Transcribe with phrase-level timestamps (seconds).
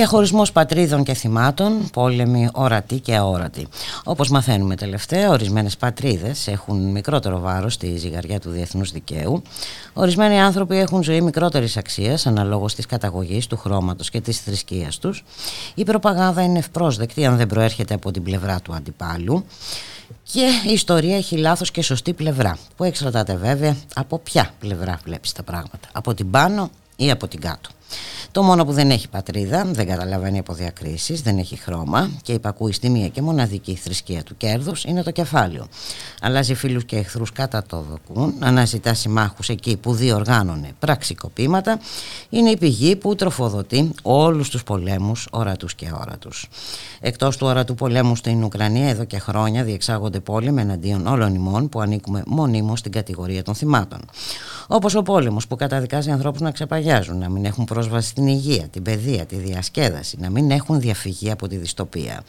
[0.00, 3.66] Διαχωρισμός πατρίδων και θυμάτων, πόλεμοι ορατοί και αόρατοι.
[4.04, 9.42] Όπως μαθαίνουμε τελευταία, ορισμένες πατρίδες έχουν μικρότερο βάρος στη ζυγαριά του διεθνούς δικαίου.
[9.92, 15.24] Ορισμένοι άνθρωποι έχουν ζωή μικρότερης αξίας αναλόγως της καταγωγής, του χρώματος και της θρησκείας τους.
[15.74, 19.44] Η προπαγάνδα είναι ευπρόσδεκτη αν δεν προέρχεται από την πλευρά του αντιπάλου.
[20.32, 25.32] Και η ιστορία έχει λάθος και σωστή πλευρά, που εξαρτάται βέβαια από ποια πλευρά βλέπεις
[25.32, 27.70] τα πράγματα, από την πάνω ή από την κάτω.
[28.32, 32.72] Το μόνο που δεν έχει πατρίδα, δεν καταλαβαίνει από διακρίσεις, δεν έχει χρώμα και υπακούει
[32.72, 35.66] στη μία και μοναδική θρησκεία του κέρδους είναι το κεφάλαιο.
[36.20, 41.80] Αλλάζει φίλους και εχθρούς κατά το δοκούν, αναζητά συμμάχους εκεί που διοργάνωνε πραξικοπήματα,
[42.28, 46.48] είναι η πηγή που τροφοδοτεί όλους τους πολέμους ορατούς και όρατους.
[47.00, 51.80] Εκτός του ορατού πολέμου στην Ουκρανία, εδώ και χρόνια διεξάγονται πόλεμοι εναντίον όλων ημών που
[51.80, 54.00] ανήκουμε μονίμως στην κατηγορία των θυμάτων.
[54.66, 58.82] Όπως ο πόλεμος που καταδικάζει ανθρώπους να ξεπαγιάζουν, να μην έχουν πρόσβαση στην υγεία, την
[58.82, 62.24] παιδεία, τη διασκέδαση, να μην έχουν διαφυγή από τη δυστοπία.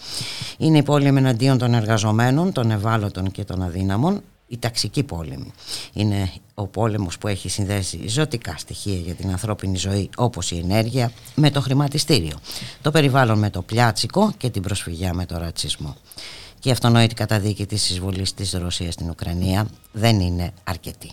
[0.57, 5.51] Είναι η πόλεμη εναντίον των εργαζομένων, των ευάλωτων και των αδύναμων, η ταξική πόλεμη.
[5.93, 11.11] Είναι ο πόλεμος που έχει συνδέσει ζωτικά στοιχεία για την ανθρώπινη ζωή όπως η ενέργεια
[11.35, 12.37] με το χρηματιστήριο,
[12.81, 15.95] το περιβάλλον με το πλιάτσικο και την προσφυγιά με το ρατσισμό.
[16.59, 21.11] Και η αυτονόητη καταδίκη της εισβολής της Ρωσίας στην Ουκρανία δεν είναι αρκετή.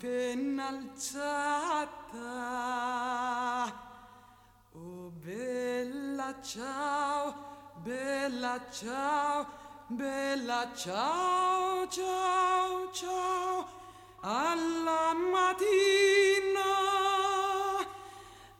[0.00, 2.22] Appena alzata.
[4.72, 7.34] Oh bella ciao,
[7.82, 9.46] bella ciao,
[9.88, 13.68] bella ciao, ciao, ciao,
[14.22, 16.64] alla mattina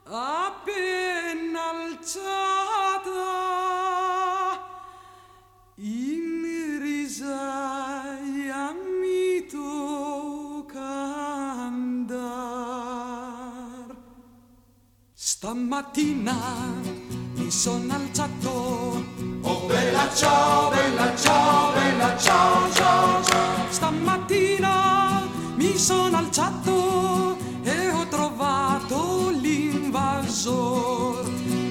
[0.04, 3.69] appena alzata.
[15.32, 16.34] Stamattina
[17.36, 19.04] mi sono alzato.
[19.42, 23.70] Oh bella ciao, bella ciao, bella ciao, ciao, ciao.
[23.70, 25.22] Stamattina
[25.54, 31.24] mi sono alzato e ho trovato l'invasor.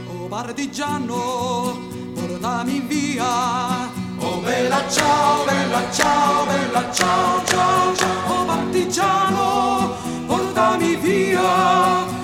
[0.07, 1.77] Oh partigiano,
[2.13, 3.89] portami via.
[4.19, 8.41] Oh bella ciao, bella ciao, bella ciao, ciao, ciao.
[8.41, 9.95] Oh partigiano,
[10.27, 12.18] portami via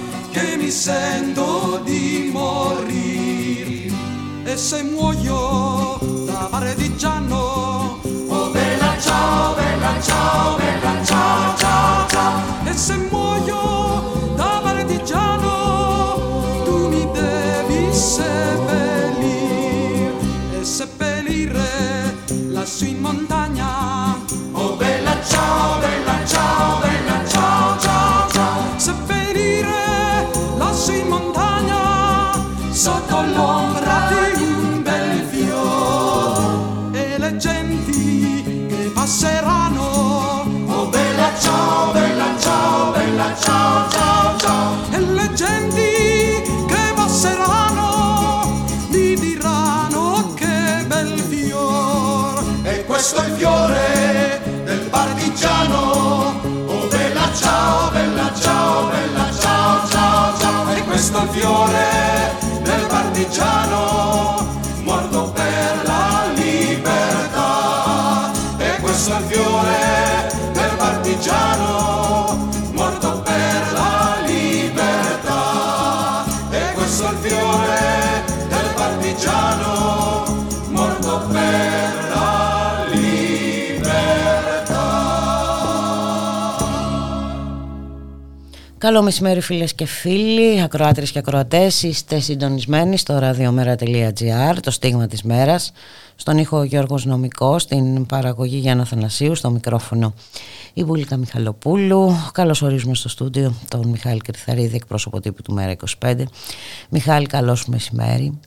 [0.65, 3.93] mi sento di morire.
[4.45, 7.99] E se muoio da partigiano
[8.29, 12.41] oh bella ciao bella ciao bella ciao ciao ciao.
[12.63, 15.51] E se muoio da partigiano
[16.63, 19.03] tu mi devi seppellire.
[20.59, 22.15] E seppellire
[22.49, 24.17] lassù in montagna
[24.53, 26.84] oh bella ciao bella ciao
[33.33, 33.84] amor
[88.85, 95.23] Καλό μεσημέρι φίλες και φίλοι, ακροάτρες και ακροατές, είστε συντονισμένοι στο radiomera.gr, το στίγμα της
[95.23, 95.71] μέρας,
[96.15, 100.13] στον ήχο Γιώργος Νομικός, στην παραγωγή Γιάννα Θανασίου, στο μικρόφωνο
[100.73, 102.11] η Βούλικα Μιχαλοπούλου.
[102.31, 106.23] Καλώς ορίζουμε στο στούντιο τον Μιχάλη Κρυθαρίδη, εκπρόσωπο τύπου του Μέρα 25.
[106.89, 108.39] Μιχάλη, καλώς μεσημέρι.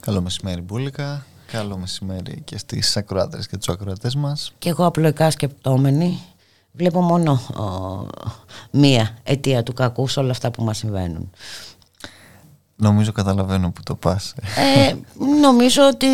[0.00, 4.52] Καλό μεσημέρι Μπούλικα Καλό μεσημέρι και στις ακροάτες και τους ακροατές μας.
[4.58, 6.18] Και εγώ απλοϊκά σκεπτόμενη
[6.76, 7.40] βλέπω μόνο
[8.70, 11.30] μία αιτία του κακού σε όλα αυτά που μας συμβαίνουν.
[12.76, 14.34] Νομίζω καταλαβαίνω που το πας.
[14.56, 14.94] Ε,
[15.40, 16.06] νομίζω ότι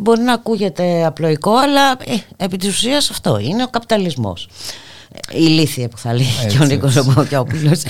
[0.00, 4.48] μπορεί να ακούγεται απλοϊκό, αλλά ε, επί της ουσίας αυτό είναι ο καπιταλισμός.
[5.32, 7.82] Η λύθια που θα λέει και ο Νίκος Ομοκιόπουλος.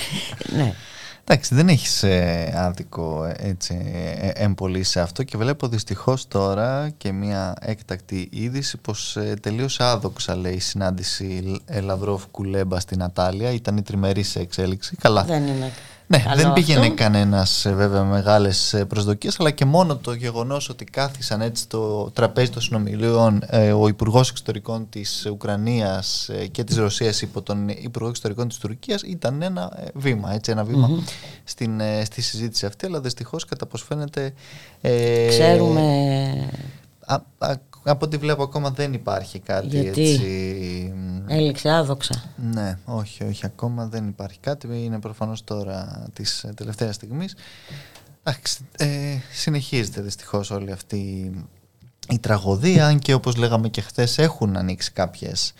[0.55, 0.73] ναι.
[1.23, 3.81] Εντάξει, δεν έχεις ε, άδικο ε, έτσι,
[4.21, 9.83] ε, έμπολη σε αυτό και βλέπω δυστυχώς τώρα και μια έκτακτη είδηση πως ε, τελείωσε
[9.83, 14.95] άδοξα λέει η συνάντηση Λαυρόφ Κουλέμπα στην Ατάλια, ήταν η τριμερής σε εξέλιξη.
[14.95, 15.23] Καλά.
[15.23, 15.71] Δεν είναι
[16.11, 21.41] ναι, δεν πήγαινε κανένας ε, βέβαια μεγάλες προσδοκίες, αλλά και μόνο το γεγονός ότι κάθισαν
[21.41, 27.21] έτσι το τραπέζι των συνομιλίων ε, ο Υπουργός Εξωτερικών της Ουκρανίας ε, και της Ρωσίας
[27.21, 30.89] υπό τον Υπουργό Εξωτερικών της Τουρκίας ήταν ένα βήμα, έτσι, ένα βήμα
[31.43, 32.85] στην, στη συζήτηση αυτή.
[32.85, 34.33] Αλλά δυστυχώς, κατά πώς φαίνεται.
[35.29, 35.85] Ξέρουμε.
[37.05, 40.93] Α, α, από ό,τι βλέπω ακόμα δεν υπάρχει κάτι Γιατί; έτσι...
[41.27, 42.23] έληξε άδοξα.
[42.53, 44.67] Ναι, όχι, όχι ακόμα δεν υπάρχει κάτι.
[44.83, 47.35] Είναι προφανώς τώρα της τελευταίας στιγμής.
[48.77, 51.31] Ε, συνεχίζεται δυστυχώς όλη αυτή
[52.09, 55.53] η τραγωδία, αν και όπως λέγαμε και χθες έχουν ανοίξει κάποιες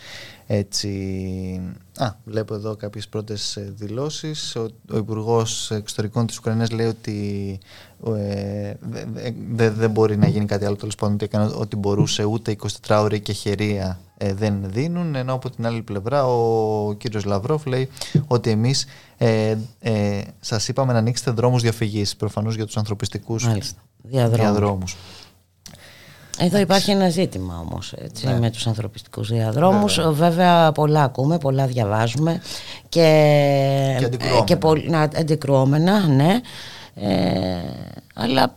[0.46, 1.60] έτσι,
[1.96, 4.56] α, βλέπω εδώ κάποιες πρώτες ε, δηλώσεις.
[4.56, 7.58] Ο, ο Υπουργός Εξωτερικών της Ουκρανίας λέει ότι
[8.06, 8.76] ε,
[9.52, 12.56] δεν δε, μπορεί να γίνει κάτι άλλο τέλος πάντων ότι έκανε ό,τι μπορούσε ούτε
[12.88, 17.66] 24 ώρες και χερία ε, δεν δίνουν ενώ από την άλλη πλευρά ο κύριος Λαυρόφ
[17.66, 17.88] λέει
[18.26, 18.86] ότι εμείς
[19.18, 23.46] ε, ε, σας είπαμε να ανοίξετε δρόμους διαφυγής προφανώς για τους ανθρωπιστικούς
[24.02, 24.40] διαδρόμους.
[24.40, 24.96] διαδρόμους.
[26.38, 28.38] Εδώ υπάρχει ένα ζήτημα όμως έτσι, ναι.
[28.38, 29.94] με τους ανθρωπιστικούς διαδρόμους.
[29.96, 30.12] Βέβαια.
[30.12, 32.42] Βέβαια πολλά ακούμε, πολλά διαβάζουμε
[32.88, 34.44] και, και αντικρουόμενα.
[34.44, 36.40] Και πο, να, αντικρουόμενα, ναι.
[36.94, 37.58] Ε,
[38.14, 38.56] αλλά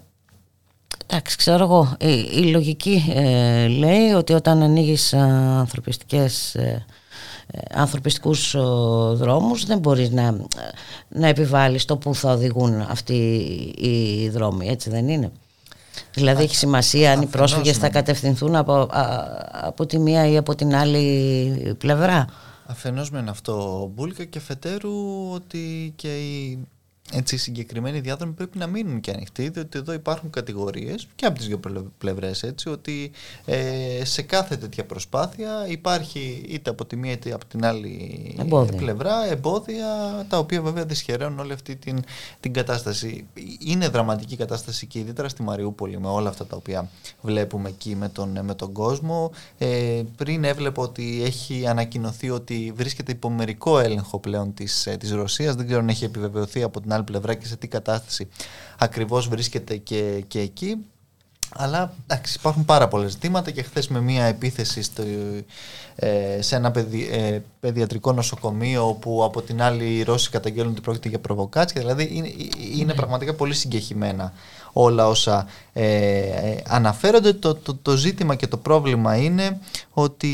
[1.08, 6.86] εντάξει, ξέρω εγώ, η, η λογική ε, λέει ότι όταν ανοίγεις ανθρωπιστικές ε,
[7.74, 8.56] ανθρωπιστικούς
[9.14, 10.38] δρόμους δεν μπορείς να,
[11.08, 13.14] να επιβάλλεις το που θα οδηγούν αυτοί
[13.78, 15.32] οι δρόμοι, έτσι δεν είναι.
[16.14, 18.90] Δηλαδή έχει σημασία αν οι πρόσφυγες θα κατευθυνθούν από,
[19.52, 22.28] από τη μία ή από την άλλη πλευρά.
[22.66, 24.92] Αφενός με αυτό Μπούλκα και φετέρου
[25.34, 26.68] ότι και οι
[27.14, 31.38] έτσι, οι συγκεκριμένοι διάδρομοι πρέπει να μείνουν και ανοιχτοί, διότι εδώ υπάρχουν κατηγορίες και από
[31.38, 31.60] τις δύο
[31.98, 33.12] πλευρές, έτσι, ότι
[33.46, 38.36] ε, σε κάθε τέτοια προσπάθεια υπάρχει είτε από τη μία είτε από την άλλη
[38.78, 39.86] πλευρά εμπόδια,
[40.30, 42.04] τα οποία βέβαια δυσχεραίνουν όλη αυτή την,
[42.40, 43.26] την κατάσταση.
[43.60, 46.90] Είναι δραματική κατάσταση και ιδιαίτερα στη Μαριούπολη με όλα αυτά τα οποία
[47.22, 49.32] βλέπουμε εκεί με τον, με τον κόσμο.
[49.58, 55.56] Ε, πριν έβλεπα ότι έχει ανακοινωθεί ότι βρίσκεται υπομερικό έλεγχο πλέον της, ε, της Ρωσίας,
[55.56, 58.28] δεν ξέρω αν έχει επιβεβαιωθεί από την άλλη πλευρά και σε τι κατάσταση
[58.78, 60.78] ακριβώς βρίσκεται και, και εκεί.
[61.58, 65.04] Αλλά εντάξει, υπάρχουν πάρα πολλά ζητήματα και χθες με μια επίθεση στο,
[65.96, 70.82] ε, σε ένα παιδι, ε, παιδιατρικό νοσοκομείο όπου από την άλλη οι Ρώσοι καταγγέλνουν ότι
[70.82, 71.82] πρόκειται για προβοκάτσια.
[71.82, 72.32] Δηλαδή είναι,
[72.76, 72.94] είναι ναι.
[72.94, 74.34] πραγματικά πολύ συγκεχημένα
[74.78, 77.34] όλα όσα ε, ε, αναφέρονται.
[77.34, 79.60] Το, το, το ζήτημα και το πρόβλημα είναι
[79.94, 80.34] ότι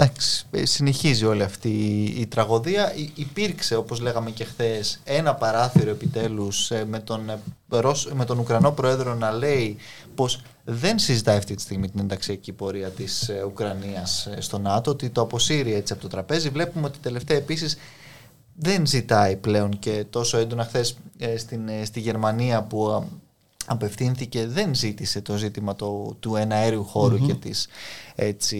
[0.00, 2.92] Εντάξει, ε, συνεχίζει όλη αυτή η τραγωδία.
[3.14, 7.38] Υπήρξε, όπως λέγαμε και χθες, ένα παράθυρο επιτέλους ε, με τον, ε,
[8.14, 9.76] με τον Ουκρανό Πρόεδρο να λέει
[10.14, 15.20] πως δεν συζητάει αυτή τη στιγμή την ενταξιακή πορεία της Ουκρανίας στο ΝΑΤΟ, ότι το
[15.20, 16.48] αποσύρει έτσι από το τραπέζι.
[16.48, 17.76] Βλέπουμε ότι τελευταία επίσης
[18.54, 20.96] δεν ζητάει πλέον και τόσο έντονα χθες
[21.84, 23.08] στη Γερμανία που
[23.68, 26.86] απευθύνθηκε, δεν ζήτησε το ζήτημα το, του εναέριου
[27.26, 27.68] και της
[28.14, 28.58] έτσι,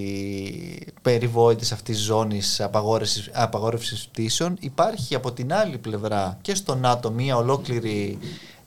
[1.02, 4.56] περιβόητης αυτής ζώνης απαγόρευσης, απαγόρευσης πτήσεων.
[4.60, 8.18] Υπάρχει από την άλλη πλευρά και στο ΝΑΤΟ μια ολόκληρη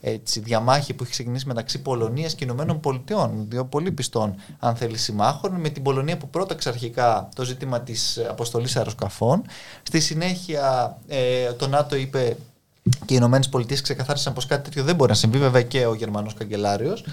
[0.02, 4.98] έτσι, διαμάχη που έχει ξεκινήσει μεταξύ Πολωνίας και Ηνωμένων Πολιτειών, δύο πολύ πιστών αν θέλει
[4.98, 9.42] συμμάχων, με την Πολωνία που πρόταξε αρχικά το ζήτημα της αποστολής αεροσκαφών.
[9.84, 12.38] Στη συνέχεια ε, το ΝΑΤΟ είπε
[12.84, 15.94] και οι Ηνωμένες Πολιτείες ξεκαθάρισαν πως κάτι τέτοιο δεν μπορεί να συμβεί, βέβαια και ο
[15.94, 17.04] Γερμανός καγκελάριος.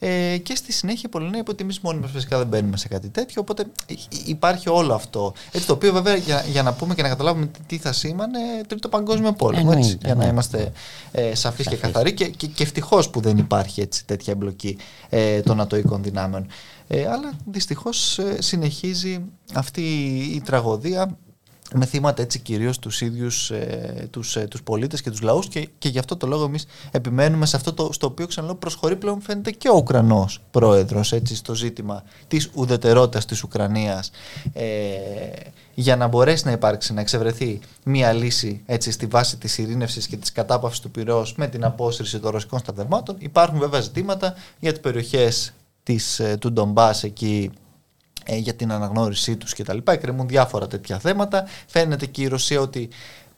[0.00, 2.88] Ε, και στη συνέχεια η Πολωνία είπε ότι εμείς μόνοι μας φυσικά δεν μπαίνουμε σε
[2.88, 3.40] κάτι τέτοιο.
[3.42, 3.66] Οπότε
[4.24, 5.32] υπάρχει όλο αυτό.
[5.52, 8.88] Έτσι, το οποίο βέβαια για, για να πούμε και να καταλάβουμε τι θα σήμανε Τρίτο
[8.88, 9.72] Παγκόσμιο Πόλεμο.
[9.76, 10.30] έτσι, για να ναι.
[10.30, 10.72] είμαστε
[11.12, 12.14] ε, σαφείς και καθαροί.
[12.14, 14.76] Και, και, και ευτυχώς που δεν υπάρχει έτσι, τέτοια εμπλοκή
[15.08, 16.46] ε, των ατοικών δυνάμεων.
[16.88, 19.82] Ε, αλλά δυστυχώς ε, συνεχίζει αυτή
[20.34, 21.18] η τραγωδία
[21.74, 25.68] με θύματα έτσι κυρίως τους ίδιους ε, τους, ε, τους πολίτες και τους λαούς και,
[25.78, 29.20] και γι' αυτό το λόγο εμείς επιμένουμε σε αυτό το, στο οποίο ξαναλέω προσχωρεί πλέον
[29.20, 34.10] φαίνεται και ο Ουκρανός πρόεδρος έτσι στο ζήτημα της ουδετερότητας της Ουκρανίας
[34.52, 34.66] ε,
[35.74, 40.16] για να μπορέσει να υπάρξει, να εξευρεθεί μια λύση έτσι στη βάση της ειρήνευσης και
[40.16, 43.16] της κατάπαυσης του πυρός με την απόσυρση των ρωσικών στρατευμάτων.
[43.18, 47.67] Υπάρχουν βέβαια ζητήματα για τις περιοχές της, ε, του Ντομπάς εκεί ε,
[48.36, 49.92] για την αναγνώρισή τους και τα λοιπά.
[49.92, 51.44] Εκκρεμούν διάφορα τέτοια θέματα.
[51.66, 52.88] Φαίνεται και η Ρωσία ότι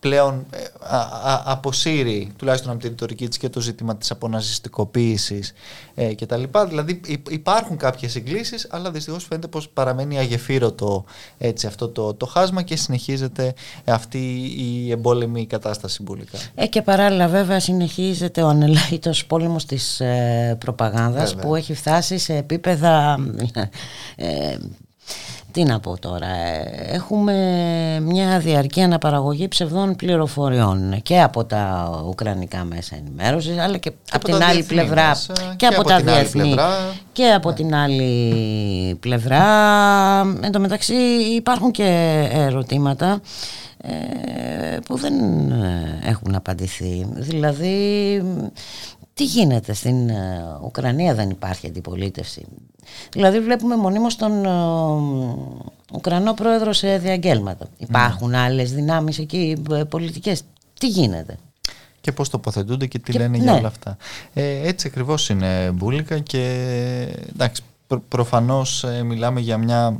[0.00, 0.62] πλέον ε,
[0.96, 5.52] α, αποσύρει τουλάχιστον από τη ρητορική της και το ζήτημα της αποναζιστικοποίησης
[5.94, 6.66] ε, και τα λοιπά.
[6.66, 11.04] Δηλαδή υπάρχουν κάποιες εγκλήσεις αλλά δυστυχώς φαίνεται πως παραμένει αγεφύρωτο
[11.38, 13.54] έτσι, αυτό το, το χάσμα και συνεχίζεται
[13.84, 16.38] αυτή η εμπόλεμη κατάσταση μπουλικά.
[16.54, 22.36] Ε, και παράλληλα βέβαια συνεχίζεται ο ανελαήτος πόλεμος της ε, προπαγάνδας που έχει φτάσει σε
[22.36, 23.18] επίπεδα
[24.16, 24.56] ε,
[25.52, 27.34] τι να πω τώρα, ε, έχουμε
[28.02, 34.42] μια διαρκή αναπαραγωγή ψευδών πληροφοριών και από τα ουκρανικά μέσα ενημέρωσης αλλά και, από, την
[34.42, 35.12] άλλη πλευρά
[35.56, 36.54] και, από, τα διεθνή
[37.12, 37.54] και από ναι.
[37.54, 39.44] την άλλη πλευρά.
[40.40, 40.94] Εν τω μεταξύ
[41.34, 43.20] υπάρχουν και ερωτήματα
[43.82, 45.14] ε, που δεν
[46.04, 47.06] έχουν απαντηθεί.
[47.12, 47.76] Δηλαδή
[49.14, 50.10] τι γίνεται στην
[50.64, 52.46] Ουκρανία δεν υπάρχει αντιπολίτευση
[53.12, 54.50] Δηλαδή βλέπουμε μονίμως τον ε,
[55.92, 57.66] Ουκρανό πρόεδρο σε διαγγέλματα.
[57.78, 60.42] Υπάρχουν άλλες δυνάμεις εκεί ε, πολιτικές.
[60.78, 61.38] Τι γίνεται;
[62.00, 63.58] Και πώς τοποθετούνται και τι λένε για ναι.
[63.58, 63.96] όλα αυτά.
[64.34, 66.42] Ε, έτσι ακριβώς είναι Μπούλικα και
[67.32, 69.98] εντάξει, προ, προφανώς ε, μιλάμε για μια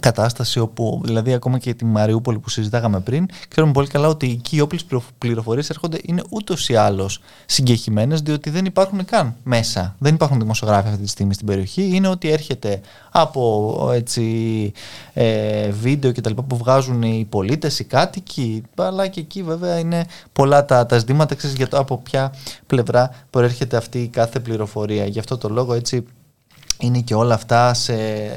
[0.00, 4.56] κατάσταση όπου, δηλαδή ακόμα και τη Μαριούπολη που συζητάγαμε πριν, ξέρουμε πολύ καλά ότι εκεί
[4.56, 4.84] οι όπλες
[5.18, 9.96] πληροφορίες έρχονται είναι ούτως ή άλλως συγκεχημένες, διότι δεν υπάρχουν καν μέσα.
[9.98, 11.90] Δεν υπάρχουν δημοσιογράφοι αυτή τη στιγμή στην περιοχή.
[11.94, 12.80] Είναι ότι έρχεται
[13.10, 14.72] από έτσι,
[15.12, 16.34] ε, βίντεο κτλ.
[16.48, 21.34] που βγάζουν οι πολίτες, οι κάτοικοι, αλλά και εκεί βέβαια είναι πολλά τα, τα ζητήματα,
[21.34, 22.32] ξέρεις, για το από ποια
[22.66, 25.06] πλευρά προέρχεται αυτή η κάθε πληροφορία.
[25.06, 26.04] Γι' αυτό το λόγο έτσι
[26.82, 27.94] είναι και όλα αυτά σε,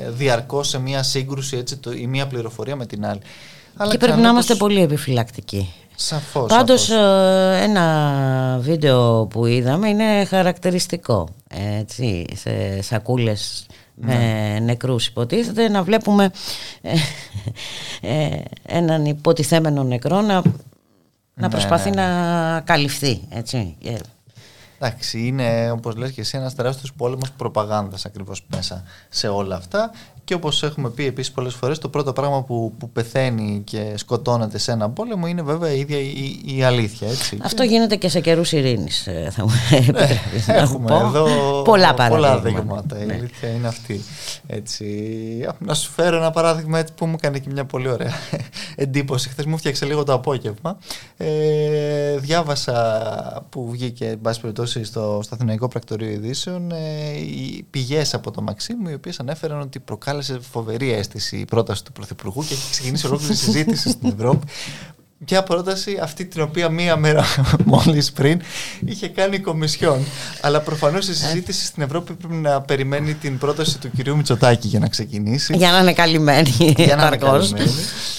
[0.10, 3.22] διαρκώς σε μια σύγκρουση έτσι, το, η μία πληροφορία με την άλλη.
[3.90, 5.74] και πρέπει να είμαστε πολύ επιφυλακτικοί.
[5.96, 6.48] Σαφώς.
[6.48, 11.28] Πάντως ε, ένα βίντεο που είδαμε είναι χαρακτηριστικό.
[11.78, 14.60] Έτσι, σε σακούλες με ναι.
[14.60, 16.32] νεκρούς υποτίθεται να βλέπουμε
[16.82, 16.96] ε,
[18.02, 20.42] ε, έναν υποτιθέμενο νεκρό να, να
[21.36, 23.22] ναι, προσπαθεί ναι, να καλυφθεί.
[23.30, 23.78] Έτσι.
[24.88, 29.92] Εντάξει, είναι όπως λες και εσύ ένας τεράστιος πόλεμος προπαγάνδας ακριβώς μέσα σε όλα αυτά.
[30.25, 34.58] Και όπως έχουμε πει επίσης πολλές φορές, το πρώτο πράγμα που, που πεθαίνει και σκοτώνεται
[34.58, 37.08] σε ένα πόλεμο είναι βέβαια η ίδια η, η αλήθεια.
[37.08, 37.38] Έτσι.
[37.41, 39.51] Αυτό γίνεται και σε καιρούς ειρήνης, ε, θα μου
[40.48, 40.96] ναι, Έχουμε πω.
[40.96, 41.25] εδώ
[41.62, 42.39] πολλά παραδείγματα.
[42.39, 43.01] Πολλά δείγματα.
[43.01, 43.13] Η ναι.
[43.13, 44.01] αλήθεια είναι αυτή.
[44.48, 44.86] Έτσι.
[45.60, 48.13] Να σου φέρω ένα παράδειγμα έτσι, που μου έκανε και μια πολύ ωραία
[48.75, 49.29] εντύπωση.
[49.29, 50.77] Χθες μου φτιάξε λίγο το απόγευμα.
[51.17, 58.13] Ε, διάβασα που βγήκε, εν πάση περιπτώσει, στο, στο Αθηναϊκό Πρακτορείο Ειδήσεων ε, οι πηγές
[58.13, 62.43] από το Μαξίμου, οι οποίες ανέφεραν ότι προκάλεσε προκάλεσε φοβερή αίσθηση η πρόταση του Πρωθυπουργού
[62.43, 64.48] και έχει ξεκινήσει ολόκληρη συζήτηση στην Ευρώπη.
[65.25, 67.24] Ποια πρόταση αυτή την οποία μία μέρα
[67.65, 68.41] μόλις πριν
[68.86, 70.00] είχε κάνει η Κομισιόν.
[70.41, 74.79] Αλλά προφανώς η συζήτηση στην Ευρώπη πρέπει να περιμένει την πρόταση του κυρίου Μητσοτάκη για
[74.79, 75.55] να ξεκινήσει.
[75.57, 76.50] Για να είναι καλυμμένη.
[76.77, 77.72] Για να είναι καλυμμένη.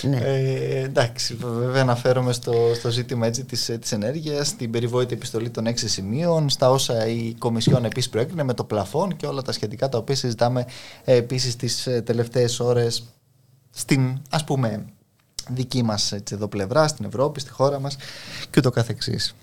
[0.02, 0.16] ναι.
[0.16, 5.66] ε, εντάξει, βέβαια αναφέρομαι στο, στο ζήτημα τη της, της ενέργειας, την περιβόητη επιστολή των
[5.66, 6.76] έξι σημείων, στα
[7.08, 10.66] η Κομισιόν επίσης προέκρινε με το πλαφόν και όλα τα σχετικά τα οποία συζητάμε
[11.04, 13.04] ε, επίσης τις ε, τελευταίες ώρες
[13.70, 14.84] στην ας πούμε
[15.48, 17.96] δική μας έτσι, εδώ πλευρά, στην Ευρώπη, στη χώρα μας
[18.50, 19.34] και ούτω καθεξής.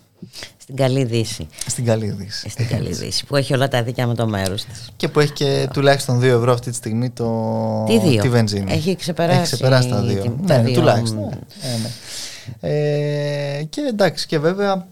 [0.57, 1.48] Στην Καλή Δύση.
[1.67, 2.50] Στην Καλή Δύση.
[2.50, 4.89] Στην Καλή Δύση, που έχει όλα τα δίκαια με το μέρος της.
[4.95, 7.83] Και που έχει και τουλάχιστον 2 ευρώ αυτή τη στιγμή το...
[7.88, 8.72] Τι δύο; τη βενζίνη.
[8.72, 10.31] Έχει ξεπεράσει, έχει ξεπεράσει τα 2.
[10.41, 11.19] Ναι, ναι, τουλάχιστον.
[11.19, 11.29] Ναι,
[11.81, 11.89] ναι.
[12.60, 14.88] Ε, και εντάξει, και βέβαια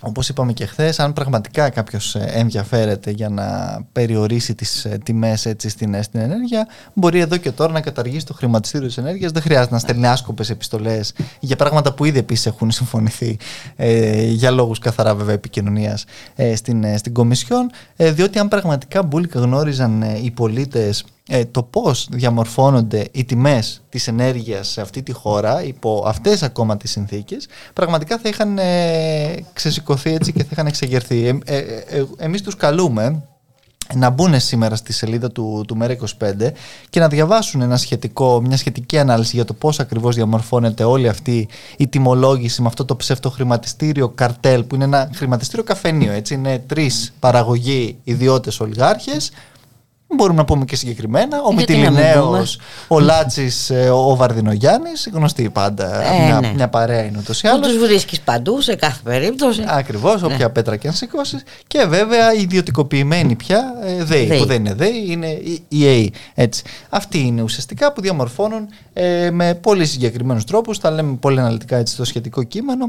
[0.00, 5.46] όπως είπαμε και χθες, αν πραγματικά κάποιος ε, ενδιαφέρεται για να περιορίσει τις ε, τιμές
[5.46, 9.32] έτσι στην, ε, στην ενέργεια, μπορεί εδώ και τώρα να καταργήσει το χρηματιστήριο της ενέργειας.
[9.32, 13.38] Δεν χρειάζεται να στέλνει άσκοπες επιστολές για πράγματα που ήδη επίσης έχουν συμφωνηθεί
[13.76, 16.04] ε, για λόγους καθαρά βέβαια επικοινωνίας
[16.34, 23.08] ε, στην, στην Κομισιόν, διότι αν πραγματικά μπουλικα γνώριζαν οι πολίτες ε, το πώς διαμορφώνονται
[23.12, 28.28] οι τιμές της ενέργειας σε αυτή τη χώρα υπό αυτές ακόμα τις συνθήκες πραγματικά θα
[28.28, 31.26] είχαν ε, ξεσηκωθεί έτσι και θα είχαν εξεγερθεί.
[31.26, 31.58] Ε, ε,
[31.88, 33.22] ε εμείς τους καλούμε
[33.94, 36.50] να μπουν σήμερα στη σελίδα του, του ΜΕΡΑ25
[36.90, 41.48] και να διαβάσουν ένα σχετικό, μια σχετική ανάλυση για το πώς ακριβώς διαμορφώνεται όλη αυτή
[41.76, 46.12] η τιμολόγηση με αυτό το ψευτοχρηματιστήριο καρτέλ που είναι ένα χρηματιστήριο καφενείο.
[46.12, 46.34] Έτσι.
[46.34, 49.30] Είναι τρεις παραγωγοί ιδιώτες ολιγάρχες
[50.16, 51.42] Μπορούμε να πούμε και συγκεκριμένα.
[51.42, 56.02] Ο Μητυλινέος, ο Λάτσης, ε, ο Βαρδινογιάννης, γνωστοί πάντα.
[56.02, 56.52] Ε, μια, ναι.
[56.54, 57.68] μια παρέα είναι ούτως ή άλλως.
[57.68, 59.64] Τους βρίσκεις παντού, σε κάθε περίπτωση.
[59.66, 60.34] Ακριβώς, ναι.
[60.34, 61.42] όποια πέτρα και αν σηκώσεις.
[61.66, 65.28] Και βέβαια η ιδιωτικοποιημένη πια ε, ΔΕΗ, που δεν είναι ΔΕΗ, είναι
[65.68, 66.06] η ΕΕ.
[66.34, 66.62] Έτσι.
[66.88, 70.78] Αυτοί είναι ουσιαστικά που διαμορφώνουν ε, με πολύ συγκεκριμένους τρόπους.
[70.78, 72.88] Τα λέμε πολύ αναλυτικά έτσι στο σχετικό κείμενο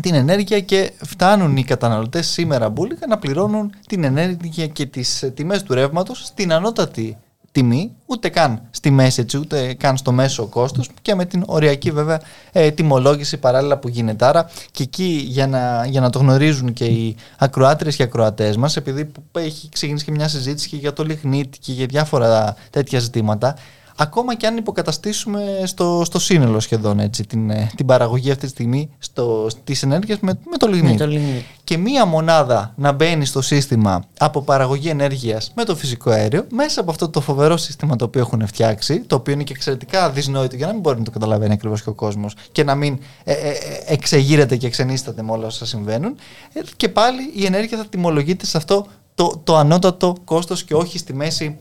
[0.00, 5.30] την ενέργεια και φτάνουν οι καταναλωτές σήμερα μπουλικα να πληρώνουν την ενέργεια και τις ε,
[5.30, 7.16] τιμές του ρεύματος στην ανώτατη
[7.52, 11.90] τιμή, ούτε καν στη μέση έτσι, ούτε καν στο μέσο κόστος και με την οριακή
[11.90, 12.20] βέβαια
[12.52, 14.24] ε, τιμολόγηση παράλληλα που γίνεται.
[14.24, 18.76] Άρα και εκεί για να, για να το γνωρίζουν και οι ακροάτρες και ακροατές μας,
[18.76, 23.56] επειδή έχει ξεκινήσει και μια συζήτηση και για το λιγνίτη και για διάφορα τέτοια ζητήματα,
[24.02, 28.50] ακόμα και αν υποκαταστήσουμε στο, στο σύνολο σχεδόν έτσι, την, ε, την παραγωγή αυτή τη
[28.50, 31.44] στιγμή στο, της ενέργειας με, με το λιγνίτη.
[31.64, 36.80] Και μία μονάδα να μπαίνει στο σύστημα από παραγωγή ενέργειας με το φυσικό αέριο, μέσα
[36.80, 40.56] από αυτό το φοβερό σύστημα το οποίο έχουν φτιάξει, το οποίο είναι και εξαιρετικά δυσνόητο
[40.56, 43.32] για να μην μπορεί να το καταλαβαίνει ακριβώς και ο κόσμος και να μην ε,
[43.32, 43.54] ε, ε
[43.86, 46.16] εξεγείρεται και εξενίσταται με όλα όσα συμβαίνουν,
[46.76, 51.14] και πάλι η ενέργεια θα τιμολογείται σε αυτό το, το ανώτατο κόστος και όχι στη
[51.14, 51.58] μέση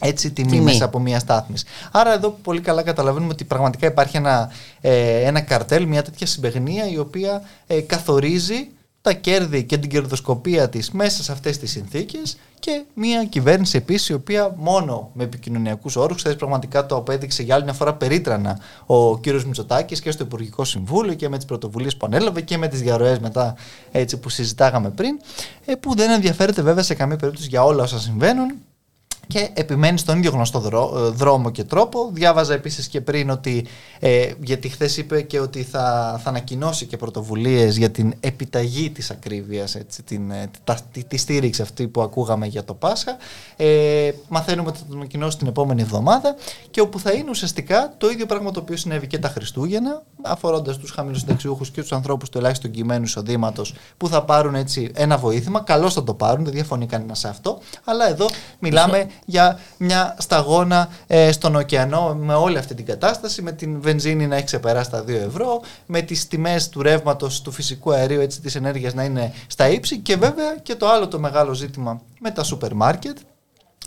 [0.00, 1.64] έτσι τιμή, τιμή μέσα από μια στάθμιση.
[1.92, 6.88] Άρα εδώ πολύ καλά καταλαβαίνουμε ότι πραγματικά υπάρχει ένα, ε, ένα καρτέλ, μια τέτοια συμπεγνία
[6.90, 8.68] η οποία ε, καθορίζει
[9.04, 14.08] τα κέρδη και την κερδοσκοπία της μέσα σε αυτές τις συνθήκες και μια κυβέρνηση επίσης
[14.08, 18.58] η οποία μόνο με επικοινωνιακούς όρους, χθε πραγματικά το απέδειξε για άλλη μια φορά περίτρανα
[18.86, 22.68] ο κύριος Μητσοτάκης και στο Υπουργικό Συμβούλιο και με τις πρωτοβουλίες που ανέλαβε και με
[22.68, 23.54] τις διαρροές μετά
[23.92, 25.20] έτσι που συζητάγαμε πριν,
[25.64, 28.54] ε, που δεν ενδιαφέρεται βέβαια σε καμία περίπτωση για όλα όσα συμβαίνουν
[29.26, 30.58] και επιμένει στον ίδιο γνωστό
[30.96, 32.10] ε, δρόμο και τρόπο.
[32.12, 33.66] Διάβαζα επίσης και πριν ότι,
[33.98, 39.10] ε, γιατί χθες είπε και ότι θα, θα ανακοινώσει και πρωτοβουλίες για την επιταγή της
[39.10, 40.50] ακρίβειας, την, ε,
[40.92, 43.16] τη, τη, στήριξη αυτή που ακούγαμε για το Πάσχα.
[43.56, 46.34] Ε, μαθαίνουμε ότι θα το ανακοινώσει την επόμενη εβδομάδα
[46.70, 50.78] και όπου θα είναι ουσιαστικά το ίδιο πράγμα το οποίο συνέβη και τα Χριστούγεννα, αφορώντας
[50.78, 55.18] τους χαμηλούς συνταξιούχους και τους ανθρώπους του ελάχιστου κειμένου εισοδήματος που θα πάρουν έτσι ένα
[55.18, 55.60] βοήθημα.
[55.60, 57.58] Καλώ θα το πάρουν, δεν διαφωνεί κανένας σε αυτό.
[57.84, 58.26] Αλλά εδώ
[58.58, 64.26] μιλάμε για μια σταγόνα ε, στον ωκεανό με όλη αυτή την κατάσταση, με την βενζίνη
[64.26, 68.40] να έχει ξεπεράσει τα 2 ευρώ, με τις τιμές του ρεύματος του φυσικού αερίου, έτσι,
[68.40, 72.30] της ενέργειας να είναι στα ύψη και βέβαια και το άλλο το μεγάλο ζήτημα με
[72.30, 73.18] τα σούπερ μάρκετ,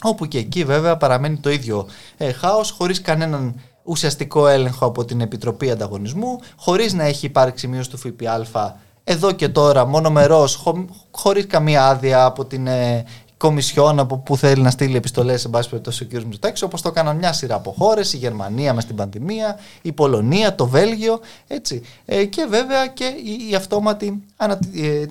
[0.02, 5.22] όπου και εκεί βέβαια παραμένει το ίδιο ε, χάος, χωρίς κανέναν ουσιαστικό έλεγχο από την
[5.22, 11.48] Επιτροπή Ανταγωνισμού, χωρίς να έχει υπάρξει μείωση του ΦΠΑ εδώ και τώρα μονομερός, χω, χωρίς
[11.48, 13.06] καμία άδεια από την ε,
[13.38, 16.14] κομισιόν από που θέλει να στείλει επιστολές, σε πάση περιπτώσει, ο κ.
[16.14, 20.56] Μητσοτάκης, όπως το έκαναν μια σειρά από χώρες, η Γερμανία μες στην πανδημία, η Πολωνία,
[20.56, 21.20] το Βέλγιο.
[21.48, 21.82] Έτσι.
[22.06, 24.60] Ε, και βέβαια και η, η αυτόματη ανα,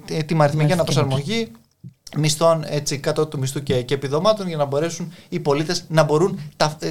[0.09, 1.51] ε, τιμαριθμική αναπροσαρμογή
[2.17, 6.41] μισθών έτσι, κάτω του μισθού και, και επιδομάτων για να μπορέσουν οι πολίτες να μπορούν
[6.57, 6.89] τα, ε,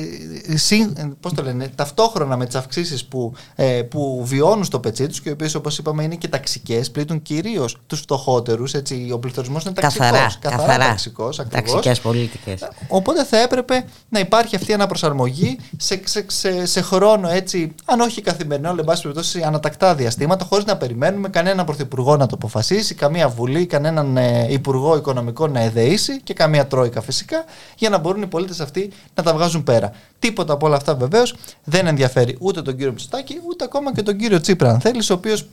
[1.20, 5.30] πώς το λένε, ταυτόχρονα με τις αυξήσεις που, ε, που βιώνουν στο πετσί τους και
[5.30, 9.74] οι οποίες όπως είπαμε είναι και ταξικές, πλήττουν κυρίως τους φτωχότερους, έτσι, ο πληθωρισμός είναι
[9.74, 11.72] ταξικός, καθαρά, καθαρά, καθαρά ταξικός, ακριβώς.
[11.72, 12.70] ταξικές πολίτικες.
[12.88, 18.00] Οπότε θα έπρεπε να υπάρχει αυτή η αναπροσαρμογή σε, σε, σε, σε χρόνο έτσι, αν
[18.00, 22.36] όχι καθημερινό, αλλά εν πάση περιπτώσει ανατακτά διαστήματα, χωρίς να περιμένουμε κανέναν πρωθυπουργό να το
[22.36, 27.46] αποφασίσει, καμία βουλή, κανέναν ε, υπουργό οικονομικό να εδεήσει και καμία τρόικα φυσικά,
[27.78, 29.92] για να μπορούν οι πολίτες αυτοί να τα βγάζουν πέρα.
[30.20, 34.18] Τίποτα από όλα αυτά βεβαίως δεν ενδιαφέρει ούτε τον κύριο Μητσοτάκη, ούτε ακόμα και τον
[34.18, 35.48] κύριο Τσίπρα, αν θέλεις, ο οποίος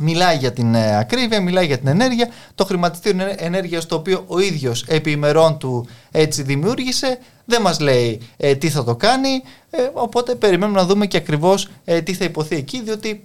[0.00, 4.38] Μιλάει για την ε, ακρίβεια, μιλάει για την ενέργεια, το χρηματιστήριο ενέργεια το οποίο ο
[4.38, 9.42] ίδιος επί ημερών του έτσι δημιούργησε, δεν μας λέει ε, τι θα το κάνει.
[9.70, 13.24] Ε, οπότε περιμένουμε να δούμε και ακριβώς ε, τι θα υποθεί εκεί, διότι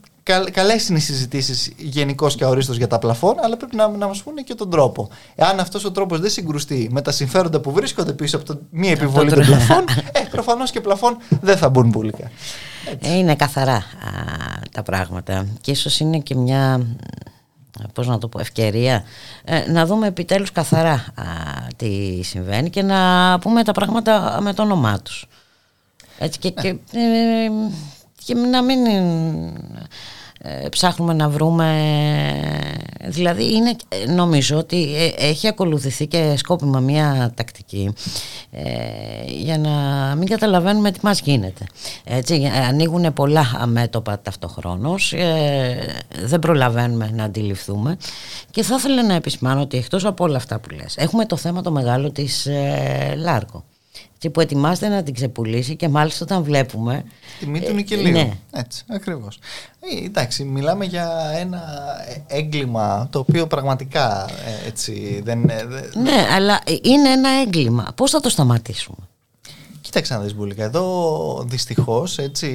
[0.51, 4.23] Καλές είναι οι συζητήσεις γενικώς και αορίστως για τα πλαφόν, αλλά πρέπει να, να μας
[4.23, 5.09] πούνε και τον τρόπο.
[5.35, 8.91] Εάν αυτός ο τρόπος δεν συγκρουστεί με τα συμφέροντα που βρίσκονται πίσω από το μη
[8.91, 12.31] επιβολή των πλαφών, ε, προφανώς και πλαφών δεν θα μπουν πουλικά.
[13.01, 13.83] Ε, είναι καθαρά α,
[14.71, 15.45] τα πράγματα.
[15.61, 16.85] Και ίσως είναι και μια
[17.93, 19.03] πώς να το πω, ευκαιρία
[19.43, 21.23] ε, να δούμε επιτέλους καθαρά α,
[21.75, 25.27] τι συμβαίνει και να πούμε τα πράγματα με το όνομά τους.
[26.17, 27.49] Έτσι και, και, ε,
[28.25, 28.79] και να μην
[30.43, 31.67] ε, ψάχνουμε να βρούμε
[33.05, 33.75] δηλαδή είναι,
[34.07, 37.93] νομίζω ότι ε, έχει ακολουθηθεί και σκόπιμα μια τακτική
[38.51, 38.63] ε,
[39.27, 39.69] για να
[40.15, 41.65] μην καταλαβαίνουμε τι μας γίνεται.
[42.03, 45.13] Έτσι, ανοίγουν πολλά αμέτωπα ταυτοχρόνως
[46.23, 47.97] δεν προλαβαίνουμε να αντιληφθούμε.
[48.51, 51.61] Και θα ήθελα να επισημάνω ότι εκτός από όλα αυτά που λες έχουμε το θέμα
[51.61, 52.47] το μεγάλο της
[53.17, 53.63] Λάρκο
[54.21, 57.03] και που ετοιμάζεται να την ξεπουλήσει και μάλιστα όταν βλέπουμε...
[57.39, 58.33] Τιμή του είναι Ναι.
[58.51, 59.39] Έτσι, ακριβώς.
[59.79, 61.61] Ε, εντάξει, μιλάμε για ένα
[62.27, 65.39] έγκλημα το οποίο πραγματικά ε, έτσι δεν...
[65.93, 67.87] Ναι, αλλά είναι ένα έγκλημα.
[67.95, 68.97] Πώς θα το σταματήσουμε;
[69.81, 72.47] Κοίταξε να δεις Μπουλίκα, εδώ δυστυχώς έτσι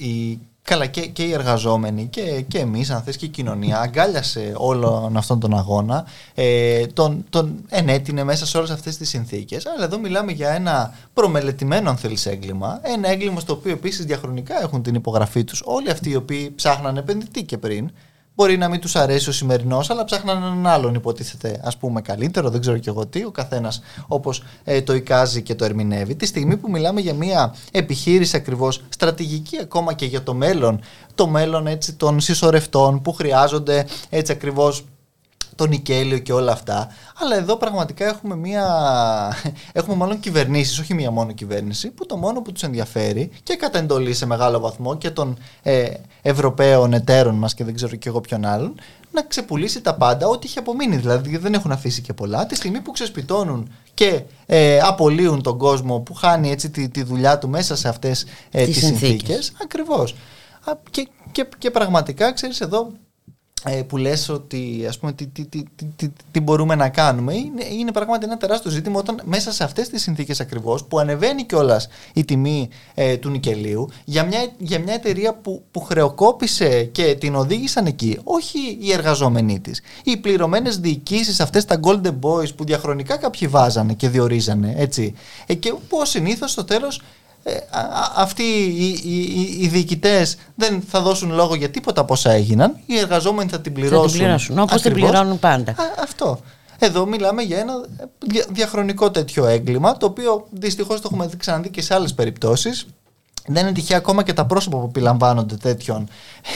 [0.00, 0.38] η
[0.70, 5.16] Καλά και, και οι εργαζόμενοι και, και εμείς αν θες και η κοινωνία αγκάλιασε όλον
[5.16, 9.66] αυτόν τον αγώνα ε, τον, τον ενέτεινε μέσα σε όλες αυτές τις συνθήκες.
[9.66, 12.80] Αλλά εδώ μιλάμε για ένα προμελετημένο αν θέλεις έγκλημα.
[12.82, 16.96] Ένα έγκλημα στο οποίο επίσης διαχρονικά έχουν την υπογραφή τους όλοι αυτοί οι οποίοι ψάχναν
[16.96, 17.90] επενδυτή και πριν
[18.40, 22.50] Μπορεί να μην τους αρέσει ο σημερινός, αλλά ψάχναν έναν άλλον, υποτίθεται, ας πούμε, καλύτερο.
[22.50, 23.24] Δεν ξέρω κι εγώ τι.
[23.24, 26.14] Ο καθένας όπως ε, το εικάζει και το ερμηνεύει.
[26.14, 30.80] Τη στιγμή που μιλάμε για μια επιχείρηση ακριβώς στρατηγική ακόμα και για το μέλλον,
[31.14, 34.84] το μέλλον έτσι, των συσσωρευτών που χρειάζονται έτσι ακριβώς
[35.60, 36.88] το νικέλιο και όλα αυτά.
[37.14, 38.64] Αλλά εδώ πραγματικά έχουμε μία.
[39.72, 43.78] Έχουμε μάλλον κυβερνήσεις, όχι μία μόνο κυβέρνηση, που το μόνο που τους ενδιαφέρει και κατά
[43.78, 45.90] εντολή σε μεγάλο βαθμό και των ε,
[46.22, 48.74] Ευρωπαίων εταίρων μας και δεν ξέρω και εγώ ποιον άλλον,
[49.10, 50.96] να ξεπουλήσει τα πάντα, ό,τι είχε απομείνει.
[50.96, 52.46] Δηλαδή δεν έχουν αφήσει και πολλά.
[52.46, 57.38] Τη στιγμή που ξεσπιτώνουν και ε, απολύουν τον κόσμο που χάνει έτσι τη, τη δουλειά
[57.38, 59.52] του μέσα σε αυτές ε, τις συνθήκες.
[59.62, 60.14] Ακριβώς.
[60.90, 63.09] Και, και, και πραγματικά, ξέρεις, εδώ ε,
[63.86, 65.62] που λες ότι ας πούμε τι, τι, τι,
[65.96, 69.88] τι, τι μπορούμε να κάνουμε είναι, είναι πράγματι ένα τεράστιο ζήτημα όταν μέσα σε αυτές
[69.88, 74.94] τις συνθήκες ακριβώς που ανεβαίνει κιόλας η τιμή ε, του νικελίου για μια, για μια
[74.94, 79.80] εταιρεία που, που χρεοκόπησε και την οδήγησαν εκεί όχι οι εργαζόμενοι της.
[80.04, 85.14] Οι πληρωμένες διοικήσεις αυτές τα golden boys που διαχρονικά κάποιοι βάζανε και διορίζανε έτσι
[85.46, 87.02] ε, και που συνήθως στο τέλος
[87.42, 87.56] ε,
[88.16, 92.76] αυτοί οι, οι, οι διοικητές δεν θα δώσουν λόγο για τίποτα από όσα έγιναν.
[92.86, 94.02] Οι εργαζόμενοι θα την πληρώσουν.
[94.02, 95.74] Θα την πληρώσουν όπως την πληρώνουν πάντα.
[96.02, 96.40] αυτό.
[96.82, 97.72] Εδώ μιλάμε για ένα
[98.48, 102.86] διαχρονικό τέτοιο έγκλημα, το οποίο δυστυχώς το έχουμε ξαναδεί και σε άλλες περιπτώσεις.
[103.46, 106.08] Δεν είναι τυχαία ακόμα και τα πρόσωπα που επιλαμβάνονται τέτοιων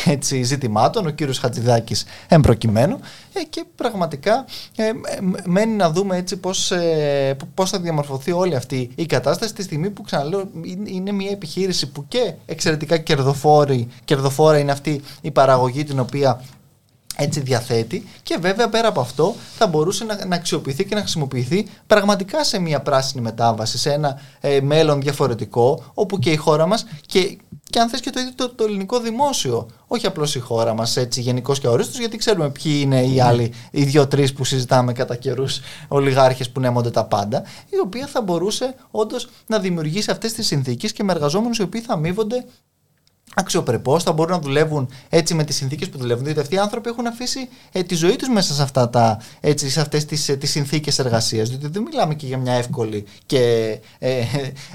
[0.04, 2.98] έτσι, ζητημάτων, ο κύριος Χατζηδάκης εμπροκειμένου
[3.32, 4.44] ε, και πραγματικά
[4.76, 4.90] ε,
[5.44, 9.90] μένει να δούμε έτσι πώς, ε, πώς θα διαμορφωθεί όλη αυτή η κατάσταση τη στιγμή
[9.90, 10.50] που ξαναλέω
[10.84, 16.40] είναι μια επιχείρηση που και εξαιρετικά κερδοφόρη, κερδοφόρα είναι αυτή η παραγωγή την οποία
[17.16, 21.66] έτσι διαθέτει και βέβαια πέρα από αυτό θα μπορούσε να, να αξιοποιηθεί και να χρησιμοποιηθεί
[21.86, 26.86] πραγματικά σε μια πράσινη μετάβαση, σε ένα ε, μέλλον διαφορετικό όπου και η χώρα μας
[27.06, 27.38] και,
[27.70, 30.96] και αν θες και το ίδιο το, το ελληνικό δημόσιο, όχι απλώς η χώρα μας
[30.96, 33.22] έτσι γενικώς και ορίστος γιατί ξέρουμε ποιοι είναι οι ναι.
[33.22, 38.22] άλλοι, οι δύο-τρεις που συζητάμε κατά καιρούς ολιγάρχες που νέμονται τα πάντα, η οποία θα
[38.22, 42.44] μπορούσε όντως να δημιουργήσει αυτές τις συνθήκες και με εργαζόμενους οι οποίοι θα αμείβονται
[43.34, 46.24] αξιοπρεπώς, θα μπορούν να δουλεύουν έτσι με τις συνθήκες που δουλεύουν.
[46.24, 49.70] Διότι αυτοί οι άνθρωποι έχουν αφήσει ε, τη ζωή τους μέσα σε, αυτά τα, έτσι,
[49.70, 51.48] σε αυτές τις, ε, τις συνθήκες εργασίας.
[51.48, 54.22] Διότι δεν μιλάμε και για μια εύκολη και ε,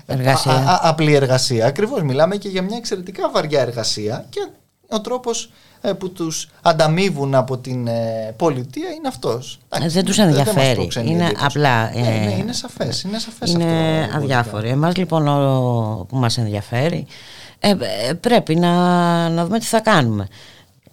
[0.06, 0.52] εργασία.
[0.52, 1.66] Α, α, απλή εργασία.
[1.66, 4.48] Ακριβώς μιλάμε και για μια εξαιρετικά βαριά εργασία και
[4.90, 5.50] ο τρόπος
[5.82, 9.60] ε, που τους ανταμείβουν από την ε, πολιτεία είναι αυτός.
[9.88, 10.90] δεν τους ενδιαφέρει.
[10.94, 11.98] Δεν είναι απλά...
[11.98, 13.02] Ε, ναι, είναι σαφές.
[13.04, 14.70] Είναι, σαφές είναι αυτό, αδιάφοροι.
[14.70, 17.08] Εμάς λοιπόν ο, που μας ενδιαφέρει
[17.60, 18.70] ε, ε, πρέπει να,
[19.30, 20.28] να δούμε τι θα κάνουμε.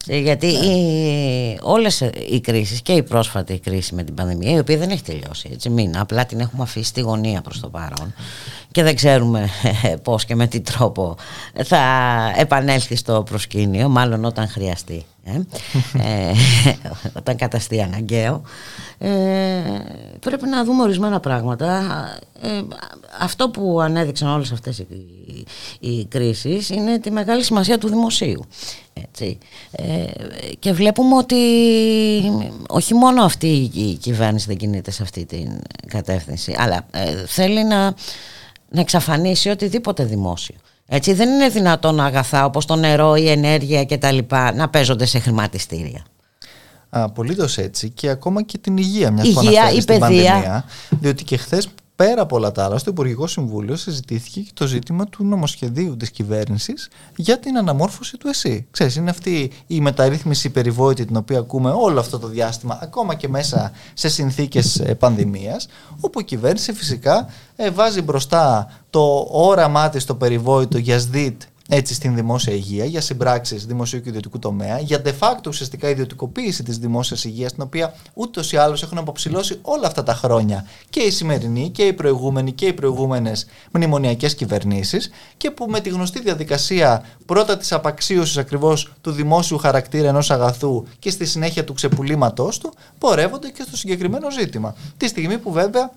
[0.08, 0.66] Ε, γιατί ναι.
[0.66, 2.00] οι, όλες
[2.30, 5.68] οι κρίσεις και η πρόσφατη κρίση με την πανδημία η οποία δεν έχει τελειώσει έτσι
[5.70, 8.14] μην, απλά την έχουμε αφήσει στη γωνία προς το παρόν
[8.70, 9.48] και δεν ξέρουμε
[10.04, 11.16] πώς και με τι τρόπο
[11.64, 11.78] θα
[12.36, 16.32] επανέλθει στο προσκήνιο μάλλον όταν χρειαστεί ε,
[17.16, 18.42] όταν καταστεί αναγκαίο
[18.98, 19.08] ε,
[20.20, 21.82] πρέπει να δούμε ορισμένα πράγματα
[22.40, 22.62] ε,
[23.20, 24.86] αυτό που ανέδειξαν όλες αυτές οι,
[25.80, 28.44] οι, κρίσεις είναι τη μεγάλη σημασία του δημοσίου
[28.92, 29.38] έτσι.
[29.70, 30.04] Ε,
[30.58, 31.36] και βλέπουμε ότι
[32.68, 36.86] όχι μόνο αυτή η κυβέρνηση δεν κινείται σε αυτή την κατεύθυνση αλλά
[37.26, 37.94] θέλει να,
[38.68, 43.98] να εξαφανίσει οτιδήποτε δημόσιο έτσι δεν είναι δυνατόν αγαθά όπως το νερό, η ενέργεια και
[43.98, 46.04] τα λοιπά να παίζονται σε χρηματιστήρια.
[46.90, 49.40] Απολύτως έτσι και ακόμα και την υγεία μιας που
[49.76, 49.98] η παιδεία.
[49.98, 54.66] Πανδημία, διότι και χθες πέρα από όλα τα άλλα, στο Υπουργικό Συμβούλιο συζητήθηκε και το
[54.66, 58.66] ζήτημα του νομοσχεδίου της κυβέρνησης για την αναμόρφωση του ΕΣΥ.
[58.70, 63.28] Ξέρεις, είναι αυτή η μεταρρύθμιση περιβόητη την οποία ακούμε όλο αυτό το διάστημα, ακόμα και
[63.28, 65.68] μέσα σε συνθήκες ε, πανδημίας,
[66.00, 71.94] όπου η κυβέρνηση φυσικά ε, βάζει μπροστά το όραμά της το περιβόητο για ΣΔΙΤ έτσι
[71.94, 76.78] στην δημόσια υγεία, για συμπράξεις δημοσίου και ιδιωτικού τομέα, για de facto ουσιαστικά ιδιωτικοποίηση της
[76.78, 81.10] δημόσιας υγείας, την οποία ούτως ή άλλως έχουν αποψηλώσει όλα αυτά τα χρόνια και οι
[81.10, 87.04] σημερινοί και οι προηγούμενοι και οι προηγούμενες μνημονιακές κυβερνήσεις, και που με τη γνωστή διαδικασία
[87.26, 92.72] πρώτα της απαξίωσης ακριβώς του δημόσιου χαρακτήρα ενός αγαθού και στη συνέχεια του ξεπουλήματός του,
[92.98, 94.74] πορεύονται και στο συγκεκριμένο ζήτημα.
[94.96, 95.90] Τη στιγμή που βέβαια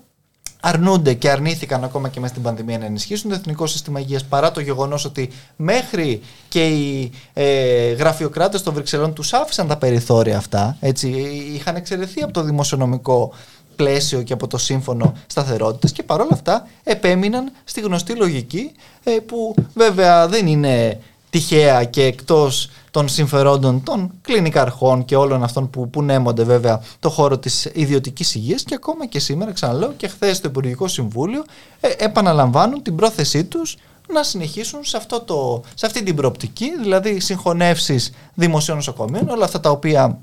[0.60, 4.50] αρνούνται και αρνήθηκαν ακόμα και μέσα στην πανδημία να ενισχύσουν το Εθνικό Σύστημα Υγείας παρά
[4.50, 10.76] το γεγονός ότι μέχρι και οι ε, γραφειοκράτες των Βρυξελών τους άφησαν τα περιθώρια αυτά,
[10.80, 11.08] έτσι,
[11.54, 13.32] είχαν εξαιρεθεί από το δημοσιονομικό
[13.76, 18.72] πλαίσιο και από το σύμφωνο σταθερότητας και παρόλα αυτά επέμειναν στη γνωστή λογική
[19.04, 25.70] ε, που βέβαια δεν είναι τυχαία και εκτός των συμφερόντων των κλινικαρχών και όλων αυτών
[25.70, 30.08] που, που νέμονται βέβαια το χώρο της ιδιωτικής υγείας και ακόμα και σήμερα ξαναλέω και
[30.08, 31.44] χθες στο Υπουργικό Συμβούλιο
[31.80, 33.76] ε, επαναλαμβάνουν την πρόθεσή τους
[34.12, 39.60] να συνεχίσουν σε, αυτό το, σε αυτή την προοπτική, δηλαδή συγχωνεύσεις δημοσίων νοσοκομείων, όλα αυτά
[39.60, 40.18] τα οποία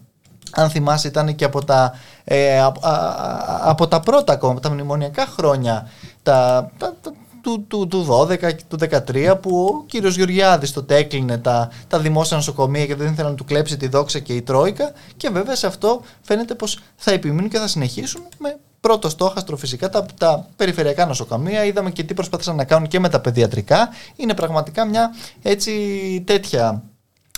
[0.51, 2.61] αν θυμάσαι ήταν και από τα, ε,
[3.63, 5.89] από τα πρώτα ακόμα, τα μνημονιακά χρόνια,
[6.23, 6.95] τα, τα,
[7.47, 11.99] του, του, του 12 και του 13 που ο κύριος Γεωργιάδης τότε έκλεινε τα, τα
[11.99, 15.55] δημόσια νοσοκομεία και δεν ήθελαν να του κλέψει τη δόξα και η Τρόικα και βέβαια
[15.55, 20.47] σε αυτό φαίνεται πως θα επιμείνουν και θα συνεχίσουν με πρώτο στόχαστρο φυσικά τα, τα
[20.55, 21.65] περιφερειακά νοσοκομεία.
[21.65, 23.89] Είδαμε και τι προσπάθησαν να κάνουν και με τα παιδιατρικά.
[24.15, 25.09] Είναι πραγματικά μια
[25.41, 25.73] έτσι
[26.25, 26.83] τέτοια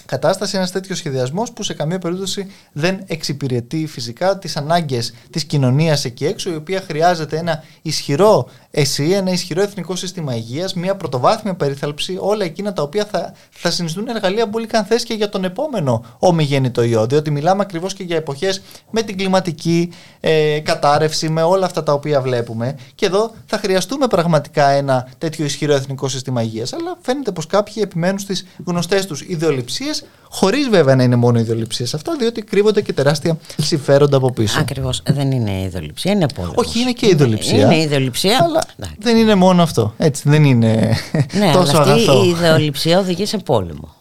[0.10, 6.06] κατάσταση, ένας τέτοιος σχεδιασμός που σε καμία περίπτωση δεν εξυπηρετεί φυσικά τις ανάγκες της κοινωνίας
[6.06, 11.53] εκεί έξω, η οποία χρειάζεται ένα ισχυρό ΕΣΥ, ένα ισχυρό εθνικό σύστημα υγείας, μια πρωτοβάθμια
[11.53, 16.05] περίθαλψη, όλα εκείνα τα οποία θα, θα συνιστούν εργαλεία πολύ καν και για τον επόμενο
[16.19, 17.05] ομιγέννητο ιό.
[17.05, 21.93] Διότι μιλάμε ακριβώς και για εποχές με την κλιματική ε, κατάρρευση, με όλα αυτά τα
[21.93, 22.77] οποία βλέπουμε.
[22.95, 26.73] Και εδώ θα χρειαστούμε πραγματικά ένα τέτοιο ισχυρό εθνικό σύστημα υγείας.
[26.73, 31.85] Αλλά φαίνεται πως κάποιοι επιμένουν στις γνωστές τους ιδεολειψίες χωρίς βέβαια να είναι μόνο ιδεολειψίε
[31.95, 34.59] αυτά, διότι κρύβονται και τεράστια συμφέροντα από πίσω.
[34.59, 35.01] Ακριβώς.
[35.09, 36.53] Δεν είναι ιδεολειψία, είναι πόλεμο.
[36.55, 37.65] Όχι, είναι και ιδεολειψία.
[37.65, 38.37] Είναι ιδεολειψία.
[38.43, 38.63] Αλλά
[38.97, 39.93] δεν είναι μόνο αυτό.
[39.97, 40.97] Έτσι, δεν είναι
[41.31, 43.97] ναι, τόσο αλλά αυτή η ιδεολειψία οδηγεί σε πόλεμο.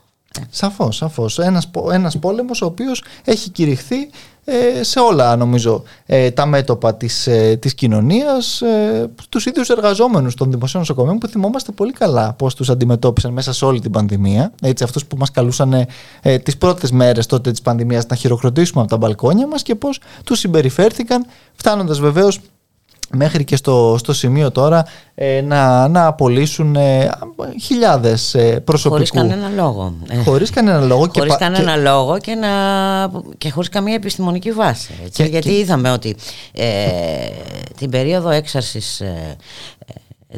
[0.50, 1.38] Σαφώς, σαφώς.
[1.38, 4.10] Ένας, ένας πόλεμος ο οποίος έχει κηρυχθεί
[4.50, 10.34] ε, σε όλα νομίζω ε, τα μέτωπα της, ε, της κοινωνίας ε, τους ίδιους εργαζόμενους
[10.34, 14.52] των δημοσίων νοσοκομείων που θυμόμαστε πολύ καλά πώς τους αντιμετώπισαν μέσα σε όλη την πανδημία
[14.62, 15.86] έτσι αυτούς που μας καλούσαν
[16.22, 20.00] ε, τις πρώτες μέρες τότε της πανδημίας να χειροκροτήσουμε από τα μπαλκόνια μας και πώς
[20.24, 22.40] τους συμπεριφέρθηκαν φτάνοντας βεβαίως
[23.12, 27.10] μέχρι και στο, στο σημείο τώρα ε, να, να απολύσουν ε,
[27.62, 28.94] χιλιάδες ε, προσωπικού.
[28.94, 29.94] Χωρίς κανένα λόγο.
[30.08, 31.06] Ε, χωρίς κανένα λόγο.
[31.06, 31.80] Και χωρίς κανένα και...
[31.80, 32.48] λόγο και, να,
[33.38, 34.94] και χωρίς καμία επιστημονική βάση.
[35.04, 36.16] Έτσι, και, γιατί είδαμε ότι
[36.52, 36.66] ε,
[37.76, 39.36] την περίοδο έξαρσης ε,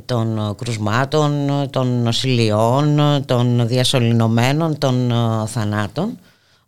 [0.04, 5.12] των κρουσμάτων, των νοσηλειών, των διασωληνωμένων, των
[5.46, 6.18] θανάτων,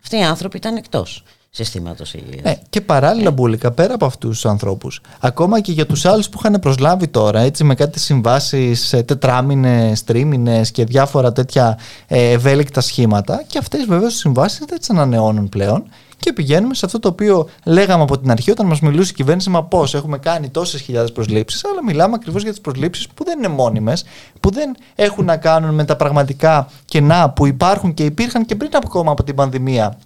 [0.03, 1.23] αυτοί οι άνθρωποι ήταν εκτός
[1.55, 2.41] συστήματος υγεία.
[2.43, 3.33] Ε, και παράλληλα, ε.
[3.33, 7.41] Μπούλικα, πέρα από αυτούς τους ανθρώπους, ακόμα και για τους άλλους που είχαν προσλάβει τώρα,
[7.41, 14.13] έτσι με κάτι συμβάσεις τετράμινες, τρίμηνες και διάφορα τέτοια ε, ευέλικτα σχήματα, και αυτές βεβαίως
[14.13, 15.85] τις συμβάσεις δεν τις ανανεώνουν πλέον.
[16.19, 19.51] Και πηγαίνουμε σε αυτό το οποίο λέγαμε από την αρχή όταν μας μιλούσε η κυβέρνηση,
[19.51, 23.39] μα πώς έχουμε κάνει τόσες χιλιάδες προσλήψεις, αλλά μιλάμε ακριβώς για τις προσλήψεις που δεν
[23.39, 24.05] είναι μόνιμες,
[24.41, 28.71] που δεν έχουν να κάνουν με τα πραγματικά κενά που υπάρχουν και υπήρχαν και πριν
[28.75, 29.99] ακόμα από την πανδημία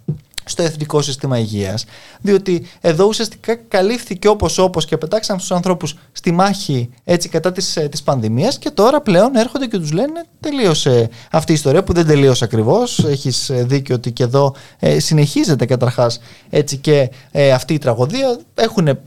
[0.49, 1.85] στο Εθνικό Σύστημα Υγείας
[2.21, 7.77] διότι εδώ ουσιαστικά καλύφθηκε όπως όπως και πετάξαν τους ανθρώπους στη μάχη έτσι κατά της,
[7.77, 11.93] ε, της πανδημίας και τώρα πλέον έρχονται και τους λένε τελείωσε αυτή η ιστορία που
[11.93, 13.05] δεν τελείωσε ακριβώς.
[13.05, 18.39] Έχεις ε, δίκιο ότι και εδώ ε, συνεχίζεται καταρχάς έτσι και ε, αυτή η τραγωδία.
[18.55, 18.99] Έχουν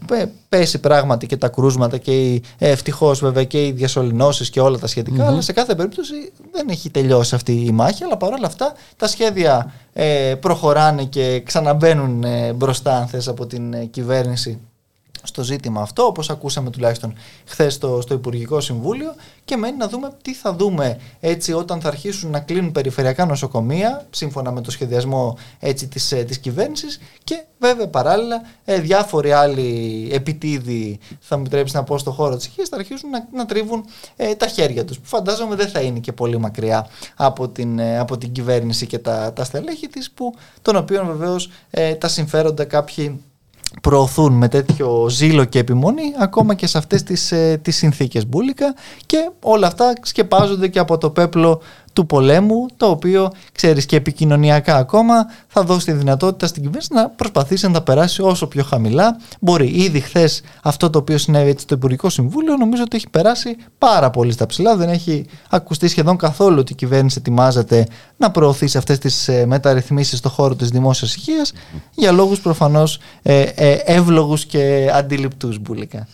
[0.50, 5.26] πέσει πράγματι και τα κρούσματα και ευτυχώς βέβαια και οι διασωληνώσεις και όλα τα σχετικα
[5.26, 8.04] αλλά σε κάθε περίπτωση δεν έχει τελειώσει αυτή η μάχη.
[8.04, 13.72] Αλλά παρόλα αυτά τα σχέδια ε, προχωράνε και ξαναμπαίνουν ε, μπροστά, αν θες, από την
[13.72, 14.60] ε, κυβέρνηση
[15.22, 20.12] στο ζήτημα αυτό, όπως ακούσαμε τουλάχιστον χθες στο, στο Υπουργικό Συμβούλιο και μένει να δούμε
[20.22, 25.38] τι θα δούμε έτσι όταν θα αρχίσουν να κλείνουν περιφερειακά νοσοκομεία σύμφωνα με το σχεδιασμό
[25.58, 27.00] έτσι της, ε, της κυβέρνησης.
[27.24, 32.46] Και βέβαια παράλληλα ε, διάφοροι άλλοι επιτίδοι θα μου επιτρέψεις να πω στο χώρο της
[32.46, 33.84] υγείας θα αρχίσουν να, να τρίβουν
[34.16, 37.98] ε, τα χέρια τους που φαντάζομαι δεν θα είναι και πολύ μακριά από την, ε,
[37.98, 41.50] από την κυβέρνηση και τα, τα στελέχη της που, των οποίων βεβαίως
[41.98, 43.20] τα συμφέροντα κάποιοι
[43.82, 48.74] προωθούν με τέτοιο ζήλο και επιμονή ακόμα και σε αυτές τις, ε, τις συνθήκες μπουλικα
[49.06, 51.60] και όλα αυτά σκεπάζονται και από το πέπλο
[51.92, 57.08] του πολέμου, το οποίο ξέρεις και επικοινωνιακά ακόμα θα δώσει τη δυνατότητα στην κυβέρνηση να
[57.08, 59.66] προσπαθήσει να τα περάσει όσο πιο χαμηλά μπορεί.
[59.66, 64.10] Ήδη χθες αυτό το οποίο συνέβη έτσι στο Υπουργικό Συμβούλιο νομίζω ότι έχει περάσει πάρα
[64.10, 68.98] πολύ στα ψηλά, δεν έχει ακουστεί σχεδόν καθόλου ότι η κυβέρνηση ετοιμάζεται να προωθήσει αυτές
[68.98, 71.52] τις ε, μεταρρυθμίσεις στον χώρο της δημόσιας υγείας
[71.94, 76.06] για λόγους προφανώς ε, ε, εύλογους και αντιληπτούς μπουλικά.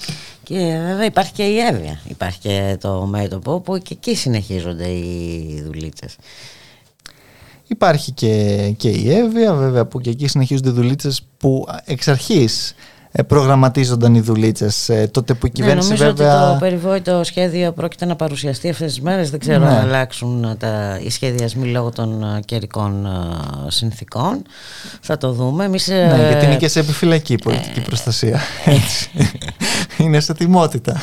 [0.48, 0.54] Και
[0.87, 6.16] βέβαια υπάρχει και η Εύβοια, υπάρχει και το μέτωπο που και εκεί συνεχίζονται οι δουλίτσες.
[7.66, 12.74] Υπάρχει και, και η Εύβοια βέβαια που και εκεί συνεχίζονται οι δουλίτσες που εξ αρχής
[13.18, 16.44] ε, προγραμματίζονταν οι δουλίτσε ε, τότε που η ναι, κυβέρνηση ναι, νομίζω βέβαια...
[16.44, 19.70] ότι το περιβόητο σχέδιο πρόκειται να παρουσιαστεί αυτές τις μέρες δεν ξέρω ναι.
[19.70, 23.09] αν αλλάξουν τα, οι σχεδιασμοί λόγω των ε, καιρικών
[23.68, 24.42] συνθήκων
[25.00, 29.11] θα το δούμε Εμείς, ναι, γιατί είναι και σε επιφυλακή πολιτική προστασία έτσι.
[29.98, 31.00] Είναι σε τιμότητα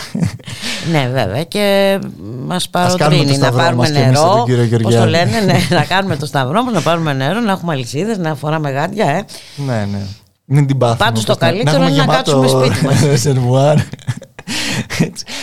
[0.91, 1.99] ναι βέβαια και
[2.45, 4.45] μας παροτρύνει να πάρουμε νερό
[4.81, 8.17] πώς το λένε ναι, να κάνουμε το σταυρό μας να πάρουμε νερό να έχουμε αλυσίδες
[8.17, 9.25] να φοράμε γάντια ε.
[9.55, 10.01] ναι ναι
[10.45, 10.97] μην την πάθουμε.
[10.97, 12.99] Πάντως το καλύτερο είναι να κάτσουμε σπίτι μας.
[13.21, 13.77] Σερβουάρ.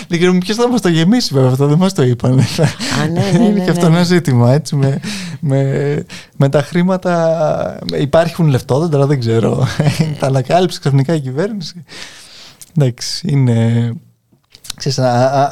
[0.08, 1.50] δεν ξέρουμε ποιος θα μας το γεμίσει, βέβαια.
[1.50, 2.38] Αυτό δεν μας το είπαν.
[2.38, 4.52] Α, ναι, ναι, Είναι και αυτό ένα ζήτημα.
[4.52, 5.00] Έτσι, με,
[5.40, 6.04] με,
[6.36, 7.78] με τα χρήματα.
[7.98, 9.66] Υπάρχουν λεφτόδεντρα, δεν ξέρω.
[10.18, 11.84] τα ανακάλυψε ξαφνικά η κυβέρνηση.
[12.76, 13.92] Εντάξει, είναι.
[14.76, 14.98] Ξέρεις,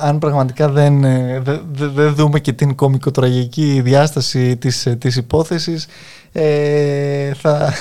[0.01, 1.01] αν πραγματικά δεν,
[1.43, 5.87] δεν, δεν δούμε και την κομικοτραγική διάσταση της, της υπόθεσης
[6.33, 7.73] ε, θα,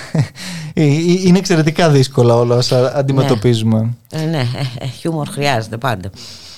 [0.73, 0.83] ε, ε,
[1.25, 3.93] είναι εξαιρετικά δύσκολα όλα όσα αντιμετωπίζουμε.
[4.11, 4.45] Ναι, ναι
[4.99, 6.09] χιούμορ χρειάζεται πάντα.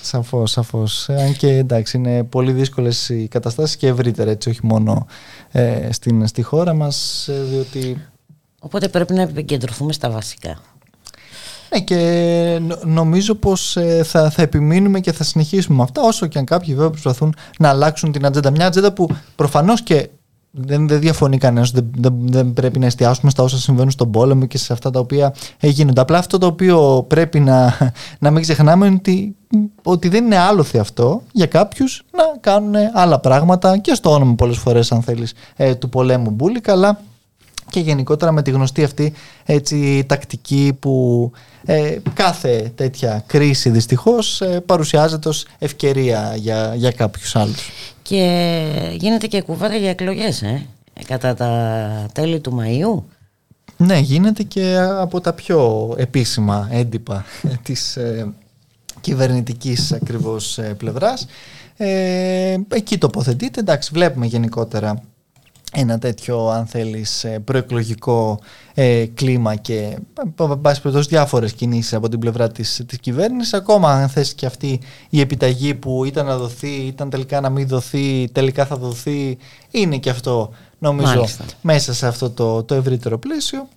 [0.01, 1.09] Σαφώς, σαφώς.
[1.09, 5.05] Αν και εντάξει είναι πολύ δύσκολες οι καταστάσεις και ευρύτερα έτσι όχι μόνο
[5.89, 8.07] στην, στη χώρα μας διότι...
[8.59, 10.59] Οπότε πρέπει να επικεντρωθούμε στα βασικά.
[11.71, 16.45] Ναι και νομίζω πως θα, θα επιμείνουμε και θα συνεχίσουμε με αυτά όσο και αν
[16.45, 18.51] κάποιοι βέβαια προσπαθούν να αλλάξουν την ατζέντα.
[18.51, 20.10] Μια ατζέντα που προφανώς και
[20.51, 21.71] δεν, δεν διαφωνεί κανένας.
[21.71, 24.99] Δεν, δεν, δεν, πρέπει να εστιάσουμε στα όσα συμβαίνουν στον πόλεμο και σε αυτά τα
[24.99, 26.01] οποία γίνονται.
[26.01, 27.77] Απλά αυτό το οποίο πρέπει να,
[28.19, 29.36] να μην ξεχνάμε είναι ότι,
[29.84, 34.58] ότι δεν είναι άλοθη αυτό για κάποιους να κάνουν άλλα πράγματα και στο όνομα πολλές
[34.58, 36.99] φορές, αν θέλεις, ε, του πολέμου μπουλικα, αλλά
[37.69, 39.13] και γενικότερα με τη γνωστή αυτή
[39.45, 41.32] έτσι, τακτική που
[41.65, 47.71] ε, κάθε τέτοια κρίση δυστυχώς ε, παρουσιάζεται ως ευκαιρία για, για κάποιους άλλους.
[48.01, 48.62] Και
[48.97, 50.65] γίνεται και κουβέντα για εκλογές, ε,
[51.08, 53.03] κατά τα τέλη του Μαΐου.
[53.77, 57.25] Ναι, γίνεται και από τα πιο επίσημα έντυπα
[57.63, 58.34] της ε,
[59.01, 61.27] κυβερνητικής ακριβώς ε, πλευράς.
[61.77, 65.01] Ε, εκεί τοποθετείται, εντάξει βλέπουμε γενικότερα
[65.73, 68.39] ένα τέτοιο αν θέλεις ε, προεκλογικό
[68.73, 69.97] ε, κλίμα και
[70.62, 73.53] πάση περιπτώσει διάφορες κινήσεις από την πλευρά της, της κυβέρνησης.
[73.53, 74.79] Ακόμα αν θες και αυτή
[75.10, 79.38] η επιταγή που ήταν να δοθεί ήταν τελικά να μην δοθεί τελικά θα δοθεί
[79.71, 81.25] είναι και αυτό νομίζω
[81.62, 83.67] μέσα σε αυτό το, το ευρύτερο πλαίσιο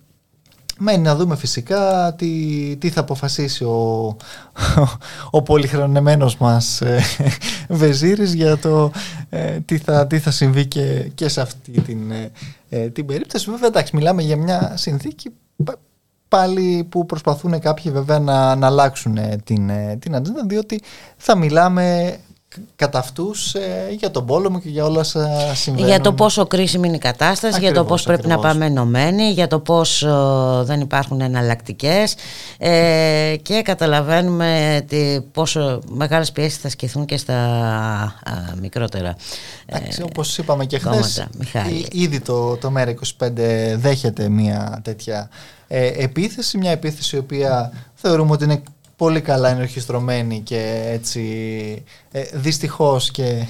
[0.83, 2.27] Μένει να δούμε φυσικά τι,
[2.79, 4.17] τι θα αποφασίσει ο, ο,
[5.31, 7.01] ο πολυχρονεμένος μας ε,
[7.69, 8.91] Βεζίρης για το
[9.29, 12.31] ε, τι, θα, τι θα συμβεί και, και σε αυτή την, ε,
[12.69, 13.51] ε, την περίπτωση.
[13.51, 15.29] Βέβαια, εντάξει, μιλάμε για μια συνθήκη
[16.27, 20.81] πάλι που προσπαθούν κάποιοι βέβαια να, να αλλάξουν την, την ατζέντα διότι
[21.17, 22.17] θα μιλάμε
[22.75, 25.89] κατά αυτούς ε, για τον πόλεμο και για όλα όσα συμβαίνουν.
[25.89, 29.47] Για το πόσο κρίσιμη είναι η κατάσταση, για το πώς πρέπει να πάμε ενωμένοι, για
[29.47, 30.05] το πώς
[30.61, 32.15] δεν υπάρχουν εναλλακτικές.
[32.57, 38.13] Ε, και καταλαβαίνουμε τι, πόσο μεγάλες πιέσεις θα σκηθούν και στα
[38.61, 39.15] μικρότερα
[39.65, 41.27] Εντάξει, ε, Όπως είπαμε και χθες,
[41.91, 43.31] ήδη το, το ΜΕΡΑ25
[43.75, 45.29] δέχεται μια τέτοια
[45.67, 48.63] ε, επίθεση, μια επίθεση η οποία θεωρούμε ότι είναι
[48.95, 51.23] πολύ καλά ενορχιστρωμένοι και έτσι
[52.11, 53.45] ε, δυστυχώς και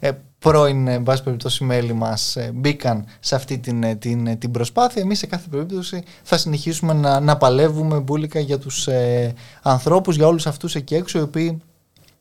[0.00, 4.50] ε, πρώην εν πάση περιπτώσει μέλη μας ε, μπήκαν σε αυτή την, ε, την, την
[4.50, 5.02] προσπάθεια.
[5.02, 10.26] Εμείς σε κάθε περίπτωση θα συνεχίσουμε να, να παλεύουμε μπουλικα για τους ε, ανθρώπους για
[10.26, 11.62] όλους αυτούς εκεί έξω οι οποίοι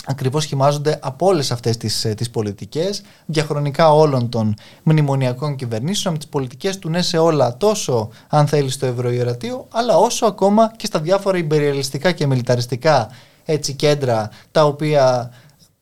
[0.10, 6.20] ακριβώς σχημάζονται από όλες αυτές τις, ε, τις πολιτικές διαχρονικά όλων των μνημονιακών κυβερνήσεων με
[6.20, 10.86] τις πολιτικές του ναι σε όλα τόσο αν θέλεις στο Ευρωϊερατείο αλλά όσο ακόμα και
[10.86, 13.10] στα διάφορα υπεριαλιστικά και μιλιταριστικά
[13.46, 15.32] έτσι κέντρα τα οποία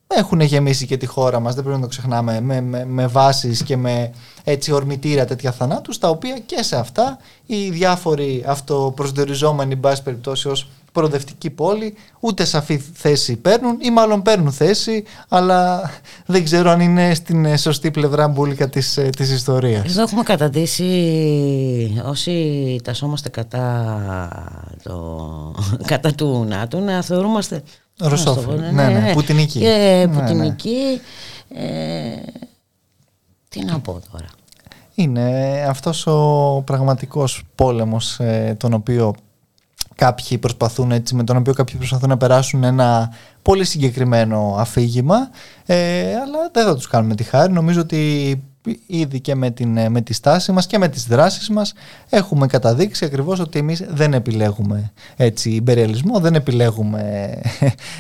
[0.07, 3.63] έχουν γεμίσει και τη χώρα μας, δεν πρέπει να το ξεχνάμε, με, με, με βάσεις
[3.63, 4.11] και με
[4.43, 10.69] έτσι ορμητήρα τέτοια θανάτους, τα οποία και σε αυτά οι διάφοροι αυτοπροσδιοριζόμενοι, μπάση περιπτώσει, ως
[10.97, 15.91] προοδευτική πόλη, ούτε σαφή θέση παίρνουν ή μάλλον παίρνουν θέση, αλλά
[16.25, 19.85] δεν ξέρω αν είναι στην σωστή πλευρά μπουλικα της, ε, της ιστορίας.
[19.85, 20.85] Εδώ έχουμε καταντήσει
[22.05, 23.99] όσοι τασόμαστε κατά,
[24.83, 24.95] το,
[25.91, 27.63] κατά του ΝΑΤΟ να θεωρούμαστε
[27.99, 29.59] Ρωσόφιλ, ναι, ναι, ναι, ναι, πουτινική.
[29.59, 31.01] Και ναι, πουτινική.
[31.49, 31.65] Ε,
[33.49, 34.27] τι να πω τώρα.
[34.95, 39.15] Είναι αυτός ο πραγματικός πόλεμος ε, τον οποίο
[39.97, 45.29] κάποιοι προσπαθούν έτσι, με τον οποίο κάποιοι προσπαθούν να περάσουν ένα πολύ συγκεκριμένο αφήγημα.
[45.65, 47.53] Ε, αλλά δεν θα τους κάνουμε τη χάρη.
[47.53, 48.43] Νομίζω ότι
[48.87, 51.73] ήδη και με, την, με τη στάση μας και με τις δράσεις μας
[52.09, 57.29] έχουμε καταδείξει ακριβώς ότι εμείς δεν επιλέγουμε έτσι υπεριαλισμό, δεν επιλέγουμε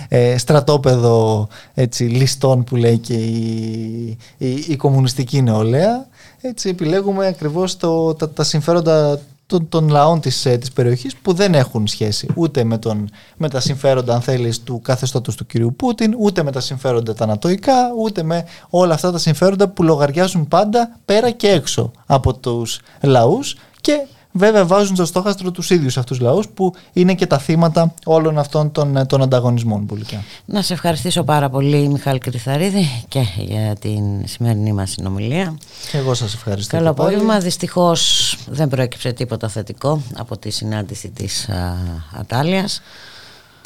[0.07, 6.07] ε, στρατόπεδο έτσι, ληστών που λέει και η, η, η κομμουνιστική νεολαία.
[6.41, 11.33] Έτσι επιλέγουμε ακριβώς το, τα, τα συμφέροντα των, των λαών της, ε, της περιοχής που
[11.33, 15.75] δεν έχουν σχέση ούτε με, τον, με τα συμφέροντα αν θέλεις του καθεστώτος του κυρίου
[15.75, 20.47] Πούτιν ούτε με τα συμφέροντα τα νατοϊκά ούτε με όλα αυτά τα συμφέροντα που λογαριάζουν
[20.47, 24.07] πάντα πέρα και έξω από τους λαούς και
[24.37, 28.71] βέβαια βάζουν στο στόχαστρο τους ίδιους αυτούς λαούς που είναι και τα θύματα όλων αυτών
[28.71, 29.85] των, των ανταγωνισμών.
[29.85, 30.23] Πουλικά.
[30.45, 35.57] Να σε ευχαριστήσω πάρα πολύ Μιχάλη Κρυθαρίδη και για την σημερινή μας συνομιλία.
[35.91, 36.77] Και εγώ σας ευχαριστώ.
[36.77, 37.39] Καλό απόγευμα.
[37.39, 41.75] Δυστυχώς δεν προέκυψε τίποτα θετικό από τη συνάντηση της α,
[42.19, 42.81] Ατάλειας.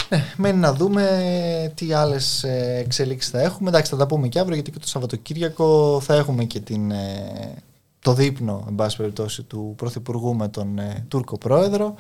[0.10, 1.04] Ναι, μένει να δούμε
[1.76, 2.46] τι άλλες
[2.80, 3.70] εξελίξεις θα έχουμε.
[3.70, 6.92] Εντάξει, θα τα πούμε και αύριο γιατί και το Σαββατοκύριακο θα έχουμε και την
[8.02, 11.96] το δείπνο, εν πάση περιπτώσει, του Πρωθυπουργού με τον ε, Τούρκο Πρόεδρο,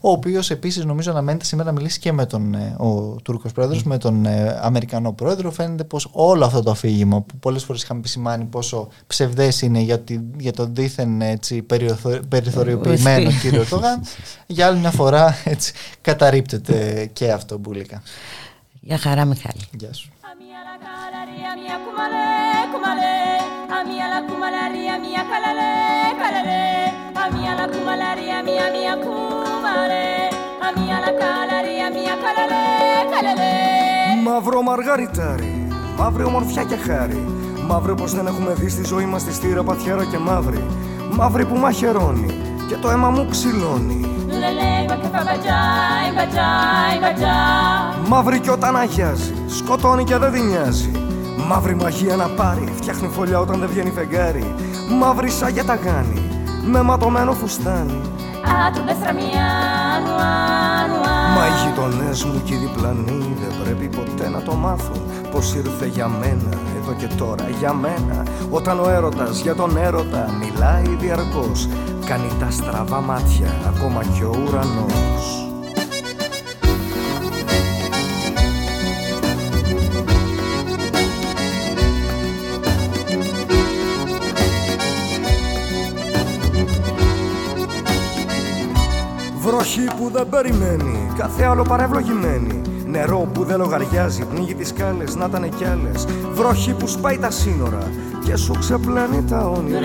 [0.00, 3.82] ο οποίος επίσης νομίζω αναμένεται σήμερα να μιλήσει και με τον ε, ο Τούρκος Πρόεδρος,
[3.82, 5.50] με τον ε, Αμερικανό Πρόεδρο.
[5.50, 10.00] Φαίνεται πως όλο αυτό το αφήγημα που πολλές φορές είχαμε επισημάνει πόσο ψευδές είναι για,
[10.00, 11.66] τη, για τον δίθεν έτσι,
[12.28, 14.02] περιθωριοποιημένο κύριο Τόγαν,
[14.46, 18.02] για άλλη μια φορά έτσι, καταρρύπτεται και αυτό μπουλικα.
[18.80, 19.60] Γεια χαρά Μιχάλη.
[19.72, 20.10] Γεια σου.
[23.78, 25.72] Amia la kumalaria mia kalale
[26.20, 26.62] kalale.
[27.24, 30.04] Amia la kumalaria mia mia kumale
[30.66, 32.64] Amia la kalaria mia kalale
[33.12, 33.52] kalale.
[34.24, 35.68] Μαύρο μαργαριτάρι,
[35.98, 37.24] μαύρη ομορφιά και χάρη.
[37.66, 40.64] Μαύρη πως δεν έχουμε δει στη ζωή μας τη στήρα πατιάρα και μαύρη.
[41.12, 44.06] Μαύρη που μαχαιρώνει και το αίμα μου ξυλώνει.
[48.08, 51.01] Μαύρη κι όταν αγιάζει, σκοτώνει και δεν την νοιάζει
[51.48, 54.54] Μαύρη μαγεία να πάρει, φτιάχνει φωλιά όταν δεν βγαίνει φεγγάρι.
[55.00, 56.22] Μαύρη σαν για τα γάνη,
[56.64, 58.00] με ματωμένο φουστάνι.
[61.34, 65.86] Μα οι γειτονές μου και οι διπλανοί δεν πρέπει ποτέ να το μάθουν Πως ήρθε
[65.86, 71.68] για μένα, εδώ και τώρα για μένα Όταν ο έρωτας για τον έρωτα μιλάει διαρκώς
[72.06, 75.51] Κάνει τα στραβά μάτια ακόμα κι ο ουρανός
[89.52, 92.60] Βροχή που δεν περιμένει, κάθε άλλο παρευλογημένη.
[92.86, 96.06] Νερό που δεν λογαριάζει, πνίγει τις σκάλες, να ήταν κι άλλες.
[96.32, 97.90] Βροχή που σπάει τα σύνορα
[98.24, 99.78] και σου ξεπλένει τα όνειρα.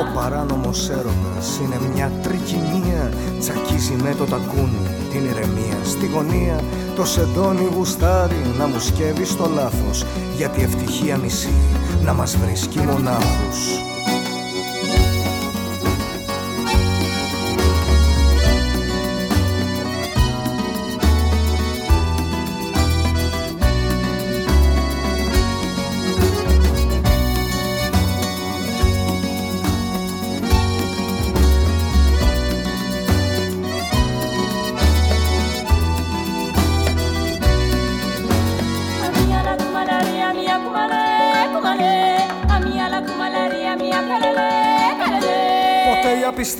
[0.00, 6.60] Ο παράνομος έρωτας είναι μια τρικυμία, τσακίζει με το τακούνι την ηρεμία στη γωνία.
[6.96, 10.04] Το σεντόνι γουστάρι να μου σκεύει στο λάθος,
[10.36, 11.54] γιατί ευτυχία μισή
[12.04, 13.88] να μας βρίσκει μονάχους.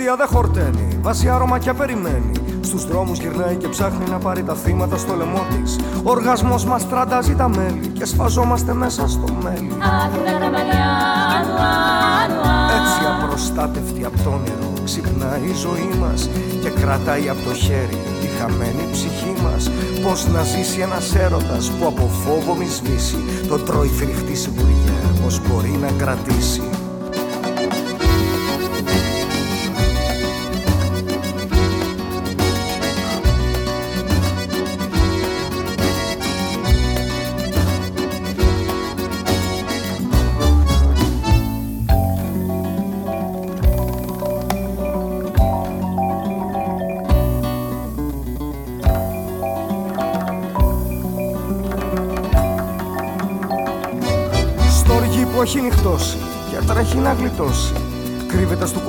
[0.00, 0.98] Απιστία δεν χορταίνει.
[1.02, 2.32] Βάζει άρωμα και περιμένει.
[2.60, 5.78] Στους δρόμους γυρνάει και ψάχνει να πάρει τα θύματα στο λαιμό της.
[6.04, 9.72] Ο οργασμός μας τραντάζει τα μέλη και σφαζόμαστε μέσα στο μέλι.
[12.78, 16.28] Έτσι απροστάτευτη από το όνειρο ξυπνάει η ζωή μας
[16.62, 19.70] και κρατάει από το χέρι τη χαμένη ψυχή μας.
[20.02, 23.18] Πώς να ζήσει ένας έρωτας που από φόβο μη σβήσει.
[23.48, 26.62] Το τρώει φρικτής σιγουριά, πώς μπορεί να κρατήσει.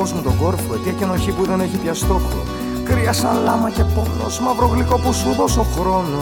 [0.02, 2.44] Κρύβεται στο κόσμο τον κόρφο, αιτία και ενοχή που δεν έχει πια στόχο.
[2.84, 6.18] Κρύα σαν λάμα και πόνος, μαύρο γλυκό που σου δώσω χρόνο.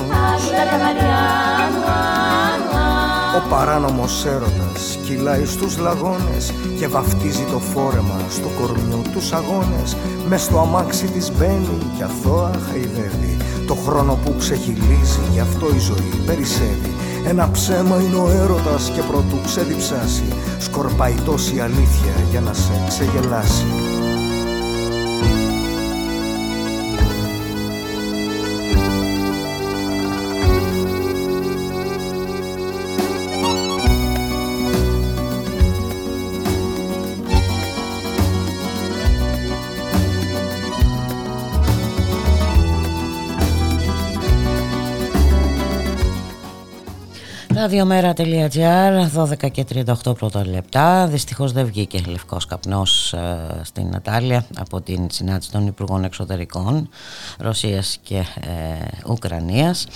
[3.38, 9.96] Ο παράνομος έρωτας κυλάει στους λαγώνες και βαφτίζει το φόρεμα στο κορμιό τους αγώνες.
[10.28, 15.80] Μες στο αμάξι της μπαίνει και αθώα χαϊδεύει το χρόνο που ξεχυλίζει, γι' αυτό η
[15.80, 16.94] ζωή περισσεύει
[17.28, 20.24] ένα ψέμα είναι ο έρωτας και πρωτού ξεδιψάσει.
[20.60, 23.99] Σκορπάει τόση αλήθεια για να σε ξεγελάσει
[47.62, 49.66] Ραδιομέρα.gr 12 και
[50.06, 51.08] 38 πρώτα λεπτά.
[51.08, 56.90] Δυστυχώς δεν βγήκε λευκός καπνός ε, στην Νατάλια από την συνάντηση των Υπουργών Εξωτερικών
[57.40, 59.88] Ρωσίας και ε, Ουκρανίας.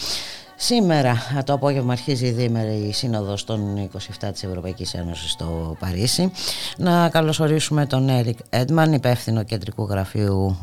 [0.55, 6.31] Σήμερα το απόγευμα αρχίζει η διήμερη σύνοδος των 27 της Ευρωπαϊκής Ένωσης στο Παρίσι.
[6.77, 10.57] Να καλωσορίσουμε τον Έρικ Έντμαν, υπεύθυνο κεντρικού γραφείου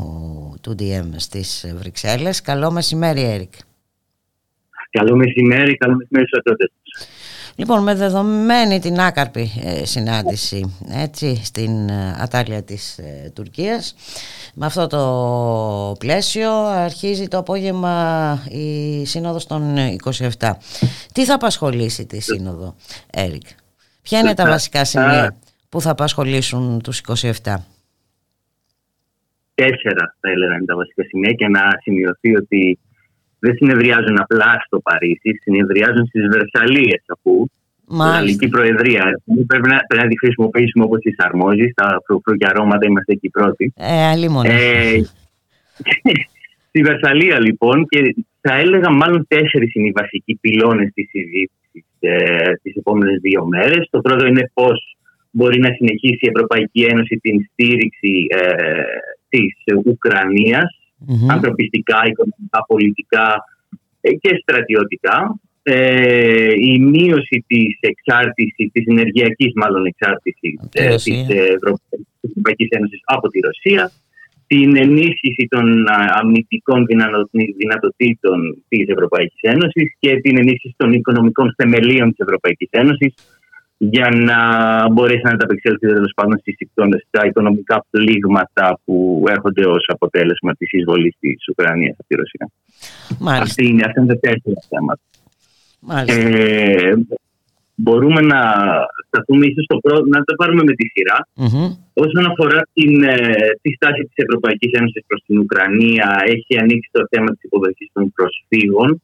[0.60, 2.40] του DM στις Βρυξέλλες.
[2.40, 3.52] Καλό μεσημέρι Έρικ.
[4.90, 6.42] Καλό μεσημέρι, καλό μεσημέρι στους
[7.60, 13.94] Λοιπόν, με δεδομένη την άκαρπη ε, συνάντηση έτσι, στην ε, Ατάλια της ε, Τουρκίας,
[14.54, 19.76] με αυτό το πλαίσιο αρχίζει το απόγευμα η Σύνοδος των
[20.38, 20.50] 27.
[21.12, 22.74] Τι θα απασχολήσει τη Σύνοδο,
[23.12, 23.46] Έρικ;
[24.02, 25.36] Ποια είναι τα βασικά σημεία
[25.68, 27.32] που θα απασχολήσουν τους 27?
[29.54, 32.78] Τέσσερα θα έλεγα είναι τα βασικά σημεία και να σημειωθεί ότι
[33.40, 37.32] δεν συνεδριάζουν απλά στο Παρίσι, συνεδριάζουν στις Βερσαλίες αφού
[37.90, 39.20] η Γαλλική Προεδρία.
[39.46, 41.66] Πρέπει να, πρέπει να τη χρησιμοποιήσουμε όπως τη αρμόζει.
[41.72, 42.00] Στα
[42.48, 43.72] αρώματα είμαστε εκεί πρώτοι.
[43.76, 45.02] Ε, ε,
[46.68, 51.58] στη Βερσαλία λοιπόν και θα έλεγα μάλλον τέσσερις είναι οι βασικοί πυλώνες της συζήτησης
[52.00, 53.88] ε, τις επόμενες δύο μέρες.
[53.90, 54.96] Το πρώτο είναι πώς
[55.30, 58.82] μπορεί να συνεχίσει η Ευρωπαϊκή Ένωση την στήριξη ε,
[59.28, 61.28] της Ουκρανίας mm-hmm.
[61.28, 63.44] ανθρωπιστικά, οικονομικά, πολιτικά
[64.00, 65.40] ε, και στρατιωτικά.
[65.62, 71.28] Ε, η μείωση της εξάρτησης, της ενεργειακής μάλλον εξάρτησης ε, της
[72.20, 73.92] Ευρωπαϊκής Ένωσης από τη Ρωσία,
[74.46, 75.84] την ενίσχυση των
[76.20, 76.86] αμυντικών
[77.56, 83.14] δυνατοτήτων της Ευρωπαϊκής Ένωσης και την ενίσχυση των οικονομικών θεμελίων της Ευρωπαϊκής Ένωσης
[83.82, 84.38] για να
[84.92, 86.42] μπορέσει να ανταπεξέλθει τέλος πάντων
[87.08, 92.50] στα οικονομικά πλήγματα που έρχονται ως αποτέλεσμα της εισβολής της Ουκρανίας από τη Ρωσία.
[93.18, 93.44] Μάλιστα.
[93.44, 95.02] Αυτή είναι, αυτά είναι τα τέσσερα θέματα.
[96.12, 96.92] Ε,
[97.74, 98.40] μπορούμε να
[99.06, 101.68] σταθούμε ίσως στο πρώτο, να το πάρουμε με τη σειρα mm-hmm.
[101.92, 103.16] Όσον αφορά την, ε,
[103.62, 108.12] τη στάση της Ευρωπαϊκής Ένωσης προς την Ουκρανία, έχει ανοίξει το θέμα της υποδοχής των
[108.16, 109.02] προσφύγων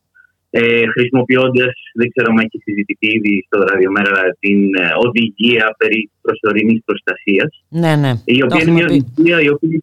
[0.51, 6.81] ε, χρησιμοποιώντας, δεν ξέρω αν έχεις συζητηθεί ήδη στο ραδιομέρα, την ε, οδηγία περί προσωρινής
[6.85, 7.51] προστασίας.
[7.83, 8.13] Ναι, ναι.
[8.25, 9.79] Η οποία είναι μια οδηγία η οποία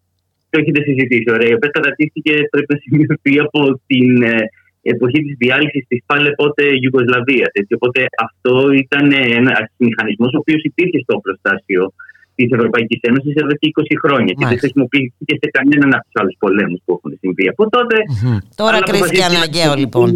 [0.50, 4.36] το έχετε συζητήσει, ωραία, η οποία κατατίστηκε, πρέπει να σημειωθεί από την ε,
[4.82, 7.50] εποχή της διάλυσης της πάλι πότε Ιουγκοσλαβίας.
[7.78, 11.92] Οπότε αυτό ήταν ένα μηχανισμό ο οποίος υπήρχε στο προστάσιο
[12.34, 14.40] της Ευρωπαϊκής Ένωσης εδώ και 20 χρόνια Μάλιστα.
[14.40, 17.96] και δεν χρησιμοποιήθηκε σε κανέναν από τους άλλους πολέμους που έχουν συμβεί από τότε.
[18.10, 18.38] Mm-hmm.
[18.60, 20.08] Τώρα κρίθηκε αναγκαίο λοιπόν.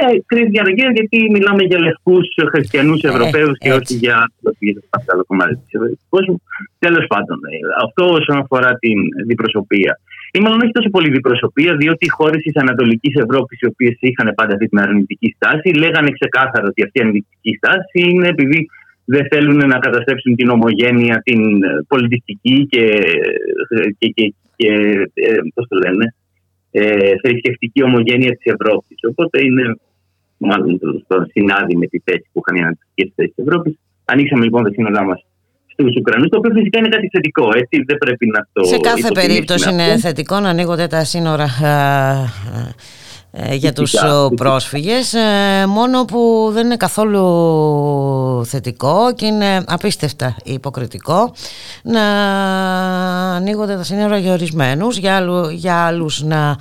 [0.00, 4.16] Ε, κρίθηκε αναγκαίο γιατί μιλάμε για λευκούς χριστιανούς ε, Ευρωπαίους και όχι για
[5.12, 6.36] άλλο κομμάτι του κόσμου.
[6.78, 9.92] Τέλος πάντων, ε, αυτό όσον αφορά την διπροσωπεία.
[10.36, 14.32] Ή μάλλον όχι τόσο πολύ διπροσωπεία, διότι οι χώρες της Ανατολικής Ευρώπης, οι οποίες είχαν
[14.34, 18.68] πάντα αυτή την αρνητική στάση, λέγανε ξεκάθαρα ότι αυτή η αρνητική στάση είναι επειδή
[19.06, 21.40] δεν θέλουν να καταστρέψουν την ομογένεια, την
[21.88, 22.84] πολιτιστική και,
[23.98, 24.72] και, και, και
[25.14, 26.14] ε, πώς το λένε,
[26.70, 28.98] ε, θρησκευτική ομογένεια της Ευρώπης.
[29.10, 29.76] Οπότε είναι
[30.36, 30.80] μάλλον
[31.32, 33.78] συνάδει με τη θέση που είχαν οι ανατολικές θέσεις της Ευρώπης.
[34.04, 35.26] Ανοίξαμε λοιπόν τα σύνολά μας
[35.66, 39.08] στους Ουκρανούς, το οποίο φυσικά είναι κάτι θετικό, έτσι δεν πρέπει να το Σε κάθε
[39.14, 42.74] περίπτωση είναι θετικό να ανοίγονται τα σύνορα ε,
[43.52, 43.94] για τους
[44.36, 51.32] πρόσφυγες ε, μόνο που δεν είναι καθόλου θετικό και είναι απίστευτα υποκριτικό
[51.82, 52.02] να
[53.34, 56.56] ανοίγονται τα σύνορα για ορισμένους για, άλλου, για άλλους να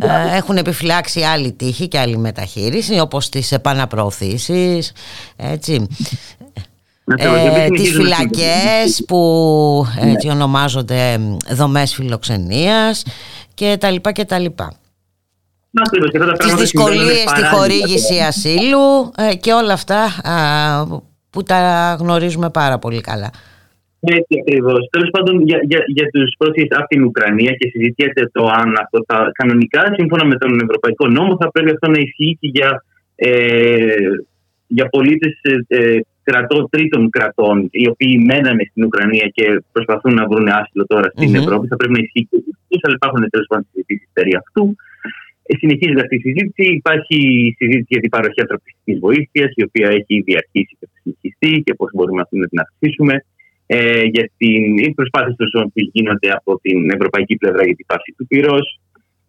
[0.00, 4.92] ε, έχουν επιφυλάξει άλλη τύχη και άλλη μεταχείριση όπως τις επαναπροωθήσεις
[5.36, 5.86] έτσι.
[7.16, 11.20] Ε, τις φυλακές που έτσι ονομάζονται
[11.50, 13.02] δομές φιλοξενίας
[13.54, 14.79] και τα λοιπά και τα λοιπά.
[16.38, 20.00] Τις δυσκολίες στη χορήγηση ασύλου ε, και όλα αυτά
[21.30, 21.60] που τα
[22.00, 23.30] γνωρίζουμε πάρα πολύ καλά.
[24.00, 24.88] Έτσι ακριβώς.
[24.90, 29.04] Τέλος πάντων, για, για, για τους πρόσφυγες από την Ουκρανία και συζητιέται το αν αυτό
[29.06, 33.94] θα κανονικά, σύμφωνα με τον Ευρωπαϊκό Νόμο, θα πρέπει αυτό να ισχύει και για, ε,
[34.66, 35.32] για πολίτες
[35.66, 41.08] ε, κρατών, τρίτων κρατών, οι οποίοι μένανε στην Ουκρανία και προσπαθούν να βρουν άσυλο τώρα
[41.14, 41.66] στην Ευρώπη.
[41.66, 44.76] Θα πρέπει να ισχύει και για αυτούς, αλλά υπάρχουν τέλος πάντων συζητήσεις περί αυτού.
[45.50, 46.64] Ε, συνεχίζεται αυτή η συζήτηση.
[46.80, 47.18] Υπάρχει
[47.60, 51.72] συζήτηση για την παροχή ανθρωπιστικής βοήθειας, η οποία έχει ήδη αρχίσει και θα συνεχιστεί και
[51.78, 53.14] πώς μπορούμε να την αυξήσουμε.
[53.66, 55.34] Ε, για την προσπάθεια
[55.72, 58.66] που γίνονται από την ευρωπαϊκή πλευρά για την πάυση του πυρός.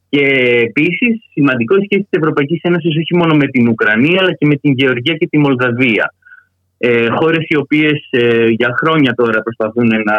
[0.09, 0.26] Και
[0.67, 4.55] επίσης, σημαντικό η σχέση της Ευρωπαϊκής Ένωσης όχι μόνο με την Ουκρανία, αλλά και με
[4.55, 6.05] την Γεωργία και τη Μολδαβία.
[6.84, 10.17] Ε, Χώρες οι οποίες ε, για χρόνια τώρα προσπαθούν να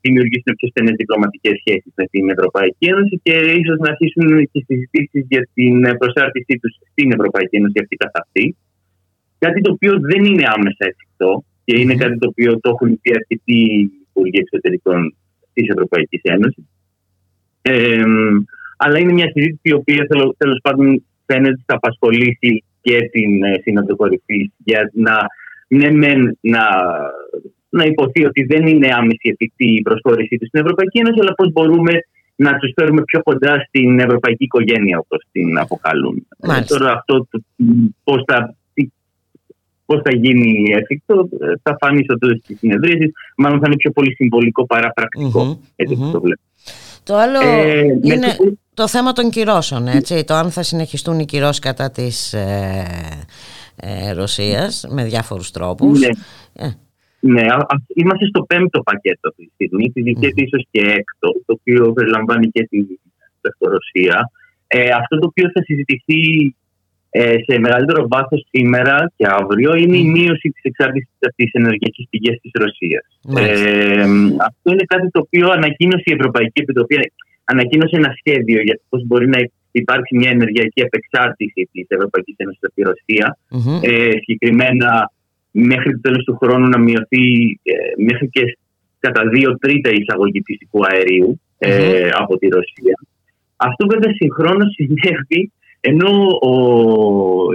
[0.00, 5.24] δημιουργήσουν πιο στενές διπλωματικές σχέσεις με την Ευρωπαϊκή Ένωση και ίσως να αρχίσουν και συζητήσεις
[5.32, 8.56] για την προσάρτησή τους στην Ευρωπαϊκή Ένωση αυτή καθ' αυτή.
[9.38, 13.10] Κάτι το οποίο δεν είναι άμεσα εφικτό και είναι κάτι το οποίο το έχουν πει
[13.18, 13.60] αρκετοί
[14.08, 15.00] υπουργοί εξωτερικών
[15.52, 16.64] της Ευρωπαϊκής Ένωσης.
[17.62, 18.04] Ε,
[18.76, 23.60] αλλά είναι μια συζήτηση η οποία τέλος πάντων φαίνεται ότι θα απασχολήσει και την ε,
[23.62, 25.14] Σύνοδο Κορυφής για να,
[25.68, 26.64] ναι, να,
[27.68, 31.52] να υποθεί ότι δεν είναι άμεση εφικτή η προσχώρησή τους στην Ευρωπαϊκή Ένωση, αλλά πώς
[31.52, 31.92] μπορούμε
[32.36, 36.26] να τους φέρουμε πιο κοντά στην ευρωπαϊκή οικογένεια, όπως την αποκαλούν.
[36.38, 37.26] Ε, τώρα αυτό
[38.04, 38.54] πώς θα,
[39.86, 41.28] πώς θα γίνει εφικτό
[41.62, 43.12] θα φανεί στο τέλος της συνεδρίασης.
[43.36, 45.60] Μάλλον θα είναι πιο πολύ συμβολικό παρά πρακτικό.
[45.76, 46.40] Έτσι το βλέπω.
[47.02, 48.36] Το άλλο ε, είναι
[48.74, 52.86] το θέμα των κυρώσεων, έτσι, το αν θα συνεχιστούν οι κυρώσεις κατά της ε,
[53.80, 56.00] ε, Ρωσίας με διάφορους τρόπους.
[56.00, 56.08] Ναι.
[56.52, 56.68] Ε.
[57.20, 57.46] Ναι,
[57.94, 60.32] είμαστε στο πέμπτο πακέτο αυτή τη στιγμή, mm.
[60.34, 62.78] ίσως και έκτο, το οποίο περιλαμβάνει και τη
[63.58, 64.30] Ρωσία.
[64.66, 66.54] Ε, αυτό το οποίο θα συζητηθεί
[67.10, 72.06] ε, σε μεγαλύτερο βάθος σήμερα και αύριο είναι η μείωση της εξάρτησης από τις ενεργειακές
[72.10, 73.06] πηγές της Ρωσίας.
[73.36, 74.02] Ε,
[74.48, 77.12] αυτό είναι κάτι το οποίο ανακοίνωσε η Ευρωπαϊκή Επιτροπή.
[77.44, 79.38] Ανακοίνωσε ένα σχέδιο για πώς μπορεί να
[79.70, 83.38] υπάρξει μια ενεργειακή απεξάρτηση της Ευρωπαϊκής Ένωσης από τη ρωσια
[83.82, 85.10] Ε, συγκεκριμένα,
[85.50, 87.24] μέχρι το τέλος του χρόνου να μειωθεί
[87.62, 88.58] ε, μέχρι και
[88.98, 90.80] κατά δύο τρίτα η εισαγωγή φυσικού
[91.58, 92.96] ε, από τη Ρωσία.
[93.56, 96.54] Αυτό βέβαια συγχρόνως συνέβη ενώ ο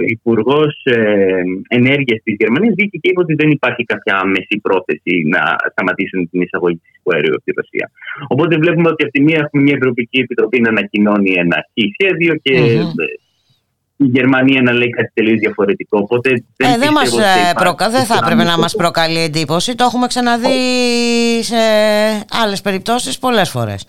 [0.06, 5.42] Υπουργός ε, Ενέργειας της Γερμανίας βγήκε και είπε ότι δεν υπάρχει κάποια άμεση πρόθεση να
[5.70, 7.90] σταματήσουν την εισαγωγή φυσικού αερίου από τη Ρωσία.
[8.28, 11.56] Οπότε βλέπουμε ότι από τη μία έχουμε μια Ευρωπαϊκή Επιτροπή να ανακοινώνει ένα
[11.92, 12.54] σχέδιο και
[13.96, 15.98] η Γερμανία να λέει κάτι τελείως διαφορετικό.
[16.02, 17.90] Οπότε δεν, ε, δεν, μας, ε, προκα...
[17.90, 19.74] δεν θα έπρεπε να μας προκαλεί εντύπωση.
[19.74, 20.58] Το έχουμε ξαναδεί
[21.42, 21.56] σε
[22.30, 23.86] άλλες περιπτώσεις πολλές φορές.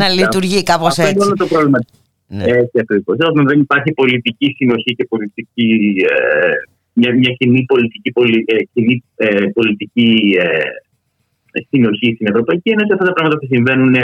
[0.00, 1.12] να λειτουργεί κάπως έτσι.
[1.12, 1.78] Αυτό είναι το πρόβλημα.
[2.36, 2.44] Ναι.
[2.62, 3.16] Έτσι ακριβώς.
[3.20, 5.70] Όταν δεν υπάρχει πολιτική συνοχή και πολιτική,
[6.10, 6.56] ε,
[6.92, 13.04] μια, μια κοινή πολιτική, πολι, ε, κοινή, ε, πολιτική ε, συνοχή στην Ευρωπαϊκή Ένωση, αυτά
[13.04, 13.94] τα πράγματα θα συμβαίνουν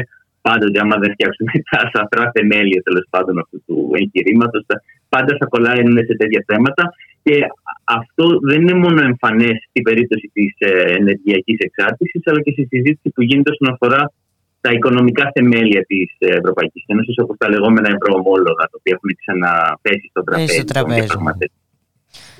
[0.40, 0.80] πάντοτε.
[0.80, 4.64] Άμα δεν φτιάξουμε τα σαφρά θεμέλια τέλος πάντων αυτού του εγχειρήματος,
[5.08, 6.84] πάντα θα κολλάνε σε τέτοια θέματα.
[7.22, 7.36] Και
[7.84, 13.08] αυτό δεν είναι μόνο εμφανές στην περίπτωση της ε, ενεργειακής εξάρτησης, αλλά και στη συζήτηση
[13.14, 14.12] που γίνεται όσον αφορά
[14.60, 20.22] τα οικονομικά θεμέλια της Ευρωπαϊκής Ένωσης, όπως τα λεγόμενα ευρωομόλογα, τα οποία έχουν ξαναπέσει στο
[20.24, 20.54] τραπέζι.
[20.54, 21.06] Στο τραπέζι.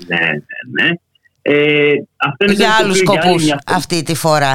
[0.07, 0.89] Ναι, ναι, ναι.
[1.41, 4.53] Ε, αυτό είναι για άλλους σκοπούς αυτή τη φορά.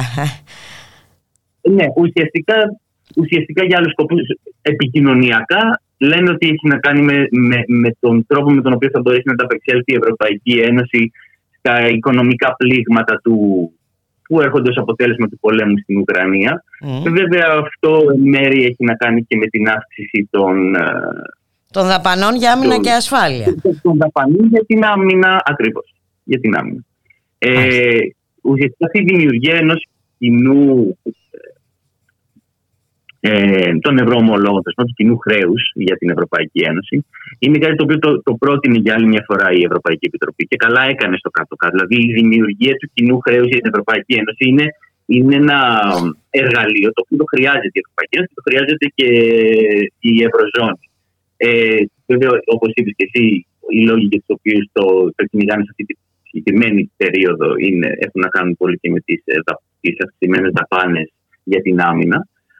[1.61, 2.55] Ναι, ουσιαστικά,
[3.15, 4.21] ουσιαστικά για άλλους σκοπούς
[4.61, 8.99] επικοινωνιακά λένε ότι έχει να κάνει με, με, με, τον τρόπο με τον οποίο θα
[9.01, 11.11] μπορέσει να τα απεξέλθει η Ευρωπαϊκή Ένωση
[11.57, 13.71] στα οικονομικά πλήγματα του,
[14.27, 16.63] που έρχονται ως αποτέλεσμα του πολέμου στην Ουκρανία.
[16.85, 17.11] Mm.
[17.11, 20.75] βέβαια αυτό μέρη έχει να κάνει και με την αύξηση των...
[20.75, 20.81] Ε,
[21.71, 23.55] των δαπανών για άμυνα και ασφάλεια.
[23.81, 25.95] Των δαπανών για την άμυνα, ακριβώς.
[26.23, 26.83] Για την άμυνα.
[27.37, 27.99] Ε,
[28.41, 30.97] ουσιαστικά αυτή η δημιουργία ενός κοινού
[33.29, 37.05] ε, των ευρωομολόγων, του κοινού χρέους για την Ευρωπαϊκή Ένωση,
[37.39, 40.55] είναι κάτι το οποίο το, το πρότεινε για άλλη μια φορά η Ευρωπαϊκή Επιτροπή και
[40.55, 41.73] καλά έκανε στο κάτω-κάτω.
[41.75, 44.65] Δηλαδή, η δημιουργία του κοινού χρέους για την Ευρωπαϊκή Ένωση είναι,
[45.05, 45.59] είναι ένα
[46.29, 49.07] εργαλείο το οποίο το χρειάζεται η Ευρωπαϊκή Ένωση και το χρειάζεται και
[50.11, 50.85] η Ευρωζώνη.
[51.37, 53.23] Ε, βέβαια, όπως είπες και εσύ,
[53.75, 55.93] οι λόγοι για τους οποίους το, το κυνηγάνε σε αυτή τη
[56.29, 59.35] συγκεκριμένη περίοδο είναι, έχουν να κάνουν πολύ και με τις ε,
[60.05, 61.07] αυξημένες δαπάνες
[61.43, 62.19] για την άμυνα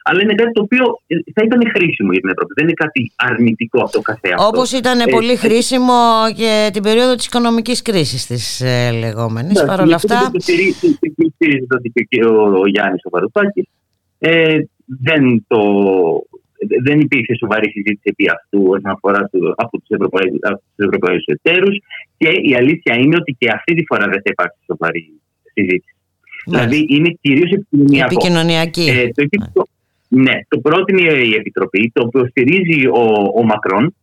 [0.09, 2.53] αλλά είναι κάτι το οποίο ε, θα ήταν χρήσιμο για την Ευρώπη.
[2.55, 4.45] Δεν είναι κάτι αρνητικό αυτό καθεαυτό.
[4.45, 5.93] Όπως ήταν ε, πολύ χρήσιμο
[6.35, 9.61] και την περίοδο της οικονομικής κρίσης της ε, λεγόμενης.
[9.61, 10.31] Ναι, Παρ' όλα αυτά.
[10.33, 10.97] Το στηρίζει
[12.09, 13.67] και ο Γιάννης ο Βαρουφάκης.
[14.19, 15.59] Ε, δεν, το,
[16.83, 19.89] δεν υπήρχε σοβαρή συζήτηση επί αυτού όσον αφορά του, από τους
[20.75, 21.77] Ευρωπαίους εταίρους.
[22.17, 25.11] Και η αλήθεια είναι ότι και αυτή τη φορά δεν θα υπάρξει σοβαρή
[25.53, 25.95] συζήτηση.
[26.45, 26.57] Ναι.
[26.57, 28.13] Δηλαδή είναι κυρίως επικοινωνιακό.
[28.13, 29.11] Επικοινωνιακή.
[29.15, 29.67] Ε, το,
[30.07, 33.05] ναι, το πρότεινε η Επιτροπή, το οποίο στηρίζει ο,
[33.35, 33.95] ο Μακρόν,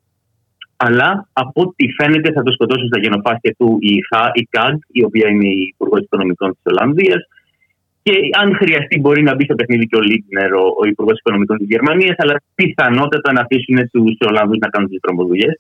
[0.76, 3.94] αλλά από ό,τι φαίνεται θα το σκοτώσουν στα γενοφάσκια του η,
[4.32, 7.22] η ΚΑΓ, η οποία είναι η Υπουργός Οικονομικών της Ολλανδίας.
[8.02, 11.56] Και αν χρειαστεί, μπορεί να μπει στο παιχνίδι και ο Λίτνερ, ο, ο Υπουργός Οικονομικών
[11.58, 15.50] της Γερμανίας, αλλά πιθανότατα να αφήσουν τους Ολλανδούς να κάνουν τις τρομοδουλειέ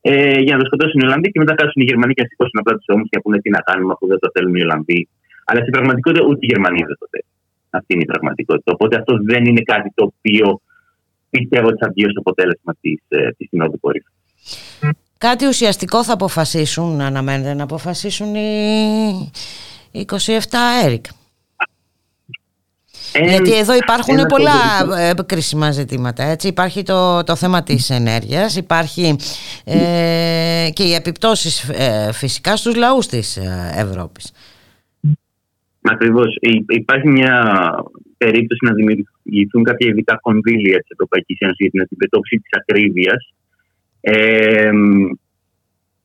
[0.00, 2.58] ε, για να το σκοτώσουν οι Ολλανδοί και μετά κάσουν οι Γερμανοί και να σηκώσουν
[2.60, 5.08] απλά τους ώμους και να πούνε τι να κάνουμε αφού δεν το θέλουν οι Ολλανδοί.
[5.48, 7.33] Αλλά στην πραγματικότητα ούτε οι Γερμανοί δεν το θέλουν.
[7.76, 8.72] Αυτή είναι η πραγματικότητα.
[8.72, 10.60] Οπότε αυτό δεν είναι κάτι το οποίο
[11.30, 14.08] πιστεύω ότι θα βγει ως αποτέλεσμα της ε, της Συνόδου Κορύφη.
[15.18, 20.16] Κάτι ουσιαστικό θα αποφασίσουν, αναμένεται να αποφασίσουν οι 27
[20.84, 21.04] ΕΡΙΚ.
[23.22, 24.52] Γιατί εδώ υπάρχουν πολλά
[24.98, 26.22] ε, κρίσιμα ζητήματα.
[26.22, 26.48] Έτσι.
[26.48, 29.16] Υπάρχει το, το θέμα της ενέργειας, υπάρχει
[29.64, 33.38] ε, και οι επιπτώσεις ε, φυσικά στους λαούς της
[33.74, 34.32] Ευρώπης.
[35.86, 36.36] Ακριβώς.
[36.68, 37.34] Υπάρχει μια
[38.16, 43.34] περίπτωση να δημιουργηθούν κάποια ειδικά κονδύλια της Ευρωπαϊκής Ένωσης για την αντιμετώπιση της ακρίβειας
[44.00, 44.70] Ε,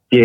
[0.07, 0.23] και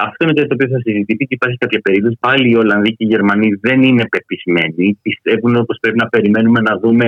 [0.00, 2.16] αυτό είναι το οποίο θα συζητηθεί και υπάρχει κάποια περίπτωση.
[2.20, 4.98] Πάλι οι Ολλανδοί και οι Γερμανοί δεν είναι πεπισμένοι.
[5.02, 7.06] Πιστεύουν όπως πρέπει να περιμένουμε να δούμε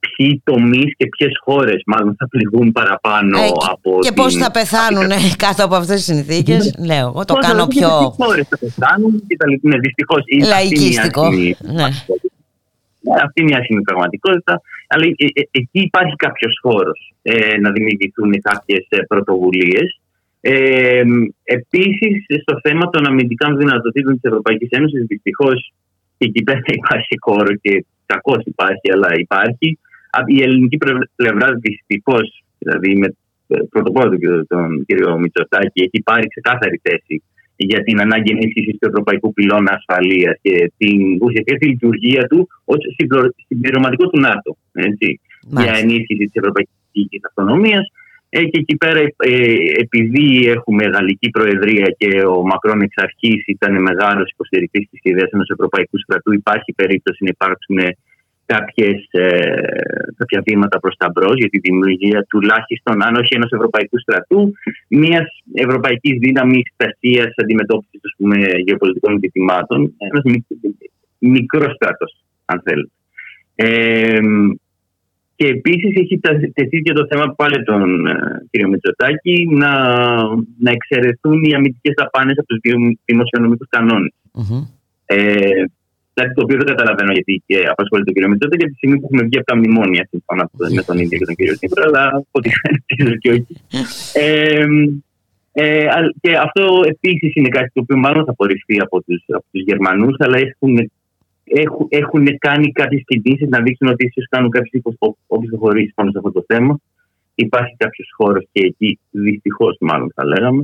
[0.00, 3.98] ποιοι τομείς και ποιες χώρες μάλλον θα πληγούν παραπάνω ε, από.
[4.00, 6.74] Και πώς θα πεθάνουν κάτω από αυτές τις συνθήκες.
[6.78, 6.86] Ναι.
[6.86, 7.88] Λέω, εγώ το κάνω πιο.
[7.88, 9.68] Ποιε χώρες θα πεθάνουν και τα λοιπά.
[9.68, 10.22] Ναι, δυστυχώς.
[10.46, 11.30] Λαϊκιστικό.
[11.78, 11.88] Ναι.
[13.02, 14.60] Ναι, αυτή είναι η άσχημη πραγματικότητα.
[14.88, 20.00] Αλλά ε, ε, εκεί υπάρχει κάποιος χώρος ε, να δημιουργηθούν κάποιες πρωτοβουλίες.
[20.40, 21.02] Ε,
[21.44, 25.72] Επίσης, στο θέμα των αμυντικών δυνατοτήτων της Ευρωπαϊκής Ένωσης, δυστυχώς
[26.18, 29.78] και εκεί πέρα υπάρχει χώρο και κακώς υπάρχει, αλλά υπάρχει.
[30.26, 30.78] Η ελληνική
[31.16, 33.14] πλευρά δυστυχώς, δηλαδή με
[33.70, 37.22] πρωτοπόρο τον κύριο Μητσοτάκη, έχει πάρει ξεκάθαρη θέση
[37.56, 42.78] για την ανάγκη ενίσχυσης του Ευρωπαϊκού Πυλώνα Ασφαλείας και την ουσιαστική τη λειτουργία του ως
[43.46, 44.56] συμπληρωματικό του ΝΑΤΟ.
[44.72, 47.92] Έτσι, για ενίσχυση της Ευρωπαϊκής Αυτονομίας.
[48.32, 49.54] Ε, και εκεί πέρα, ε,
[49.84, 55.48] επειδή έχουμε γαλλική προεδρία και ο Μακρόν εξ αρχής ήταν μεγάλος υποστηρικτής της ιδέα ενός
[55.48, 57.78] Ευρωπαϊκού στρατού, υπάρχει περίπτωση να υπάρξουν
[58.52, 59.30] κάποιες, ε,
[60.16, 64.52] κάποια βήματα προς τα μπρος για τη δημιουργία τουλάχιστον, αν όχι ενός ευρωπαϊκού στρατού,
[64.88, 68.36] μιας ευρωπαϊκής δύναμης στασίας αντιμετώπισης πούμε,
[68.66, 70.22] γεωπολιτικών ζητημάτων, ένας
[71.18, 72.12] μικρός στρατός,
[72.44, 72.92] αν θέλετε.
[73.54, 74.20] Ε,
[75.36, 76.20] και επίσης έχει
[76.52, 78.14] τεθεί και το θέμα πάλι τον ε,
[78.50, 79.72] κύριο Μητσοτάκη να,
[80.58, 82.60] να εξαιρεθούν οι αμυντικές δαπάνες από τους
[83.04, 84.12] δημοσιονομικούς κανόνες.
[84.34, 84.62] Mm-hmm.
[85.06, 85.64] Ε,
[86.20, 89.04] Κάτι το οποίο δεν καταλαβαίνω γιατί και απασχολεί τον κύριο Μητσότα για τη στιγμή που
[89.04, 92.48] έχουμε βγει από τα μνημόνια σύμφωνα με τον ίδιο και τον κύριο Τσίπρα, αλλά ό,τι
[92.58, 93.52] φαίνεται και όχι.
[94.12, 94.66] Ε,
[95.52, 95.86] ε,
[96.20, 96.64] και αυτό
[96.94, 100.90] επίσης είναι κάτι το οποίο μάλλον θα απορριφθεί από τους από τους Γερμανούς, αλλά έχουν,
[101.44, 104.82] έχουν, έχουν κάνει κάποιες κινήσεις να δείξουν ότι ίσως κάνουν κάποιες
[105.42, 106.80] υποχωρήσει πάνω σε αυτό το θέμα.
[107.34, 110.62] Υπάρχει κάποιος χώρος και εκεί, δυστυχώς μάλλον θα λέγαμε.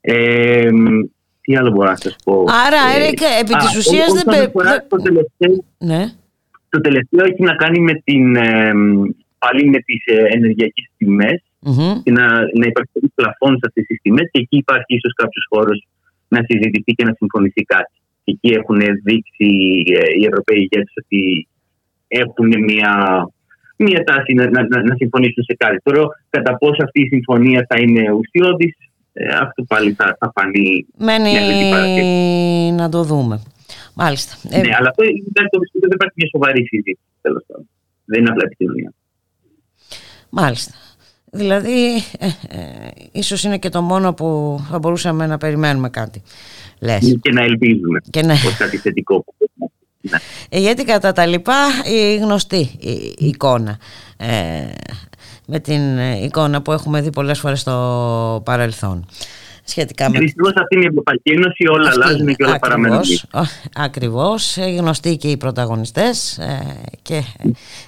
[0.00, 0.70] Ε,
[1.44, 2.44] τι άλλο μπορώ να σας πω.
[2.66, 4.52] Άρα, ε, Έρικ, επί της ουσίας δεν πρέπει.
[4.88, 6.02] Το, τελευταίο, ναι.
[6.68, 8.36] το τελευταίο έχει να κάνει με την.
[8.36, 8.72] Ε,
[9.38, 11.94] πάλι με τις ε, ενεργειακές τιμές mm-hmm.
[12.04, 12.26] και να,
[12.60, 15.86] να υπάρξει πλαφόν σε αυτές τις τιμές και εκεί υπάρχει ίσως κάποιος χώρος
[16.28, 17.96] να συζητηθεί και να συμφωνηθεί κάτι.
[18.24, 18.78] Και εκεί έχουν
[19.08, 19.48] δείξει
[19.98, 21.48] ε, οι Ευρωπαίοι ηγέτες ότι
[22.08, 22.92] έχουν μια,
[23.76, 25.78] μια τάση να, να, να, συμφωνήσουν σε κάτι.
[25.82, 28.74] Τώρα, κατά πόσο αυτή η συμφωνία θα είναι ουσιώδης,
[29.16, 30.86] ε, αυτό πάλι θα, θα φανεί.
[30.96, 33.42] Μένει να το δούμε.
[33.94, 34.36] Μάλιστα.
[34.50, 35.02] Ε, ναι, αλλά αυτό
[35.80, 37.68] δεν υπάρχει μια σοβαρή συζήτηση τέλος πάντων.
[38.04, 38.92] Δεν είναι απλά επικοινωνία.
[40.28, 40.72] Μάλιστα.
[41.30, 46.22] Δηλαδή, ε, ε, ίσως είναι και το μόνο που θα μπορούσαμε να περιμένουμε κάτι.
[46.80, 47.18] Λες.
[47.22, 48.34] Και να ελπίζουμε και να...
[48.42, 49.24] πως κάτι θετικό.
[50.00, 50.18] Ναι.
[50.48, 53.78] Ε, γιατί κατά τα λοιπά η γνωστή η, η εικόνα
[54.16, 54.66] ε,
[55.46, 59.06] με την εικόνα που έχουμε δει πολλές φορές στο παρελθόν.
[59.66, 60.18] Σχετικά με...
[60.18, 63.00] Δυστυχώς αυτή είναι η Ευρωπαϊκή Ένωση, όλα Αυτή, αλλάζουν και όλα παραμένουν.
[63.74, 67.20] Ακριβώς, ε, γνωστοί και οι πρωταγωνιστές ε, και ε,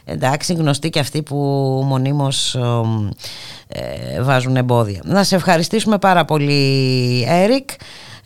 [0.05, 1.37] εντάξει γνωστοί και αυτοί που
[1.87, 2.57] μονίμως
[4.21, 5.01] βάζουν εμπόδια.
[5.05, 7.71] Να σε ευχαριστήσουμε πάρα πολύ Έρικ.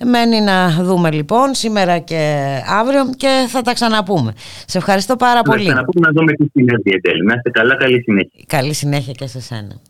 [0.05, 4.33] Μένει να δούμε λοιπόν σήμερα και αύριο και θα τα ξαναπούμε.
[4.67, 5.65] Σε ευχαριστώ πάρα πολύ.
[5.65, 7.25] Θα ξαναπούμε να δούμε τι συνέχεια τέλει.
[7.25, 8.45] Να είστε καλά, καλή συνέχεια.
[8.47, 9.81] Καλή συνέχεια και σε σένα.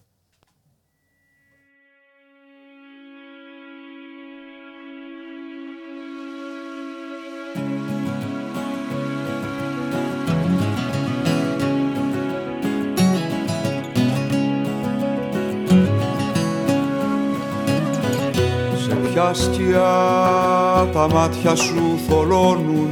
[19.20, 22.88] Ποια σκιά τα μάτια σου θολώνουν.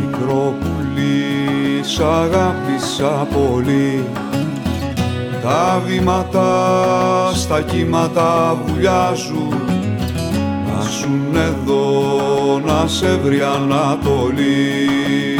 [0.00, 4.04] Μικρό πουλί σ' αγάπησα πολύ.
[5.42, 6.50] Τα βήματα
[7.34, 9.54] στα κύματα βουλιάζουν.
[10.66, 15.35] Να ζουν εδώ να σε βρει Ανατολή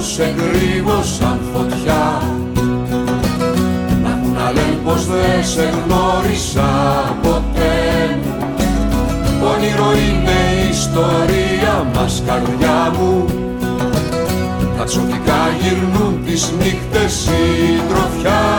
[0.00, 2.22] σε κρύβω σαν φωτιά.
[4.02, 6.68] Να έχουν λένε πως δεν σε γνώρισα
[7.22, 8.18] ποτέ.
[9.38, 13.24] Μου Όνειρο είναι η ιστορία μας καρδιά μου.
[14.78, 18.49] Τα τσοτικά γυρνούν τις νύχτες η τροφιά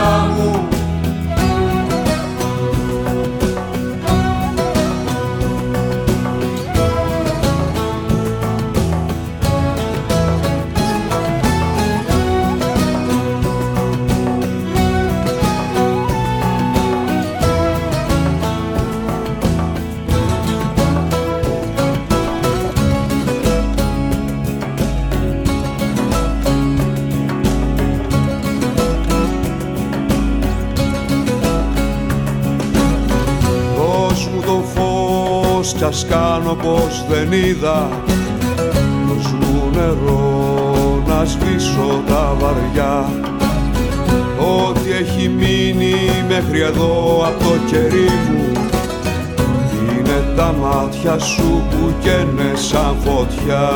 [51.22, 53.70] σου που καίνε σαν φωτιά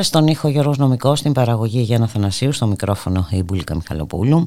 [0.00, 4.46] Στον ήχο Γιώργος Νομικός, στην παραγωγή Γιάννα Θανασίου, στο μικρόφωνο η Μπουλίκα Μιχαλοπούλου.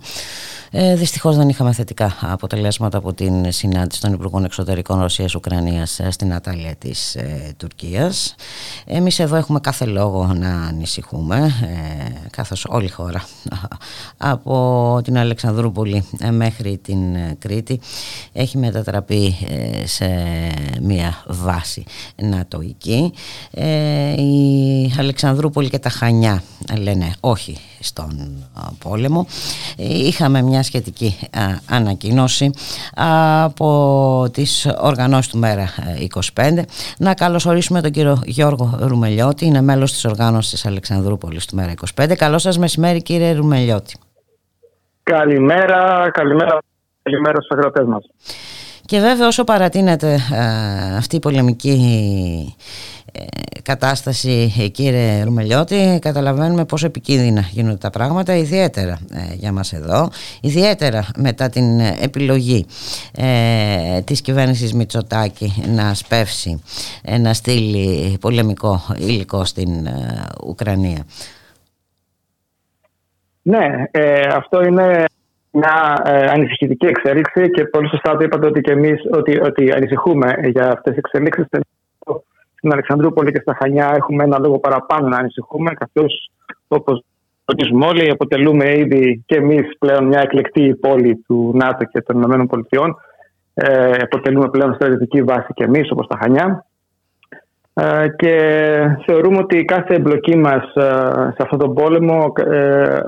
[0.72, 6.34] Ε, δυστυχώς δεν είχαμε θετικά αποτελέσματα από την συνάντηση των Υπουργών Εξωτερικών Ρωσίας-Ουκρανίας ε, στην
[6.34, 8.36] Ατάλια της ε, Τουρκίας.
[8.86, 13.24] Εμείς εδώ έχουμε κάθε λόγο να ανησυχούμε, ε, καθώς όλη η χώρα
[14.18, 17.00] από την Αλεξανδρούπολη ε, μέχρι την
[17.40, 17.80] Κρήτη
[18.34, 19.36] έχει μετατραπεί
[19.84, 20.06] σε
[20.82, 21.84] μια βάση
[22.16, 23.14] νατοική.
[24.18, 26.44] η Αλεξανδρούπολη και τα Χανιά
[26.78, 28.46] λένε όχι στον
[28.84, 29.28] πόλεμο.
[29.78, 31.18] Είχαμε μια σχετική
[31.70, 32.50] ανακοίνωση
[32.96, 35.70] από τις οργανώσεις του Μέρα
[36.36, 36.64] 25.
[36.98, 42.16] Να καλωσορίσουμε τον κύριο Γιώργο Ρουμελιώτη, είναι μέλος της οργάνωσης της Αλεξανδρούπολης του Μέρα 25.
[42.16, 43.96] Καλό σας μεσημέρι κύριε Ρουμελιώτη.
[45.04, 46.58] Καλημέρα, καλημέρα,
[47.02, 48.04] καλημέρα στους αγροτές μας.
[48.86, 50.20] Και βέβαια όσο παρατείνεται
[50.98, 52.97] αυτή η πολεμική ε,
[53.68, 60.10] κατάσταση ε, κύριε Ρουμελιώτη καταλαβαίνουμε πόσο επικίνδυνα γίνονται τα πράγματα ιδιαίτερα ε, για μας εδώ
[60.42, 62.66] ιδιαίτερα μετά την επιλογή
[63.18, 66.62] ε, της κυβέρνησης Μητσοτάκη να σπεύσει
[67.20, 69.70] να στείλει πολεμικό υλικό στην
[70.48, 71.04] Ουκρανία.
[73.42, 73.68] Ναι,
[74.36, 75.06] αυτό είναι
[75.52, 80.68] μια ανησυχητική εξέλιξη και πολύ σωστά το είπατε ότι και εμείς ότι, ότι ανησυχούμε για
[80.72, 81.46] αυτές τις εξελίξεις
[82.58, 86.32] στην Αλεξανδρούπολη και στα Χανιά έχουμε ένα λόγο παραπάνω να ανησυχούμε, καθώς
[86.68, 87.04] όπως
[87.46, 92.96] γνωρίζουμε όλοι, αποτελούμε ήδη και εμείς πλέον μια εκλεκτή πόλη του ΝΑΤΟ και των ΗΠΑ.
[93.54, 96.66] Ε, αποτελούμε πλέον στρατιωτική βάση και εμείς, όπως τα Χανιά.
[97.80, 98.34] Ε, και
[99.06, 100.82] θεωρούμε ότι κάθε εμπλοκή μας ε,
[101.36, 103.00] σε αυτόν τον πόλεμο ε,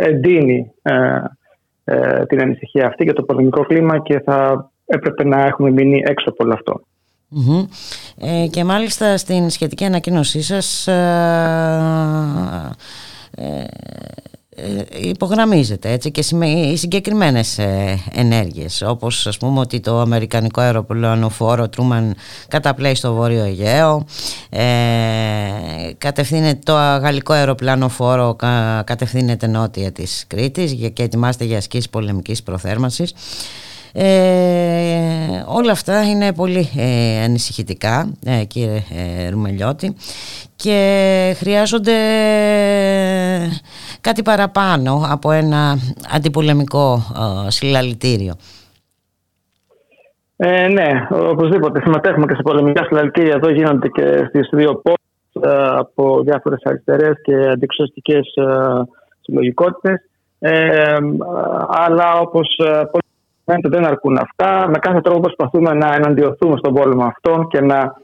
[0.00, 0.72] εντείνει
[2.28, 6.44] την ανησυχία αυτή για το πολεμικό κλίμα και θα έπρεπε να έχουμε μείνει έξω από
[6.44, 6.80] όλο αυτό.
[8.18, 10.92] Ε, και μάλιστα στην σχετική ανακοίνωσή σας ε,
[13.30, 13.44] ε,
[14.56, 17.58] ε υπογραμμίζεται έτσι και οι συγκεκριμένες
[18.12, 22.14] ενέργειες όπως ας πούμε ότι το αμερικανικό αεροπλάνο φόρο Τρούμαν
[22.48, 24.04] καταπλέει στο Βόρειο Αιγαίο
[24.50, 24.62] ε,
[25.98, 28.36] κατευθύνεται το γαλλικό αεροπλάνο φόρο
[28.84, 33.14] κατευθύνεται νότια της Κρήτης και ετοιμάζεται για ασκήσεις πολεμικής προθέρμανσης
[33.94, 38.82] ε, όλα αυτά είναι πολύ ε, ανησυχητικά ε, κύριε
[39.24, 39.96] ε, Ρουμελιώτη
[40.56, 41.92] και χρειάζονται
[44.00, 45.78] κάτι παραπάνω από ένα
[46.14, 47.02] αντιπολεμικό
[47.48, 48.34] συλλαλητήριο.
[50.36, 51.80] Ε, ναι, οπωσδήποτε.
[51.80, 53.34] Συμμετέχουμε και σε πολεμικά συλλαλητήρια.
[53.34, 58.34] Εδώ γίνονται και στις δύο πόλεις από διάφορες αριστερές και αντιξωστικές
[59.20, 60.06] συλλογικότητες.
[60.38, 60.96] Ε,
[61.68, 62.60] αλλά όπως
[63.44, 64.68] φαίνεται δεν αρκούν αυτά.
[64.68, 67.94] Με κάθε τρόπο προσπαθούμε να εναντιωθούμε στον πόλεμο αυτόν και, να,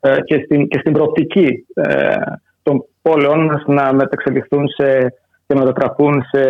[0.00, 2.14] ε, και, στην, και στην προοπτική ε,
[2.62, 5.14] των πόλεων μας να μεταξελιχθούν σε,
[5.46, 6.40] και να μετατραπούν σε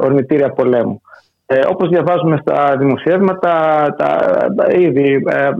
[0.00, 1.00] ορμητήρια πολέμου.
[1.46, 3.50] Ε, όπως διαβάζουμε στα δημοσιεύματα,
[3.98, 4.16] τα,
[4.56, 5.50] τα ήδη ε,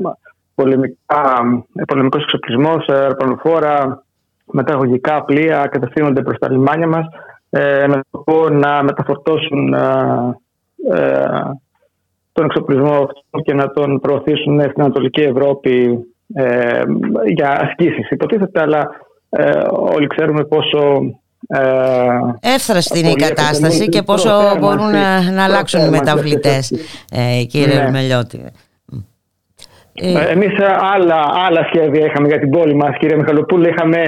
[0.55, 1.43] πολεμικά,
[1.87, 4.05] πολεμικός εξοπλισμός, αεροπλανοφόρα,
[4.45, 7.07] μεταγωγικά πλοία κατευθύνονται προς τα λιμάνια μας
[7.51, 10.39] ε, με σκοπό να μεταφορτώσουν ε,
[12.33, 13.09] τον εξοπλισμό
[13.45, 15.99] και να τον προωθήσουν στην Ανατολική Ευρώπη
[16.35, 16.83] ε,
[17.35, 18.89] για ασκήσεις υποτίθεται αλλά
[19.29, 21.03] ε, όλοι ξέρουμε πόσο
[21.49, 26.70] ε, Εύθραστη είναι η κατάσταση και πόσο μπορούν να, να αλλάξουν οι μεταβλητές
[27.11, 27.91] ε, κύριε ναι.
[27.91, 28.41] Μελιώτη.
[29.95, 30.53] Ε, ε, Εμείς
[30.95, 33.68] άλλα, άλλα σχέδια είχαμε για την πόλη μας κύριε Μιχαλοπούλου.
[33.68, 34.03] Είχαμε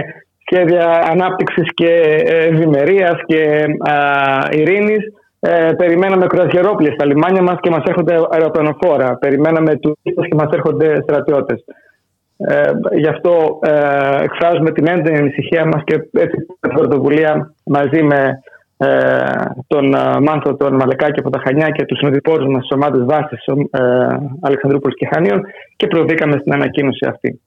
[0.46, 1.92] σχέδια ανάπτυξης και
[2.26, 3.40] ευημερίας και
[3.86, 5.02] ε, ειρήνης
[5.50, 9.16] ε, περιμέναμε κρουαζιερόπλες στα λιμάνια μας και μας έρχονται αεροπλανοφόρα.
[9.16, 11.64] Περιμέναμε τουρίστες και μας έρχονται στρατιώτες.
[12.36, 18.40] Ε, γι' αυτό ε, εκφράζουμε την έντονη ανησυχία μας και έτσι την πρωτοβουλία μαζί με
[18.76, 18.88] ε,
[19.66, 23.46] τον ε, Μάνθο, τον Μαλεκάκη από τα Χανιά και τους συνοδοιπόρους μας στις ομάδες βάσης
[23.70, 23.80] ε,
[24.40, 25.40] Αλεξανδρούπολης και Χανίων
[25.76, 27.40] και προβήκαμε στην ανακοίνωση αυτή.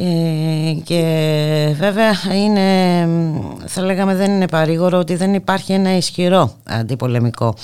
[0.00, 1.02] Ε, και
[1.78, 2.12] βέβαια
[2.44, 2.68] είναι,
[3.66, 7.54] θα λέγαμε δεν είναι παρήγορο ότι δεν υπάρχει ένα ισχυρό αντιπολεμικό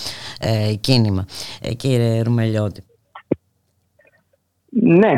[0.40, 1.24] ε, κίνημα
[1.62, 2.84] ε, κύριε Ρουμελιώτη.
[4.82, 5.12] Ναι,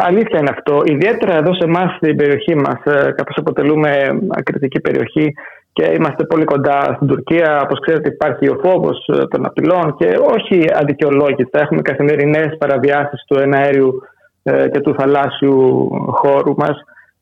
[0.00, 0.82] αλήθεια είναι αυτό.
[0.84, 3.90] Ιδιαίτερα εδώ σε εμάς στην περιοχή μας, καθώς αποτελούμε
[4.28, 5.32] ακριτική περιοχή
[5.72, 7.60] και είμαστε πολύ κοντά στην Τουρκία.
[7.62, 11.60] Όπως ξέρετε υπάρχει ο φόβος των απειλών και όχι αδικαιολόγητα.
[11.60, 14.13] Έχουμε καθημερινές παραβιάσεις του εναέριου ε,
[14.44, 16.76] και του θαλάσσιου χώρου μας.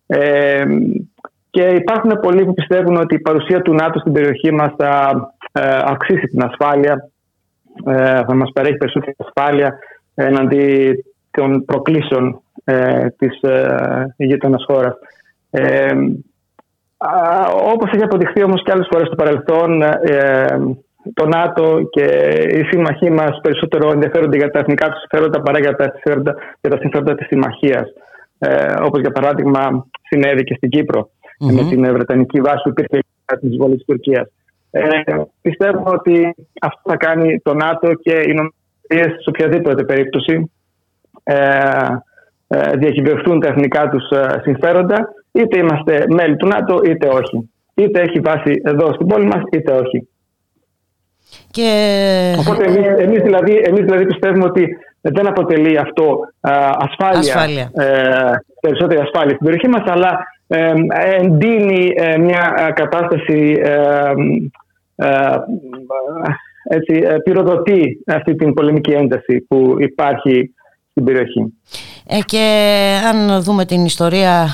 [0.06, 0.64] Ε,
[1.50, 5.10] και υπάρχουν πολλοί που πιστεύουν ότι η παρουσία του ΝΑΤΟ στην περιοχή μας θα
[5.52, 7.10] ε, αυξήσει την ασφάλεια,
[8.26, 9.78] θα μας παρέχει περισσότερη ασφάλεια
[10.14, 10.94] εναντί
[11.30, 12.42] των προκλήσεων
[13.16, 13.40] της
[14.16, 14.94] γείτονας χώρας.
[15.50, 15.92] Ε,
[17.74, 19.82] όπως έχει αποδειχθεί όμως και άλλες φορές στο παρελθόν,
[21.14, 22.04] το ΝΑΤΟ και
[22.56, 26.70] οι σύμμαχοί μας περισσότερο ενδιαφέρονται για τα εθνικά τους συμφέροντα παρά για τα συμφέροντα, για
[26.70, 27.92] τα συμφέροντα της συμμαχίας.
[28.38, 33.02] Ε, Όπως για παράδειγμα συνέβη και στην κυπρο με την Βρετανική βάση που υπήρχε
[33.40, 34.26] την εισβολή της Τουρκίας.
[34.70, 34.80] Ε,
[35.42, 40.50] πιστεύω ότι αυτό θα κάνει το ΝΑΤΟ και οι νομοθεσίες σε οποιαδήποτε περίπτωση
[41.24, 41.36] ε,
[42.48, 47.50] ε, διακυβευτούν τα εθνικά τους ε, συμφέροντα, είτε είμαστε μέλη του ΝΑΤΟ είτε όχι.
[47.74, 50.08] Είτε έχει βάση εδώ στην πόλη μας, είτε όχι.
[51.50, 51.70] Και...
[52.38, 56.18] Οπότε εμείς, εμείς, δηλαδή, εμείς δηλαδή πιστεύουμε ότι δεν αποτελεί αυτό
[56.78, 57.70] ασφάλεια, ασφάλεια.
[57.74, 60.72] Ε, περισσότερη ασφάλεια στην περιοχή μας, αλλά ε,
[61.20, 64.12] εντείνει ε, μια κατάσταση ε,
[66.64, 70.54] έτσι, πυροδοτεί αυτή την πολεμική ένταση που υπάρχει
[70.90, 71.52] στην περιοχή.
[72.14, 72.44] Ε, και
[73.06, 74.46] αν δούμε την ιστορία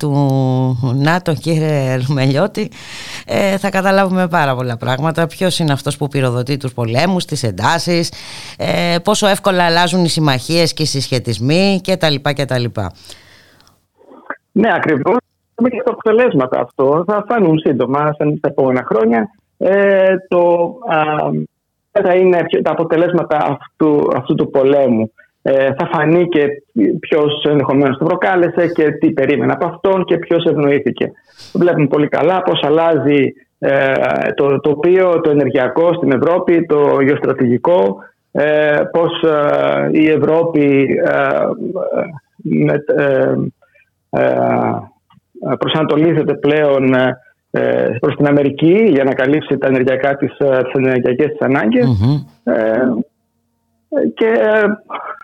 [0.00, 0.12] του
[0.94, 2.70] ΝΑΤΟ κύριε Ρουμελιώτη
[3.26, 8.12] ε, θα καταλάβουμε πάρα πολλά πράγματα ποιος είναι αυτός που πυροδοτεί τους πολέμους, τις εντάσεις
[8.58, 12.14] ε, πόσο εύκολα αλλάζουν οι συμμαχίες και οι συσχετισμοί κτλ.
[12.22, 12.64] κτλ.
[14.52, 15.16] Ναι ακριβώς
[15.54, 20.74] και τα αποτελέσματα αυτό θα φάνουν σύντομα στα επόμενα χρόνια ε, το,
[21.90, 25.12] θα είναι τα αποτελέσματα αυτού, αυτού του πολέμου
[25.50, 26.46] ε, θα φανεί και
[27.00, 31.12] ποιος ενδεχομένως το προκάλεσε και τι περίμενε από αυτόν και ποιος ευνοήθηκε.
[31.52, 33.92] Βλέπουμε πολύ καλά πώς αλλάζει ε,
[34.34, 37.96] το τοπίο, το ενεργειακό στην Ευρώπη, το γεωστρατηγικό,
[38.32, 39.10] ε, πώς
[39.92, 40.86] η Ευρώπη
[45.58, 46.94] προσανατολίζεται πλέον
[48.00, 51.86] προς την Αμερική για να καλύψει τα ενεργειακά της, τις ενεργειακές της αναγκες
[54.14, 54.32] και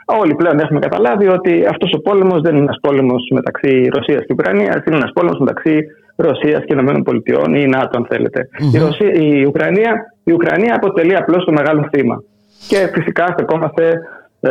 [0.07, 4.33] Όλοι πλέον έχουμε καταλάβει ότι αυτός ο πόλεμος δεν είναι ένας πόλεμος μεταξύ Ρωσίας και
[4.33, 5.87] Ουκρανίας, είναι ένας πόλεμος μεταξύ
[6.17, 11.45] Ρωσίας και ΗΠΑ ή ΝΑΤΟ, αν θελετε Η, Ρωσία, η, Ουκρανία, η Ουκρανία αποτελεί απλώς
[11.45, 12.23] το μεγάλο θύμα.
[12.69, 14.01] Και φυσικά στεκόμαστε
[14.41, 14.51] ε,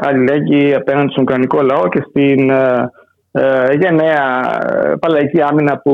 [0.00, 2.90] αλληλέγγυοι απέναντι στον Ουκρανικό λαό και στην ε,
[3.32, 5.92] ε, γενναία ε, παλαϊκή άμυνα που,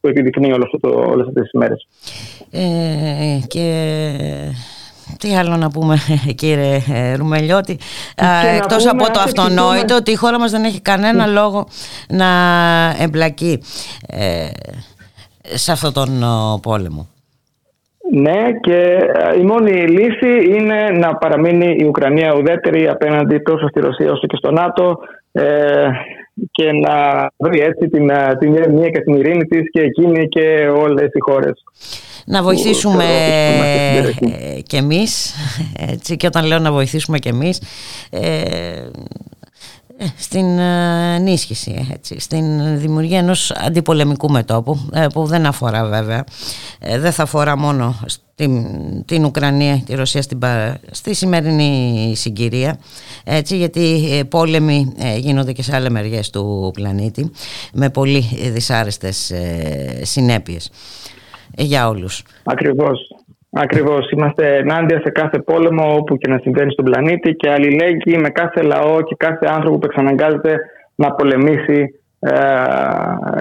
[0.00, 0.52] που επιδεικνύει
[0.82, 1.88] όλες αυτές τις μέρες.
[2.50, 3.68] Ε, και
[5.18, 5.96] τι άλλο να πούμε
[6.40, 7.78] κύριε ε, Ρουμελιώτη;
[8.56, 11.66] Εκτός από το αυτονόητο ότι η χώρα μας δεν έχει κανένα λόγο
[12.08, 12.26] να
[13.00, 13.62] εμπλακεί
[14.06, 14.46] ε,
[15.42, 16.10] σε αυτόν τον
[16.62, 17.08] πόλεμο.
[18.10, 18.80] Ναι και
[19.14, 24.26] ε, η μόνη λύση είναι να παραμείνει η Ουκρανία ουδέτερη απέναντι τόσο στη Ρωσία όσο
[24.26, 24.98] και στο ΝΑΤΟ
[26.50, 31.08] και να βρει έτσι την, την ηρεμία και την ειρήνη της και εκείνη και όλες
[31.12, 31.64] οι χώρες
[32.26, 33.04] να βοηθήσουμε
[34.66, 35.34] και εμείς
[35.76, 37.60] έτσι, και όταν λέω να βοηθήσουμε και εμείς
[38.10, 38.40] ε,
[39.98, 46.24] ε, στην ε, ενίσχυση, έτσι, στην δημιουργία ενός αντιπολεμικού μετόπου που δεν αφορά βέβαια,
[46.80, 48.00] δεν θα αφορά μόνο
[48.34, 48.66] την,
[49.04, 50.38] την Ουκρανία, τη Ρωσία στην,
[50.90, 52.78] στη σημερινή συγκυρία
[53.24, 57.30] έτσι, γιατί πόλεμοι γίνονται και σε άλλες μεριές του πλανήτη
[57.72, 59.32] με πολύ δυσάρεστες
[60.02, 60.70] συνέπειες
[61.56, 62.22] για όλους.
[62.44, 63.08] Ακριβώς.
[63.50, 64.10] Ακριβώς.
[64.10, 68.62] Είμαστε ενάντια σε κάθε πόλεμο όπου και να συμβαίνει στον πλανήτη και αλληλέγγυοι με κάθε
[68.62, 70.58] λαό και κάθε άνθρωπο που εξαναγκάζεται
[70.94, 72.32] να πολεμήσει ε,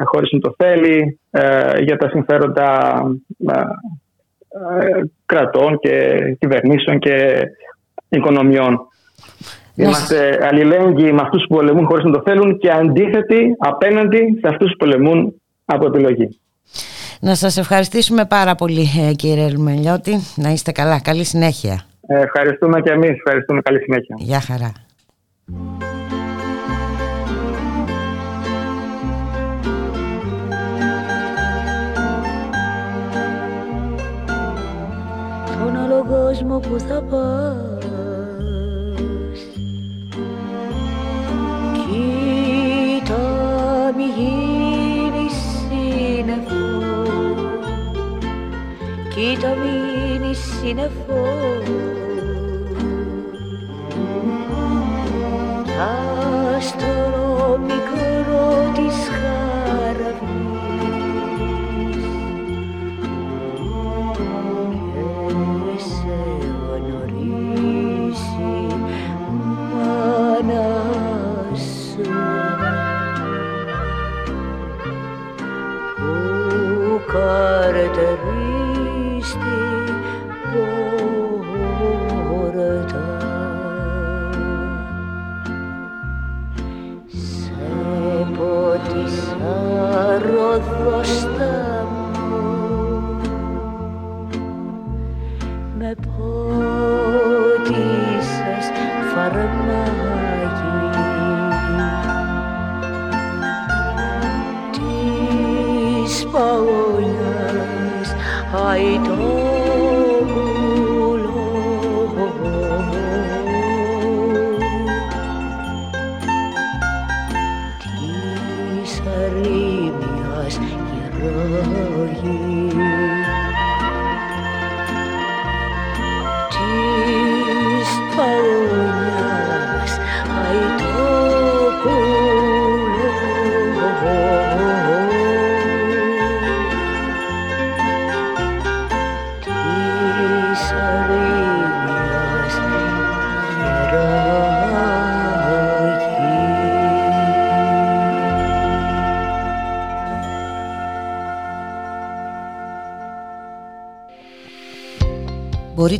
[0.03, 3.01] χωρίς να το θέλει ε, για τα συμφέροντα
[3.47, 3.59] ε,
[4.79, 7.41] ε, κρατών και κυβερνήσεων και
[8.09, 8.79] οικονομιών.
[9.75, 14.71] Είμαστε αλληλέγγυοι με αυτούς που πολεμούν χωρίς να το θέλουν και αντίθετοι απέναντι σε αυτούς
[14.71, 16.39] που πολεμούν από επιλογή.
[17.19, 20.19] Να σας ευχαριστήσουμε πάρα πολύ ε, κύριε Λουμελιώτη.
[20.35, 21.01] Να είστε καλά.
[21.01, 21.81] Καλή συνέχεια.
[22.07, 23.09] Ε, ευχαριστούμε και εμείς.
[23.09, 23.61] Ευχαριστούμε.
[23.61, 24.15] Καλή συνέχεια.
[24.19, 24.71] Γεια χαρά.
[35.59, 37.74] Τον άλλο κόσμο που θα πας
[49.15, 51.23] Κοίτα μείνει σύννεφο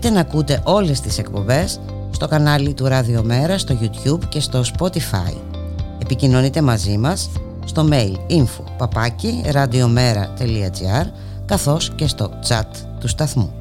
[0.06, 1.80] Μπορείτε να ακούτε όλες τις εκπομπές
[2.12, 5.34] στο κανάλι του Ραδιομέρα στο YouTube και στο Spotify.
[6.02, 7.30] Επικοινωνείτε μαζί μας
[7.66, 11.06] στο mail info παπάκι radiomera.gr
[11.46, 12.64] καθώς και στο chat
[13.00, 13.54] του σταθμού.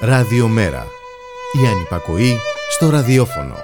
[0.00, 0.93] Ραδιομέρα.
[1.62, 2.36] Η ανυπακοή
[2.70, 3.54] στο ραδιόφωνο.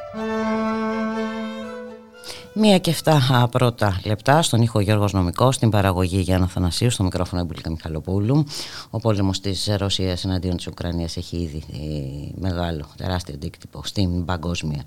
[2.55, 7.43] Μία και εφτά πρώτα λεπτά στον ήχο Γιώργος Νομικός, στην παραγωγή Γιάννα Θανασίου, στο μικρόφωνο
[7.43, 8.45] Εμπουλίκα Μιχαλοπούλου.
[8.91, 14.85] Ο πόλεμος της Ρωσίας εναντίον της Ουκρανίας έχει ήδη ε, μεγάλο, τεράστιο αντίκτυπο στην παγκόσμια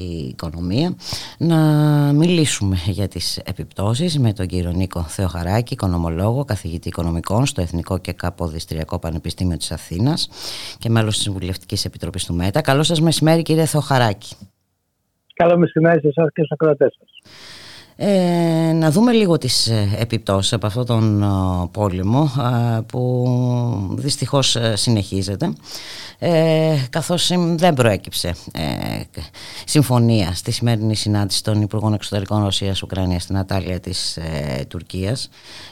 [0.00, 0.94] οικονομία.
[1.38, 1.56] Να
[2.12, 8.12] μιλήσουμε για τις επιπτώσεις με τον κύριο Νίκο Θεοχαράκη, οικονομολόγο, καθηγητή οικονομικών στο Εθνικό και
[8.12, 10.28] Καποδιστριακό Πανεπιστήμιο της Αθήνας
[10.78, 12.60] και μέλος της Συμβουλευτικής Επιτροπής του ΜΕΤΑ.
[12.60, 14.34] Καλό σας μεσημέρι κύριε Θεοχαράκη.
[15.34, 17.32] Καλό μεσημέρι σε εσάς και στους ακροατές σας.
[18.00, 21.26] Ε, να δούμε λίγο τις ε, επιπτώσεις από αυτόν τον ε,
[21.72, 22.30] πόλεμο
[22.76, 25.52] ε, που δυστυχώς ε, συνεχίζεται
[26.20, 29.02] ε, καθώς ε, δεν προέκυψε ε,
[29.64, 35.30] συμφωνία στη σημερινή συνάντηση των Υπουργών Εξωτερικών Ρωσίας Ουκρανίας στην Ατάλια της ε, Τουρκίας.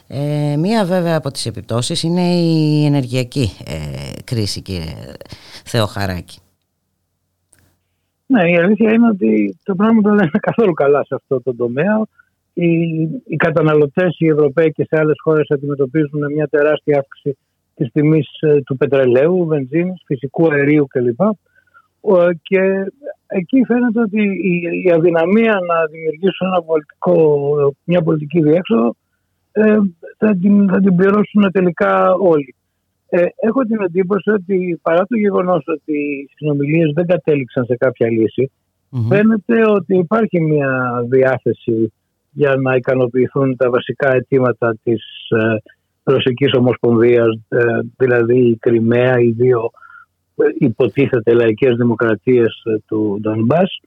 [0.09, 4.94] Ε, μία βέβαια από τις επιπτώσεις είναι η ενεργειακή ε, κρίση κύριε
[5.64, 6.39] Θεοχαράκη.
[8.27, 12.06] Ναι, η αλήθεια είναι ότι τα πράγματα δεν είναι καθόλου καλά σε αυτό το τομέα.
[12.52, 12.73] Οι,
[13.27, 17.39] οι καταναλωτές, οι Ευρωπαίοι και σε άλλες χώρες αντιμετωπίζουν μια τεράστια αύξηση
[17.76, 21.20] της τιμής ε, του πετρελαίου, βενζίνης, φυσικού αερίου κλπ.
[22.00, 22.92] Ο, Και
[23.26, 27.14] εκεί φαίνεται ότι η, η αδυναμία να δημιουργήσουν ένα πολιτικό,
[27.84, 28.96] μια πολιτική διέξοδο
[29.52, 29.76] ε,
[30.18, 32.54] θα, την, θα την πληρώσουν τελικά όλοι.
[33.08, 38.10] Ε, έχω την εντύπωση ότι παρά το γεγονός ότι οι συνομιλίες δεν κατέληξαν σε κάποια
[38.10, 38.50] λύση,
[39.08, 41.92] φαίνεται ότι υπάρχει μια διάθεση
[42.30, 45.56] για να ικανοποιηθούν τα βασικά αιτήματα της ε,
[46.06, 47.64] Ρωσικής Ομοσπονδίας, ε,
[47.96, 49.70] δηλαδή η Κρυμαία, οι δύο
[50.58, 53.80] υποτίθεται λαϊκές δημοκρατίες του Ντονμπάς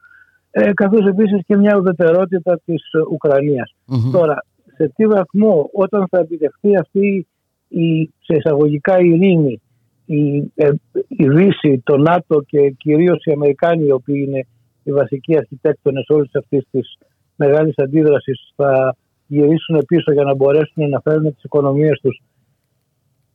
[0.51, 3.75] ε, καθώς επίσης και μια ουδετερότητα της ουκρανιας
[4.11, 7.27] Τώρα, σε τι βαθμό όταν θα επιτευχθεί αυτή
[7.67, 9.61] η σε εισαγωγικά ειρήνη
[10.05, 10.69] η, ε,
[11.07, 14.45] η Δύση, το ΝΑΤΟ και κυρίως οι Αμερικάνοι οι οποίοι είναι
[14.83, 16.97] οι βασικοί αρχιτέκτονες όλης αυτής της
[17.35, 18.95] μεγάλης αντίδρασης θα
[19.29, 22.21] γυρίσουν πίσω για να μπορέσουν να φέρουν τις οικονομίες τους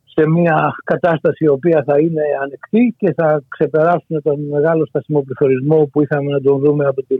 [0.04, 6.02] σε μια κατάσταση η οποία θα είναι ανεκτή και θα ξεπεράσουν τον μεγάλο στασιμοπληθωρισμό που
[6.02, 7.16] είχαμε να τον δούμε από τη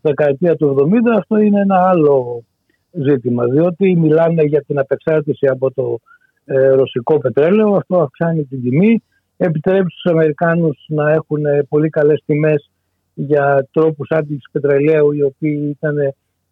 [0.00, 1.18] δεκαετία του 70.
[1.18, 2.44] Αυτό είναι ένα άλλο
[2.90, 5.98] ζήτημα, διότι μιλάνε για την απεξάρτηση από το
[6.44, 9.02] ε, ρωσικό πετρέλαιο, αυτό αυξάνει την τιμή,
[9.36, 12.70] επιτρέπει στους Αμερικάνους να έχουν πολύ καλές τιμές
[13.14, 15.96] για τρόπους άντλησης πετρελαίου οι οποίοι ήταν,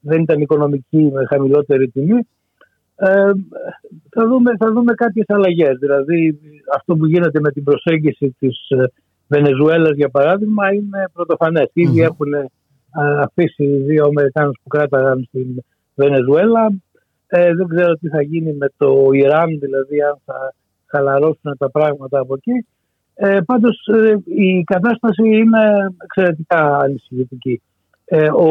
[0.07, 2.27] δεν ήταν οικονομικοί με χαμηλότερη τιμή
[2.97, 3.31] ε,
[4.11, 5.79] θα, δούμε, θα δούμε κάποιες αλλαγές.
[5.79, 6.39] Δηλαδή
[6.75, 8.85] αυτό που γίνεται με την προσέγγιση της ε,
[9.29, 11.67] Βενεζουέλας για παράδειγμα είναι πρωτοφανές.
[11.67, 11.81] Mm-hmm.
[11.81, 12.49] Ήδη έχουν ε,
[13.23, 15.47] αφήσει δύο Αμερικάνους που κράταγαν στην
[15.95, 16.73] Βενεζουέλα.
[17.27, 20.55] Ε, δεν ξέρω τι θα γίνει με το Ιράν, δηλαδή αν θα
[20.87, 22.67] χαλαρώσουν τα πράγματα από εκεί.
[23.15, 27.63] Ε, πάντως ε, η κατάσταση είναι εξαιρετικά ανησυχητική.
[28.09, 28.51] Ε, ο,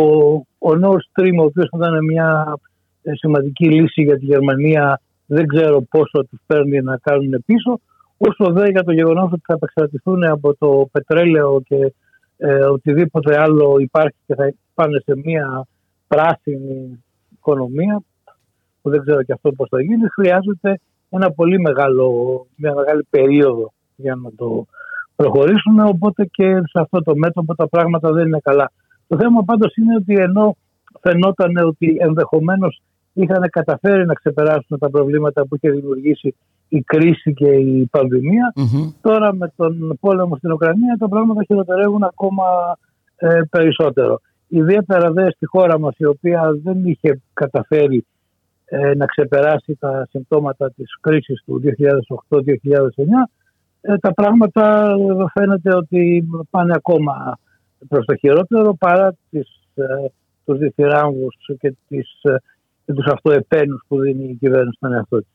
[0.57, 2.57] ο Nord Stream, ο οποίος ήταν μια
[3.03, 5.01] ε, σημαντική λύση για τη Γερμανία.
[5.25, 7.79] Δεν ξέρω πόσο τους παίρνει να κάνουν πίσω.
[8.17, 11.93] Όσο δε για το γεγονός ότι θα απεξαρτηθούν από το πετρέλαιο και
[12.37, 15.67] ε, οτιδήποτε άλλο υπάρχει και θα πάνε σε μια
[16.07, 17.03] πράσινη
[17.33, 18.01] οικονομία,
[18.81, 20.79] που δεν ξέρω και αυτό πώς θα γίνει, χρειάζεται
[21.09, 22.07] ένα πολύ μεγάλο,
[22.55, 24.65] μια μεγάλη περίοδο για να το
[25.15, 28.71] προχωρήσουμε, οπότε και σε αυτό το μέτωπο τα πράγματα δεν είναι καλά.
[29.07, 30.55] Το θέμα πάντως είναι ότι ενώ
[31.01, 32.81] φαινόταν ότι ενδεχομένως
[33.13, 36.35] είχαν καταφέρει να ξεπεράσουν τα προβλήματα που είχε δημιουργήσει
[36.67, 38.53] η κρίση και η πανδημια
[39.01, 42.43] Τώρα με τον πόλεμο στην Ουκρανία τα πράγματα χειροτερεύουν ακόμα
[43.15, 44.21] ε, περισσότερο.
[44.47, 48.05] Ιδιαίτερα δε στη χώρα μας η οποία δεν είχε καταφέρει
[48.65, 51.61] ε, να ξεπεράσει τα συμπτώματα της κρίσης του
[52.29, 52.39] 2008-2009
[53.81, 54.95] ε, τα πράγματα
[55.33, 57.37] φαίνεται ότι πάνε ακόμα
[57.87, 59.83] προς το χειρότερο παρά τις, ε,
[60.45, 60.57] τους
[61.59, 62.07] και τις
[62.85, 65.27] και τους αυτοεπένους που δίνει η κυβέρνηση στον εαυτό της.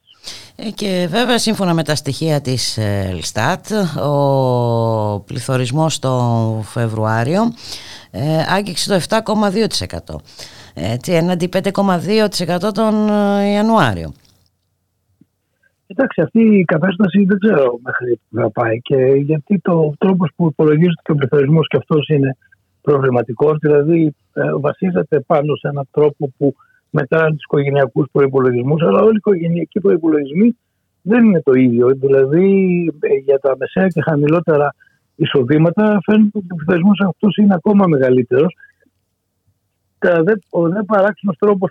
[0.57, 3.67] Ε, και βέβαια σύμφωνα με τα στοιχεία της Ελστάτ
[4.03, 6.11] ο πληθωρισμός το
[6.65, 7.43] Φεβρουάριο
[8.11, 9.23] ε, άγγιξε το
[10.05, 10.17] 7,2%
[10.75, 14.13] έτσι, έναντι 5,2% τον ε, Ιανουάριο.
[15.93, 20.47] Εντάξει, αυτή η κατάσταση δεν ξέρω μέχρι που θα πάει και γιατί το τρόπος που
[20.47, 22.37] υπολογίζεται και ο πληθωρισμός και αυτός είναι
[22.81, 26.55] προβληματικός, δηλαδή ε, βασίζεται πάνω σε έναν τρόπο που
[26.91, 30.57] μετά τους οικογενειακούς προπολογισμού, αλλά όλοι οι οικογενειακοί προπολογισμοί
[31.03, 31.89] δεν είναι το ίδιο.
[31.89, 32.47] Δηλαδή
[33.01, 34.75] ε, για τα μεσαία και χαμηλότερα
[35.17, 38.57] εισοδήματα φαίνεται ότι ο πληθωρισμός αυτός είναι ακόμα μεγαλύτερος.
[40.51, 41.71] Ο δε παράξενος τρόπος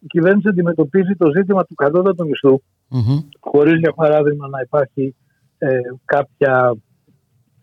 [0.00, 3.24] η κυβέρνηση αντιμετωπίζει το ζήτημα του κατώτατου μισθού, mm-hmm.
[3.40, 5.14] χωρίς για παράδειγμα να υπάρχει
[5.58, 6.74] ε, κάποια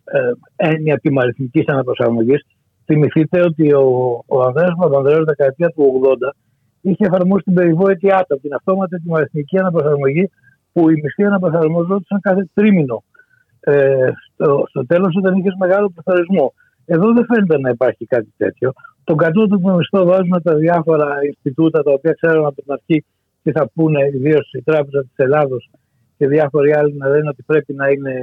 [0.04, 2.46] ε, έννοια επιμαριθμικής αναπροσαρμογής.
[2.86, 3.86] Θυμηθείτε ότι ο,
[4.26, 6.30] ο Ανδρέας Παπανδρέας δεκαετία του 80
[6.82, 10.30] είχε εφαρμόσει την περιβόητη άτα, την αυτόματη ετοιμαριθμική αναπροσαρμογή,
[10.74, 13.04] που οι μισθοί αναπροσαρμόζονταν κάθε τρίμηνο.
[13.60, 16.54] Ε, στο, στο τέλος, όταν είχε μεγάλο πληθωρισμό.
[16.86, 18.74] Εδώ δεν φαίνεται να υπάρχει κάτι τέτοιο.
[19.08, 23.06] Τον κατώτατο μισθό βάζουν τα διάφορα Ινστιτούτα τα οποία ξέρουν από την αρχή
[23.44, 25.70] τι θα πούνε, ιδίως η Τράπεζα της Ελλάδος
[26.18, 28.14] και διάφοροι άλλοι να λένε ότι πρέπει να είναι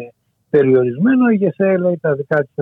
[0.50, 1.28] περιορισμένο.
[1.28, 2.52] Η ΓΕΣΕ λέει τα δικά της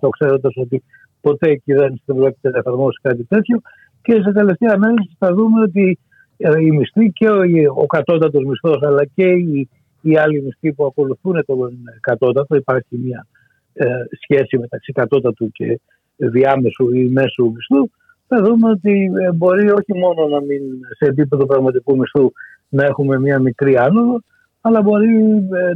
[0.00, 0.82] 18% ξέροντας ότι
[1.20, 3.60] ποτέ η κυβέρνηση δεν πρόκειται να εφαρμόσει κάτι τέτοιο
[4.02, 5.98] και σε τελευταία ανάλυση θα δούμε ότι
[6.36, 7.40] ε, οι μισθοί και ο,
[7.74, 9.68] ο κατώτατος μισθός αλλά και οι,
[10.00, 13.26] οι άλλοι μισθοί που ακολουθούν τον κατώτατο, υπάρχει μια
[13.72, 13.86] ε,
[14.22, 15.80] σχέση μεταξύ κατώτατου και
[16.16, 17.90] διάμεσου ή μέσου μισθού,
[18.26, 20.62] θα δούμε ότι ε, μπορεί όχι μόνο να μην
[20.96, 22.32] σε επίπεδο πραγματικού μισθού
[22.68, 24.20] να έχουμε μια μικρή άνοδο,
[24.60, 25.08] αλλά μπορεί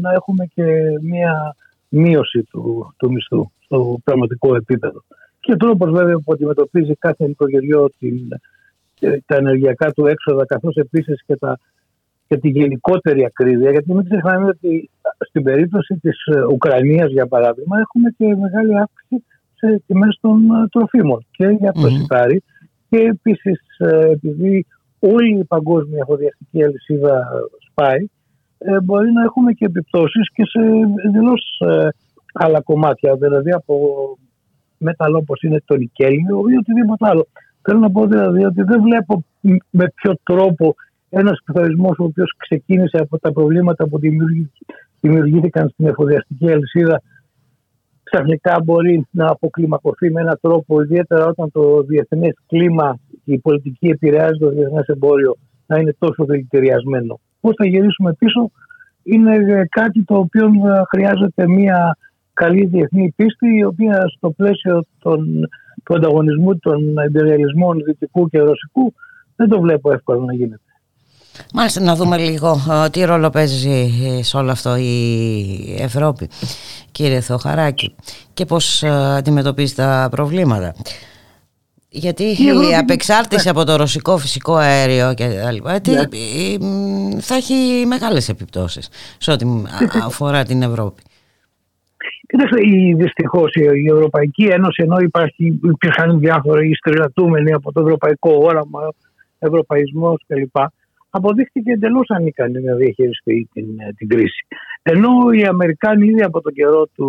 [0.00, 0.64] να έχουμε και
[1.02, 1.56] μια
[1.88, 5.02] μείωση του, του μισθού στο πραγματικό επίπεδο
[5.48, 7.90] και τρόπος βέβαια που αντιμετωπίζει κάθε νοικοκυριό
[9.00, 11.36] ε, τα ενεργειακά του έξοδα, καθώς επίσης και,
[12.26, 13.70] και τη γενικότερη ακρίβεια.
[13.70, 19.24] Γιατί μην ξεχνάμε ότι στην περίπτωση της ε, Ουκρανίας, για παράδειγμα, έχουμε και μεγάλη αύξηση
[19.58, 21.26] σε τιμές των ε, τροφίμων.
[21.30, 22.36] Και για το mm
[22.88, 23.60] Και επίσης,
[24.12, 24.66] επειδή
[24.98, 27.26] όλη η παγκόσμια εφοδιαστική αλυσίδα
[27.70, 28.08] σπάει,
[28.84, 30.60] μπορεί να έχουμε και επιπτώσεις και σε
[31.06, 31.62] εντελώς
[32.32, 33.74] άλλα κομμάτια, δηλαδή από
[34.78, 37.26] μέταλλο όπως είναι το νικέλιο ή οτιδήποτε άλλο.
[37.62, 39.24] Θέλω να πω δηλαδή ότι δεν βλέπω
[39.70, 40.74] με ποιο τρόπο
[41.08, 43.98] ένας πληθωρισμός ο οποίος ξεκίνησε από τα προβλήματα που
[45.00, 47.02] δημιουργήθηκαν στην εφοδιαστική αλυσίδα
[48.10, 53.86] ξαφνικά μπορεί να αποκλιμακωθεί με έναν τρόπο, ιδιαίτερα όταν το διεθνές κλίμα και η πολιτική
[53.86, 55.36] επηρεάζει το διεθνές εμπόριο
[55.66, 57.20] να είναι τόσο δηλητηριασμένο.
[57.40, 58.50] Πώς θα γυρίσουμε πίσω
[59.02, 60.50] είναι κάτι το οποίο
[60.90, 61.96] χρειάζεται μια
[62.32, 65.48] καλή διεθνή πίστη η οποία στο πλαίσιο των,
[65.84, 68.94] του ανταγωνισμού των εμπειριαλισμών δυτικού και ρωσικού
[69.36, 70.62] δεν το βλέπω εύκολο να γίνεται.
[71.54, 76.28] Μάλιστα να δούμε λίγο ε, τι ρόλο παίζει ε, σε όλο αυτό η Ευρώπη
[76.92, 77.94] κύριε Θοχαράκη
[78.34, 80.74] και πώς ε, αντιμετωπίζει τα προβλήματα.
[81.90, 86.02] Γιατί η, απεξάρτηση από το ρωσικό φυσικό αέριο και τα λοιπά ναι.
[87.20, 88.88] θα έχει μεγάλες επιπτώσεις
[89.18, 89.46] σε ό,τι
[90.04, 91.02] αφορά την Ευρώπη.
[92.28, 92.56] Κοιτάξτε,
[92.96, 98.80] δυστυχώς η Ευρωπαϊκή Ένωση, ενώ υπάρχει, υπήρχαν διάφοροι στριλατούμενοι από το ευρωπαϊκό όραμα,
[99.38, 100.56] ευρωπαϊσμός κλπ.,
[101.10, 103.66] αποδείχθηκε εντελώς ανίκανη να διαχειριστεί την,
[103.96, 104.46] την κρίση.
[104.82, 107.06] Ενώ οι Αμερικάνοι ήδη από τον καιρό του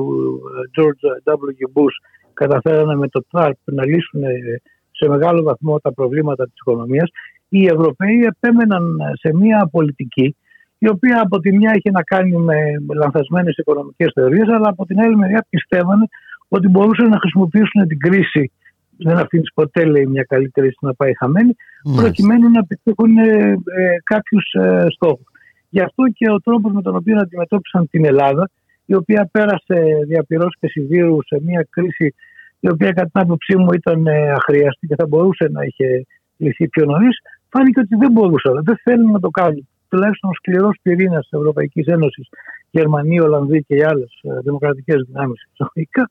[0.76, 1.82] ε, George W.
[1.82, 1.98] Bush
[2.34, 4.62] καταφέρανε με το TARP να λύσουν ε,
[4.92, 7.10] σε μεγάλο βαθμό τα προβλήματα της οικονομίας,
[7.50, 10.36] οι Ευρωπαίοι επέμεναν σε μια πολιτική
[10.78, 12.56] η οποία από τη μια είχε να κάνει με
[12.96, 16.06] λανθασμένες οικονομικές θεωρίες, αλλά από την άλλη μεριά πιστεύανε
[16.48, 18.52] ότι μπορούσαν να χρησιμοποιήσουν την κρίση
[19.04, 21.56] δεν αφήνεις ποτέ λέει, μια καλή κρίση να πάει χαμένη,
[21.96, 25.26] προκειμένου να επιτύχουν ε, ε, κάποιους ε, στόχους.
[25.70, 28.50] Γι' αυτό και ο τρόπος με τον οποίο αντιμετώπισαν την Ελλάδα,
[28.86, 29.78] η οποία πέρασε
[30.08, 32.14] διαπυρός και σιδήρου σε μια κρίση
[32.60, 36.06] η οποία κατά την άποψή μου ήταν ε, αχρίαστη και θα μπορούσε να είχε
[36.38, 37.18] λυθεί πιο νωρίς,
[37.50, 38.64] φάνηκε ότι δεν μπορούσαν.
[38.64, 42.28] Δεν θέλουν να το κάνουν τουλάχιστον ο σκληρός πυρήνας της Ευρωπαϊκής Ένωσης,
[42.70, 44.12] Γερμανία, Ολλανδία και οι άλλες
[44.44, 46.08] δημοκρατικές δυνάμεις εξωτερικά,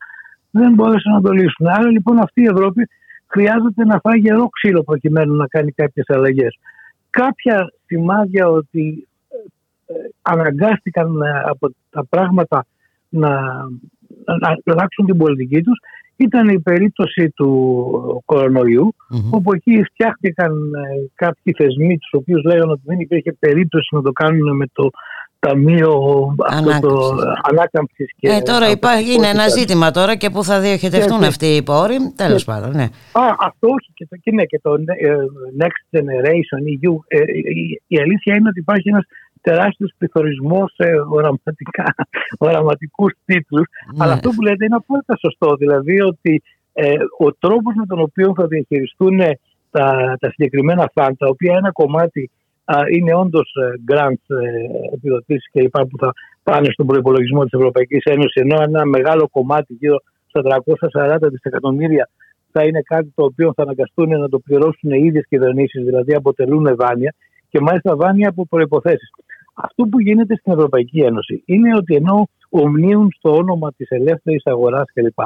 [0.51, 1.66] δεν μπόρεσαν να το λύσουν.
[1.66, 2.89] Άρα λοιπόν αυτή η Ευρώπη
[3.27, 6.59] χρειάζεται να φάει γερό ξύλο προκειμένου να κάνει κάποιες αλλαγές.
[7.11, 9.09] Κάποια σημάδια ότι
[9.87, 12.66] ε, αναγκάστηκαν ε, από τα πράγματα
[13.09, 13.31] να,
[14.25, 15.79] να αλλάξουν την πολιτική τους
[16.19, 18.95] ήταν η περίπτωση του κορονοϊού,
[19.31, 24.12] όπου εκεί φτιάχτηκαν ε, κάποιοι θεσμοί, τους οποίους λέγανε ότι δεν υπήρχε περίπτωση να το
[24.12, 24.91] κάνουν με το
[25.39, 26.35] Ταμείο
[27.51, 28.10] Ανάκαμψης.
[28.16, 31.97] Και ε, τώρα υπάρχει, είναι ένα ζήτημα τώρα και πού θα διοχετευτούν αυτοί οι πόροι.
[32.16, 32.82] Τέλος πάντων, ναι.
[33.12, 35.16] Α, αυτό όχι και το, και ναι, και το ε,
[35.60, 36.94] Next Generation EU.
[37.06, 39.05] Ε, η, η αλήθεια είναι ότι υπάρχει ένας
[39.40, 41.94] τεράστιος πληθωρισμός σε οραματικά,
[42.47, 43.66] οραματικούς τίτλους.
[43.94, 44.05] Ναι.
[44.05, 45.56] Αλλά αυτό που λέτε είναι απόλυτα σωστό.
[45.56, 46.43] Δηλαδή ότι
[46.73, 49.19] ε, ο τρόπος με τον οποίο θα διαχειριστούν
[49.70, 52.38] τα, τα συγκεκριμένα φαν, τα οποία ένα κομμάτι α,
[52.95, 55.77] είναι όντως ε, grants, ε, επιδοτήσεις κλπ.
[55.89, 56.12] που θα
[56.43, 62.09] πάνε στον προπολογισμό της Ευρωπαϊκής Ένωσης, ενώ ένα μεγάλο κομμάτι, γύρω στα 340 δισεκατομμύρια,
[62.53, 66.74] θα είναι κάτι το οποίο θα αναγκαστούν να το πληρώσουν οι ίδιες κυβερνήσεις, δηλαδή αποτελούν
[66.77, 67.15] δάνεια
[67.49, 69.07] και μάλιστα δάνεια από προποθέσει.
[69.55, 74.85] Αυτό που γίνεται στην Ευρωπαϊκή Ένωση είναι ότι ενώ ομνίουν στο όνομα της ελεύθερης αγοράς
[74.93, 75.19] κλπ.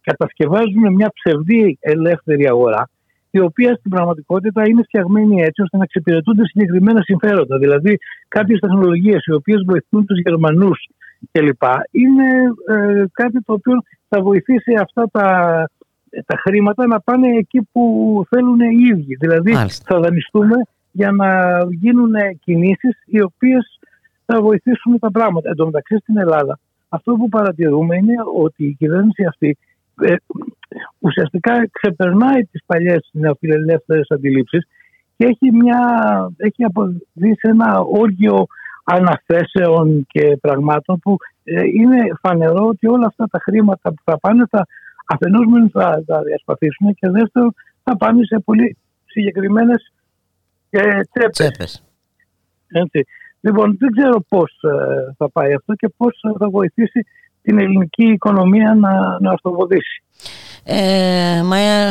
[0.00, 2.88] Κατασκευάζουν μια ψευδή ελεύθερη αγορά,
[3.36, 7.58] η οποία στην πραγματικότητα είναι φτιαγμένη έτσι ώστε να εξυπηρετούνται συγκεκριμένα συμφέροντα.
[7.58, 7.98] Δηλαδή,
[8.28, 10.88] κάποιες τεχνολογίες οι οποίες βοηθούν τους Γερμανούς
[11.32, 11.62] κλπ.
[11.90, 12.28] είναι
[12.68, 13.74] ε, κάτι το οποίο
[14.08, 15.28] θα βοηθήσει αυτά τα,
[16.26, 17.82] τα χρήματα να πάνε εκεί που
[18.28, 19.16] θέλουν οι ίδιοι.
[19.20, 19.52] Δηλαδή,
[19.84, 20.56] θα δανειστούμε
[20.92, 21.28] για να
[21.70, 22.14] γίνουν
[22.44, 23.78] κινήσεις οι οποίες
[24.26, 25.48] θα βοηθήσουν τα πράγματα.
[25.48, 26.58] Εν τω μεταξύ στην Ελλάδα
[26.88, 29.58] αυτό που παρατηρούμε είναι ότι η κυβέρνηση αυτή
[30.00, 30.14] ε,
[30.98, 34.66] ουσιαστικά ξεπερνάει τις παλιές νεοφιλελεύθερες αντιλήψεις
[35.16, 35.80] και έχει, μια,
[36.36, 38.46] έχει αποδείξει ένα όργιο
[38.84, 44.46] αναθέσεων και πραγμάτων που ε, είναι φανερό ότι όλα αυτά τα χρήματα που θα πάνε
[44.50, 44.66] θα
[45.06, 49.92] αφενός θα τα διασπαθήσουν και δεύτερον θα πάνε σε πολύ συγκεκριμένες
[50.70, 51.00] ε,
[51.30, 51.82] τσέπες.
[52.68, 53.04] Έτσι.
[53.40, 57.06] Λοιπόν, δεν ξέρω πώς ε, θα πάει αυτό και πώς θα βοηθήσει
[57.46, 58.90] την ελληνική οικονομία να,
[59.20, 60.02] να αυτοβοδήσει.
[60.68, 61.90] Ε, μα, ε,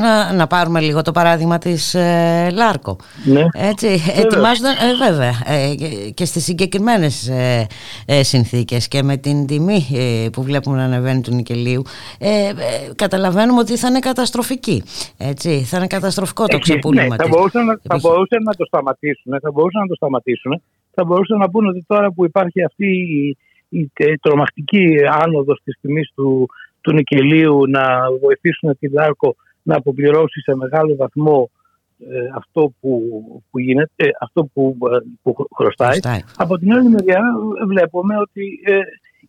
[0.00, 2.96] να, να πάρουμε λίγο το παράδειγμα της ε, Λάρκο.
[3.24, 3.44] Ναι.
[3.52, 3.86] Έτσι,
[4.16, 5.74] ετοιμάζονταν, ε, βέβαια, ε,
[6.14, 9.86] και στις συγκεκριμένες ε, συνθήκες και με την τιμή
[10.32, 11.82] που βλέπουμε να ανεβαίνει του Νικελίου,
[12.96, 14.82] καταλαβαίνουμε ότι θα είναι καταστροφική.
[15.18, 19.50] Έτσι, θα είναι καταστροφικό το ξεπούλημα ναι, θα, μπορούσαν, θα μπορούσαν να το σταματήσουν, θα
[19.50, 20.62] μπορούσαν να το σταματήσουν,
[20.94, 23.36] θα μπορούσαν να πούνε ότι τώρα που υπάρχει αυτή η,
[23.70, 26.48] η, η τρομακτική άνοδος της τιμής του
[26.80, 27.82] του Νικελίου να
[28.20, 31.50] βοηθήσουν την Λάρκο να αποπληρώσει σε μεγάλο βαθμό
[31.98, 33.02] ε, αυτό που,
[33.50, 35.98] που γίνεται, ε, αυτό που, ε, που χρωστάει.
[36.36, 37.22] Από την άλλη μεριά
[37.66, 38.60] βλέπουμε ότι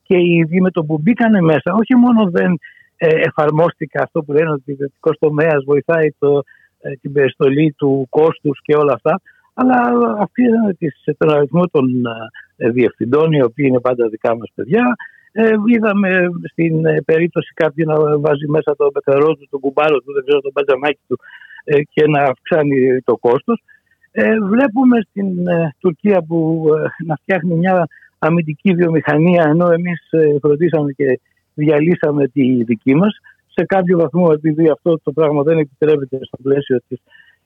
[0.03, 2.59] και οι ίδιοι με το που μπήκανε μέσα όχι μόνο δεν
[2.97, 6.43] εφαρμόστηκε αυτό που λένε ότι ο ιδιωτικός τομέας βοηθάει το,
[7.01, 9.21] την περιστολή του κόστους και όλα αυτά
[9.53, 9.77] αλλά
[10.19, 10.75] αυξήσανε
[11.17, 11.85] τον αριθμό των
[12.55, 14.95] διευθυντών οι οποίοι είναι πάντα δικά μας παιδιά
[15.33, 20.13] Ε, είδαμε στην ε, περίπτωση κάποιου να βάζει μέσα το πεθερό του, τον κουμπάρο του,
[20.13, 21.19] δεν ξέρω, τον πατζαμάκι του
[21.63, 23.63] ε, και να αυξάνει το κόστος.
[24.11, 27.87] Ε, βλέπουμε στην ε, Τουρκία που ε, να φτιάχνει μια
[28.19, 30.09] αμυντική βιομηχανία ενώ εμείς
[30.41, 31.19] φροντίσαμε και
[31.53, 36.81] διαλύσαμε τη δική μας σε κάποιο βαθμό επειδή αυτό το πράγμα δεν επιτρέπεται στο πλαίσιο
[36.87, 36.99] της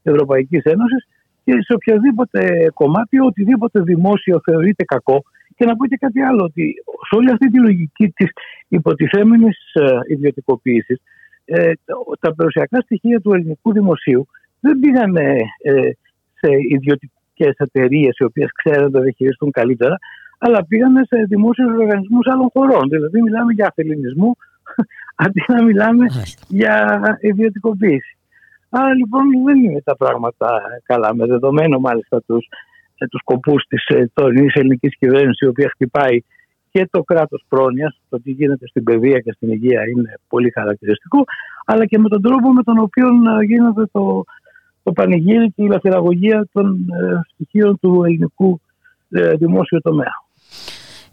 [0.04, 1.08] Ευρωπαϊκής Ένωσης
[1.46, 5.24] και σε οποιοδήποτε κομμάτι, οτιδήποτε δημόσιο θεωρείται κακό.
[5.56, 6.74] Και να πω και κάτι άλλο, ότι
[7.10, 8.30] σε όλη αυτή τη λογική της
[8.68, 9.58] υποτιθέμενης
[10.08, 11.02] ιδιωτικοποίησης
[12.20, 14.28] τα περιουσιακά στοιχεία του ελληνικού δημοσίου
[14.60, 15.16] δεν πήγαν
[16.34, 19.98] σε ιδιωτικές εταιρείες οι οποίες ξέρουν να διαχειριστούν καλύτερα,
[20.38, 22.90] αλλά πήγαμε σε δημόσιους οργανισμούς άλλων χωρών.
[22.90, 24.38] Δηλαδή, μιλάμε για αφελινισμό
[25.24, 26.06] αντί να μιλάμε
[26.48, 28.18] για ιδιωτικοποίηση.
[28.70, 32.48] Άρα λοιπόν δεν είναι τα πράγματα καλά, με δεδομένο μάλιστα τους
[33.10, 36.20] τους σκοπούς της ε, τωρινής ελληνικής κυβέρνησης η οποία χτυπάει
[36.72, 41.24] και το κράτος πρόνοιας, το τι γίνεται στην παιδεία και στην υγεία είναι πολύ χαρακτηριστικό,
[41.66, 44.24] αλλά και με τον τρόπο με τον οποίο ε, γίνεται το,
[44.84, 48.62] το πανηγύρι και η λαθυραγωγία των ε, στοιχείων του ελληνικού
[49.10, 50.25] ε, δημόσιου τομέα.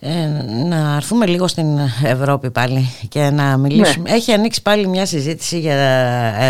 [0.04, 0.26] Ε,
[0.68, 4.10] να έρθουμε λίγο στην Ευρώπη πάλι και να μιλήσουμε.
[4.10, 4.16] Ναι.
[4.16, 5.74] Έχει ανοίξει πάλι μια συζήτηση για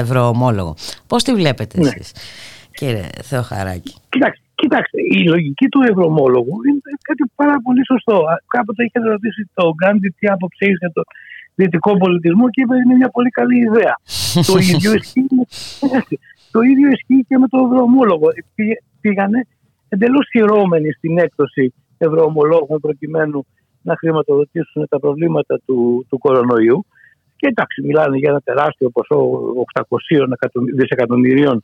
[0.01, 0.75] ευρωομόλογο.
[1.07, 1.89] Πώς τη βλέπετε ναι.
[1.89, 2.13] εσείς,
[2.73, 8.25] κύριε Θεοχαράκη; Κοιτάξτε, κοιτάξτε, η λογική του ευρωομόλογου είναι κάτι πάρα πολύ σωστό.
[8.47, 11.03] Κάποτε είχε ρωτήσει το Γκάντι τι άποψη έχει για το
[11.55, 13.95] δυτικό πολιτισμό και είπε είναι μια πολύ καλή ιδέα.
[14.53, 15.27] το ίδιο ισχύει
[16.51, 18.27] το ίδιο ισχύει και με το ευρωομόλογο.
[19.01, 19.47] Πήγανε
[19.89, 21.75] εντελώς χειρώμενοι στην έκδοση
[22.05, 23.47] ευρωομολόγων προκειμένου
[23.83, 26.87] να χρηματοδοτήσουν τα προβλήματα του, του κορονοϊού.
[27.37, 29.17] Και εντάξει, μιλάνε για ένα τεράστιο ποσό
[29.89, 29.99] 800
[30.75, 31.63] δισεκατομμυρίων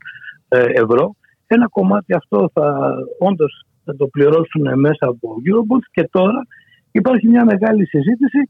[0.49, 1.15] ε, ευρώ.
[1.47, 6.47] Ένα κομμάτι αυτό θα όντως θα το πληρώσουν μέσα από Eurobonds και τώρα
[6.91, 8.41] υπάρχει μια μεγάλη συζήτηση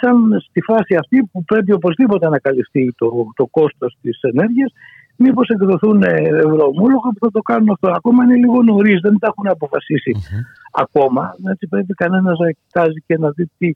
[0.00, 4.72] σαν στη φάση αυτή που πρέπει οπωσδήποτε να καλυφθεί το, το κόστος της ενέργειας
[5.22, 6.12] μήπως εκδοθούν ε,
[6.46, 7.88] ευρωομόλογα που θα το κάνουν αυτό.
[7.90, 9.46] Ακόμα είναι λίγο νωρίς, δεν τα έχουν
[10.72, 11.34] ακόμα.
[11.50, 13.68] Έτσι πρέπει κανένας να κοιτάζει και να δει τι,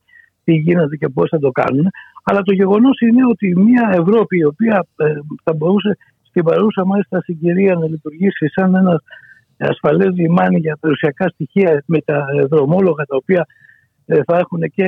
[0.45, 1.87] τι γίνεται και πώς θα το κάνουν.
[2.25, 5.05] Αλλά το γεγονός είναι ότι μια Ευρώπη η οποία ε,
[5.45, 5.97] θα μπορούσε
[6.29, 9.01] στην παρούσα μάλιστα συγκυρία να λειτουργήσει σαν ένας
[9.59, 13.47] ασφαλές λιμάνι για περιουσιακά στοιχεία με τα ευρωομόλογα τα οποία
[14.07, 14.87] ε, θα έχουν και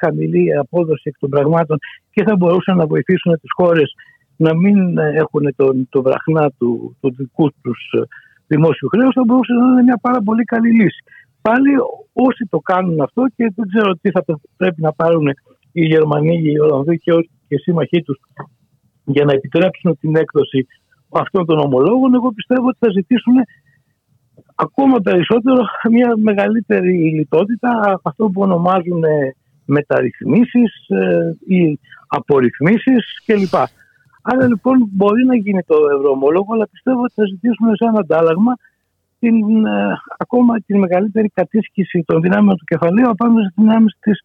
[0.00, 1.78] χαμηλή απόδοση εκ των πραγμάτων
[2.10, 3.94] και θα μπορούσαν να βοηθήσουν τις χώρες
[4.38, 8.00] να μην έχουν τον, το βραχνά του, του δικού τους ε,
[8.46, 11.02] δημόσιου χρέους, θα μπορούσε να είναι μια πάρα πολύ καλή λύση.
[11.40, 11.70] Πάλι
[12.12, 14.24] όσοι το κάνουν αυτό και δεν ξέρω τι θα
[14.56, 15.28] πρέπει να πάρουν
[15.72, 17.12] οι Γερμανοί, οι Ολλανδοί και,
[17.48, 18.18] οι σύμμαχοί τους
[19.04, 20.66] για να επιτρέψουν την έκδοση
[21.08, 23.34] αυτών των ομολόγων, εγώ πιστεύω ότι θα ζητήσουν
[24.54, 29.02] ακόμα περισσότερο μια μεγαλύτερη λιτότητα, αυτό που ονομάζουν
[29.64, 33.54] μεταρρυθμίσεις ε, ή απορριθμίσεις κλπ.
[34.30, 38.52] Άρα λοιπόν μπορεί να γίνει το ευρωομόλογο, αλλά πιστεύω ότι θα ζητήσουμε σαν αντάλλαγμα
[39.18, 44.20] την, ε, ακόμα την μεγαλύτερη κατήσχηση των δυνάμεων του κεφαλαίου απάνω στις δυνάμεις της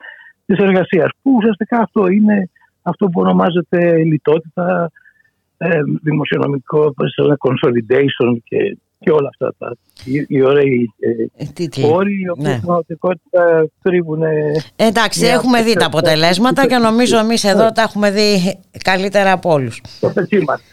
[0.46, 1.10] της εργασίας.
[1.22, 2.50] Που ουσιαστικά αυτό είναι
[2.82, 4.92] αυτό που ονομάζεται λιτότητα,
[5.58, 6.94] ε, δημοσιονομικό
[7.46, 9.76] consolidation και και όλα αυτά τα
[10.28, 12.52] οι ωραίοι ε, όροι οι οποίοι ναι.
[12.52, 14.22] στην πραγματικότητα τρίβουν.
[14.76, 19.82] Εντάξει, έχουμε δει τα αποτελέσματα και νομίζω εμείς εδώ τα έχουμε δει καλύτερα από όλους.
[20.00, 20.14] Το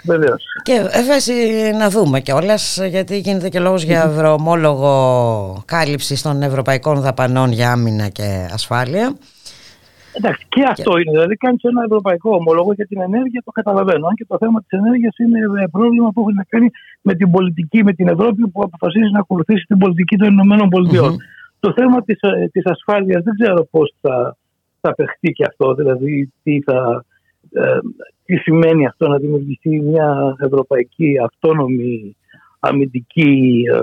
[0.05, 0.45] βεβαίως.
[0.63, 7.53] Και βέβαια να δούμε κιόλας, γιατί γίνεται και λόγος για ευρωομόλογο κάλυψη των ευρωπαϊκών δαπανών
[7.53, 9.17] για άμυνα και ασφάλεια.
[10.17, 11.11] Εντάξει, και αυτό είναι.
[11.11, 14.07] Δηλαδή, κάνεις ένα ευρωπαϊκό ομόλογο για την ενέργεια, το καταλαβαίνω.
[14.07, 16.69] Αν και το θέμα της ενέργειας είναι ε, πρόβλημα που έχει να κάνει
[17.01, 20.69] με την πολιτική, με την Ευρώπη που αποφασίζει να ακολουθήσει την πολιτική των Ηνωμένων
[21.61, 22.19] Το θέμα της
[22.53, 24.37] της ε, ασφάλειας δεν ξέρω πώς θα,
[24.81, 25.75] θα παιχτεί και αυτό.
[25.75, 27.05] Δηλαδή, τι, θα,
[27.53, 27.79] ε,
[28.25, 32.17] τι σημαίνει αυτό να δημιουργηθεί μια ευρωπαϊκή αυτόνομη
[32.61, 33.79] αμυντική ε,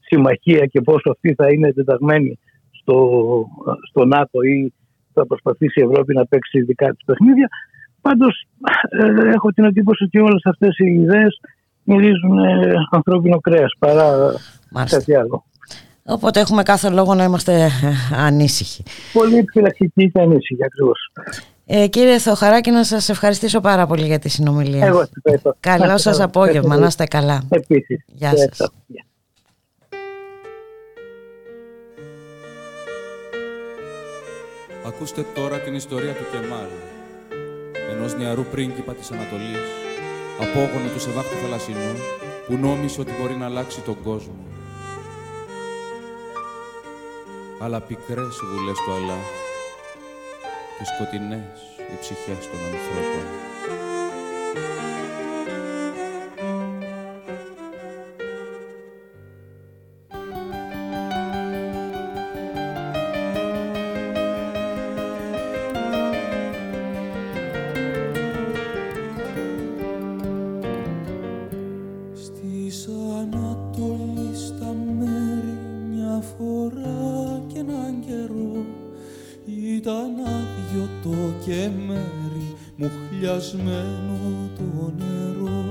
[0.00, 2.38] συμμαχία και πόσο αυτή θα είναι εντεταγμένη
[2.70, 3.20] στο,
[3.88, 4.72] στο ΝΑΤΟ ή
[5.18, 7.48] θα προσπαθήσει η Ευρώπη να παίξει δικά τη παιχνίδια.
[8.00, 8.46] Πάντως
[8.88, 11.40] ε, έχω την εντύπωση ότι όλες αυτές οι ιδέες
[11.82, 14.34] μυρίζουν ε, ανθρώπινο κρέας παρά
[14.70, 14.98] Μάλιστα.
[14.98, 15.44] κάτι άλλο.
[16.04, 17.70] Οπότε έχουμε κάθε λόγο να είμαστε ε,
[18.16, 18.82] ανήσυχοι.
[19.12, 21.12] Πολύ επιφυλακτικοί και ανήσυχοι ακριβώς.
[21.66, 24.86] Ε, κύριε Θεοχαράκη, να σας ευχαριστήσω πάρα πολύ για τη συνομιλία.
[24.86, 25.08] Εγώ
[25.60, 27.42] Καλό σας απόγευμα, να είστε καλά.
[27.48, 28.04] Επίσης.
[28.06, 28.70] Γεια σας.
[34.88, 36.68] Ακούστε τώρα την ιστορία του Κεμάλ,
[37.90, 39.68] ενός νεαρού πρίγκιπα της Ανατολής,
[40.40, 41.94] απόγονο του Σεδάχτου Θαλασσινού,
[42.46, 44.46] που νόμισε ότι μπορεί να αλλάξει τον κόσμο.
[47.60, 49.18] Αλλά πικρές οι βουλές του αλλά,
[50.78, 51.58] και σκοτεινές
[51.92, 53.47] οι ψυχές των ανθρώπων.
[83.50, 85.64] κλεισμένο το νερό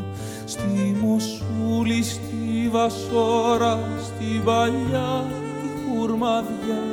[0.45, 5.25] στη μοσούλη, στη βασόρα, στη Βαλιά,
[5.61, 5.67] τη
[5.97, 6.83] χουρμαδιά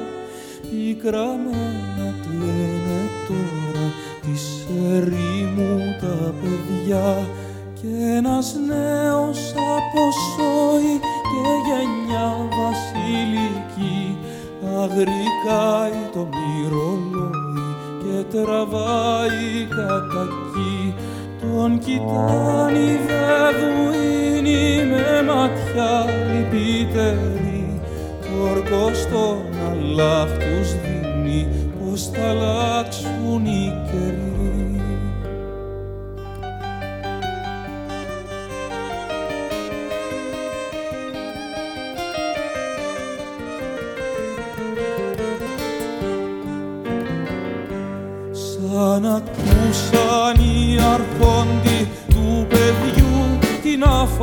[0.71, 3.87] πικραμένα κλαίνε τώρα
[4.21, 7.29] της ερήμου τα παιδιά.
[7.75, 7.87] Κι
[8.17, 10.03] ένας νέος από
[10.35, 11.01] σόη
[11.31, 14.19] και γενιά βασιλική.
[14.83, 17.45] Αγρικάει το μυρολόι
[18.05, 20.74] και τραβάει κατακύλι
[21.55, 27.81] τον κοιτάνει δεδουίνη με ματιά λυπητερή.
[28.21, 29.39] Τόρκο στον
[29.71, 31.49] αλλάχ τους δίνει
[31.79, 34.24] πως θα αλλάξουν οι καιροί.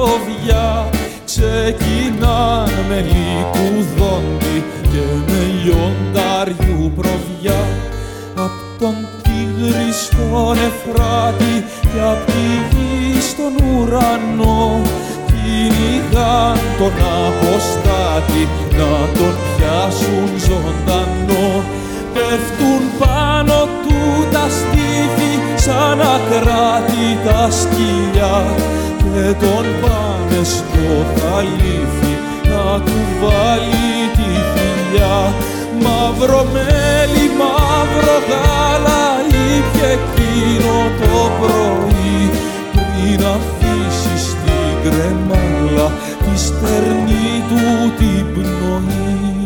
[0.02, 0.90] φοβιά.
[2.90, 7.62] Με λικουδόντι και με λιονταριού προβιά.
[8.36, 14.82] Απ' τον τίγρη στον Εφράτη και απ' τη γη στον ουρανό.
[15.28, 16.94] Κυνηγάν τον
[17.26, 18.44] αποστάτη
[18.78, 21.64] να τον πιάσουν ζωντανό.
[22.14, 28.36] Πέφτουν πάνω του τα στήθη σαν ακράτη τα σκυλιά
[29.14, 32.14] και τον πάνες στο θαλίθι
[32.44, 35.34] να του βάλει τη φιλιά.
[35.84, 39.04] Μαύρο μέλι, μαύρο γάλα
[39.56, 42.32] ήπια εκείνο το πρωί.
[42.72, 45.92] Πριν αφήσεις στην κρεμάλα
[46.24, 49.41] τη στερνή του την πνοή.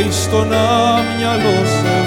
[0.00, 1.98] λέει στον αμυαλό σε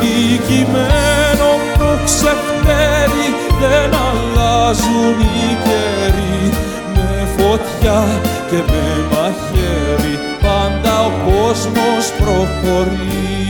[0.00, 3.28] Νικημένο μου ξεφτέρι
[3.60, 6.52] δεν αλλάζουν οι καιροί.
[6.94, 13.41] Με φωτιά και με μαχαίρι πάντα ο κόσμος προχωρεί.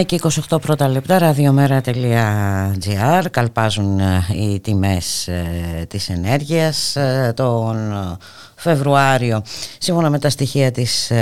[0.00, 0.18] 1 και
[0.50, 3.24] 28 πρώτα λεπτά, ραδιομέρα.gr.
[3.30, 8.18] Καλπάζουν ε, οι τιμές ε, της ενέργειας ε, τον
[8.54, 9.42] Φεβρουάριο.
[9.78, 11.12] Σύμφωνα με τα στοιχεία της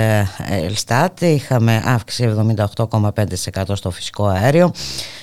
[0.49, 2.35] Ελστάτ είχαμε αύξηση
[2.75, 4.71] 78,5% στο φυσικό αέριο,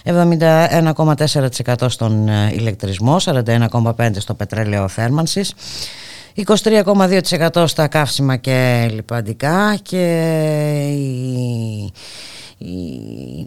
[0.04, 5.54] 71,4% στον ηλεκτρισμό, 41,5% στο πετρέλαιο θέρμανσης,
[6.34, 10.04] 23,2% στα καύσιμα και λιπαντικά και
[10.90, 11.92] η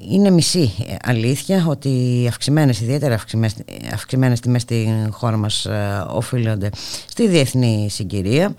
[0.09, 3.55] είναι μισή ε, αλήθεια ότι οι αυξημένες, ιδιαίτερα αυξημένες,
[3.93, 6.69] αυξημένες τιμές στη χώρα μας ε, οφείλονται
[7.07, 8.55] στη διεθνή συγκυρία.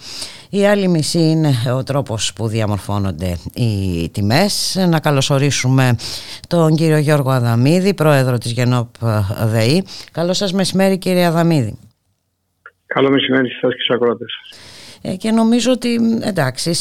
[0.50, 4.76] Η άλλη μισή είναι ο τρόπος που διαμορφώνονται οι τιμές.
[4.88, 5.96] Να καλωσορίσουμε
[6.48, 9.84] τον κύριο Γιώργο Αδαμίδη, πρόεδρο της Γενόπ ε, ΔΕΗ.
[10.12, 11.78] Καλό σας μεσημέρι κύριε Αδαμίδη.
[12.86, 14.32] Καλό μεσημέρι σας και στους ακρότες.
[15.08, 16.72] Ε, και νομίζω ότι εντάξει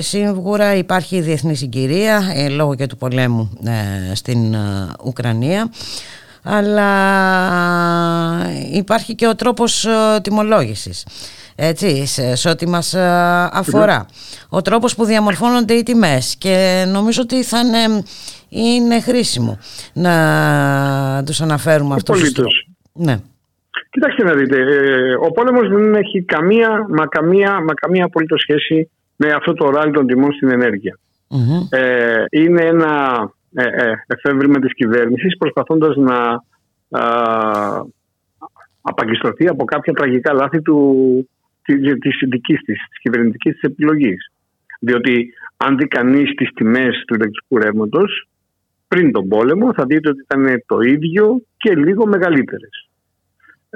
[0.00, 4.56] σίγουρα υπάρχει διεθνή συγκυρία ε, λόγω και του πολέμου ε, στην
[5.04, 5.70] Ουκρανία
[6.42, 6.90] αλλά
[8.72, 9.86] υπάρχει και ο τρόπος
[10.22, 11.06] τιμολόγησης
[11.54, 12.94] έτσι, σε, ό,τι μας
[13.50, 14.06] αφορά.
[14.48, 18.02] Ο τρόπος που διαμορφώνονται οι τιμές και νομίζω ότι θα είναι,
[18.48, 19.58] είναι χρήσιμο
[19.92, 22.14] να τους αναφέρουμε αυτό.
[22.92, 23.20] Ναι.
[24.04, 28.90] Κοιτάξτε να δείτε, ε, ο πόλεμος δεν έχει καμία, μα καμία, μα καμία απολύτως σχέση
[29.16, 30.98] με αυτό το ράλι των τιμών στην ενεργεια
[31.70, 32.92] Ε, είναι ένα
[33.54, 36.42] ε, ε, εφεύρημα της κυβέρνησης προσπαθώντας να
[36.88, 37.82] ε,
[38.80, 41.28] απαγκιστρωθεί από κάποια τραγικά λάθη του,
[41.62, 41.78] της
[42.30, 44.32] δικής της, της κυβερνητικής της επιλογής.
[44.80, 48.28] Διότι αν δει κανείς τις τιμές του ηλεκτρικού ρεύματος
[48.88, 52.88] πριν τον πόλεμο θα δείτε ότι ήταν το ίδιο και λίγο μεγαλύτερες.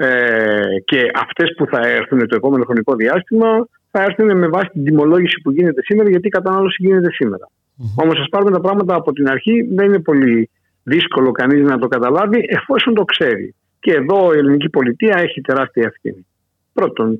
[0.01, 4.83] Ε, και αυτές που θα έρθουν το επόμενο χρονικό διάστημα θα έρθουν με βάση την
[4.83, 7.45] τιμολόγηση που γίνεται σήμερα γιατί η κατανάλωση γίνεται σήμερα.
[7.47, 8.03] Mm-hmm.
[8.03, 10.49] Όμως ας πάρουμε τα πράγματα από την αρχή δεν είναι πολύ
[10.83, 13.55] δύσκολο κανείς να το καταλάβει εφόσον το ξέρει.
[13.79, 16.25] Και εδώ η ελληνική πολιτεία έχει τεράστια ευθύνη.
[16.73, 17.19] Πρώτον,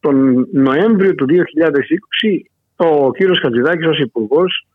[0.00, 2.40] τον Νοέμβριο του 2020
[2.76, 4.66] ο κύριος Χατζηδάκης ως υπουργός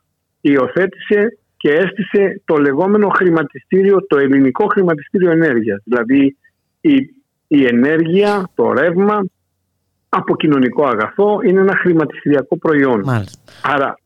[0.42, 5.82] υιοθέτησε και έστησε το λεγόμενο χρηματιστήριο, το ελληνικό χρηματιστήριο ενέργειας.
[5.84, 6.38] Δηλαδή
[6.88, 7.16] η,
[7.48, 9.26] η ενέργεια, το ρεύμα
[10.10, 13.04] από κοινωνικό αγαθό είναι ένα χρηματιστηριακό προϊόν.
[13.62, 14.00] Άρα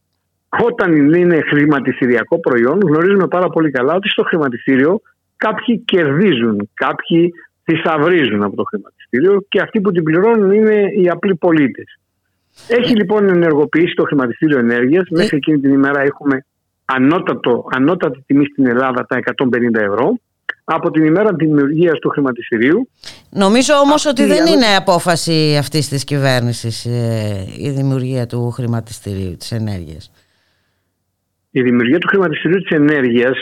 [0.59, 5.01] όταν είναι χρηματιστηριακό προϊόν γνωρίζουμε πάρα πολύ καλά ότι στο χρηματιστήριο
[5.35, 7.33] κάποιοι κερδίζουν, κάποιοι
[7.63, 11.99] θησαυρίζουν από το χρηματιστήριο και αυτοί που την πληρώνουν είναι οι απλοί πολίτες.
[12.67, 15.03] Έχει λοιπόν ενεργοποιήσει το χρηματιστήριο ενέργειας.
[15.03, 15.15] Ε.
[15.17, 16.45] Μέχρι εκείνη την ημέρα έχουμε
[16.85, 20.19] ανώτατο, ανώτατη τιμή στην Ελλάδα τα 150 ευρώ
[20.63, 22.89] από την ημέρα δημιουργίας του χρηματιστηρίου.
[23.29, 29.51] Νομίζω όμως ότι δεν είναι απόφαση αυτής της κυβέρνησης ε, η δημιουργία του χρηματιστηρίου της
[29.51, 30.11] ενέργειας.
[31.51, 33.37] Η δημιουργία του χρηματιστηρίου της ενέργειας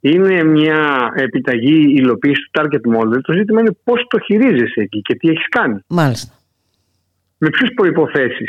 [0.00, 3.18] είναι μια επιταγή υλοποίησης του target model.
[3.22, 5.78] Το ζήτημα είναι πώς το χειρίζεσαι εκεί και τι έχεις κάνει.
[5.88, 6.32] Μάλιστα.
[7.38, 8.44] Με ποιες προποθέσει.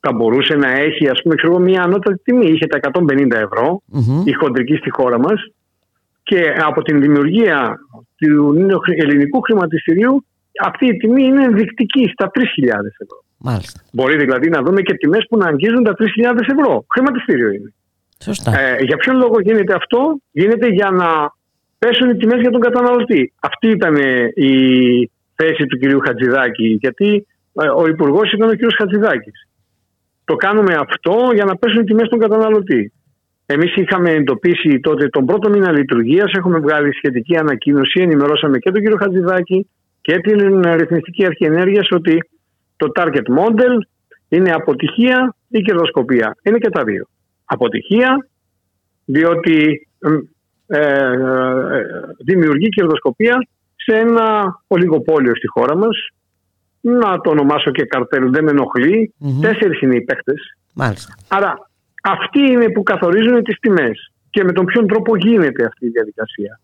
[0.00, 2.46] Θα μπορούσε να έχει, ας πούμε, ξέρω, μια ανώτατη τιμή.
[2.46, 4.26] Είχε τα 150 ευρώ, mm-hmm.
[4.26, 5.52] η χοντρική στη χώρα μας,
[6.30, 7.78] και από την δημιουργία
[8.16, 8.54] του
[8.96, 10.24] ελληνικού χρηματιστηρίου
[10.64, 12.42] αυτή η τιμή είναι ενδεικτική στα 3.000
[12.98, 13.24] ευρώ.
[13.36, 13.80] Μάλιστα.
[13.92, 16.04] Μπορεί δηλαδή να δούμε και τιμές που να αγγίζουν τα 3.000
[16.58, 16.84] ευρώ.
[16.92, 17.72] Χρηματιστήριο είναι.
[18.22, 18.60] Σωστά.
[18.60, 21.08] Ε, για ποιον λόγο γίνεται αυτό, γίνεται για να
[21.78, 23.32] πέσουν οι τιμές για τον καταναλωτή.
[23.40, 23.94] Αυτή ήταν
[24.34, 24.52] η
[25.34, 27.26] θέση του κυρίου Χατζηδάκη, γιατί
[27.62, 29.48] ε, ο υπουργός ήταν ο κύριος Χατζηδάκης.
[30.24, 32.92] Το κάνουμε αυτό για να πέσουν οι τιμές στον καταναλωτή.
[33.52, 38.80] Εμείς είχαμε εντοπίσει τότε τον πρώτο μήνα λειτουργίας, έχουμε βγάλει σχετική ανακοίνωση, ενημερώσαμε και τον
[38.80, 39.68] κύριο Χατζηδάκη
[40.00, 42.30] και την Ρυθμιστική Αρχή Ενέργειας ότι
[42.76, 43.78] το target model
[44.28, 46.36] είναι αποτυχία ή κερδοσκοπία.
[46.42, 47.06] Είναι και τα δύο.
[47.44, 48.28] Αποτυχία,
[49.04, 51.16] διότι ε, ε,
[52.24, 56.08] δημιουργεί κερδοσκοπία σε ένα ολιγοπόλιο στη χώρα μας.
[56.80, 59.14] Να το ονομάσω και καρτέλ, δεν με ενοχλεί.
[59.20, 59.40] Mm-hmm.
[59.40, 60.56] Τέσσερις είναι οι παίχτες.
[61.28, 61.69] Άρα
[62.02, 66.60] αυτοί είναι που καθορίζουν τις τιμές και με τον ποιον τρόπο γίνεται αυτή η διαδικασία.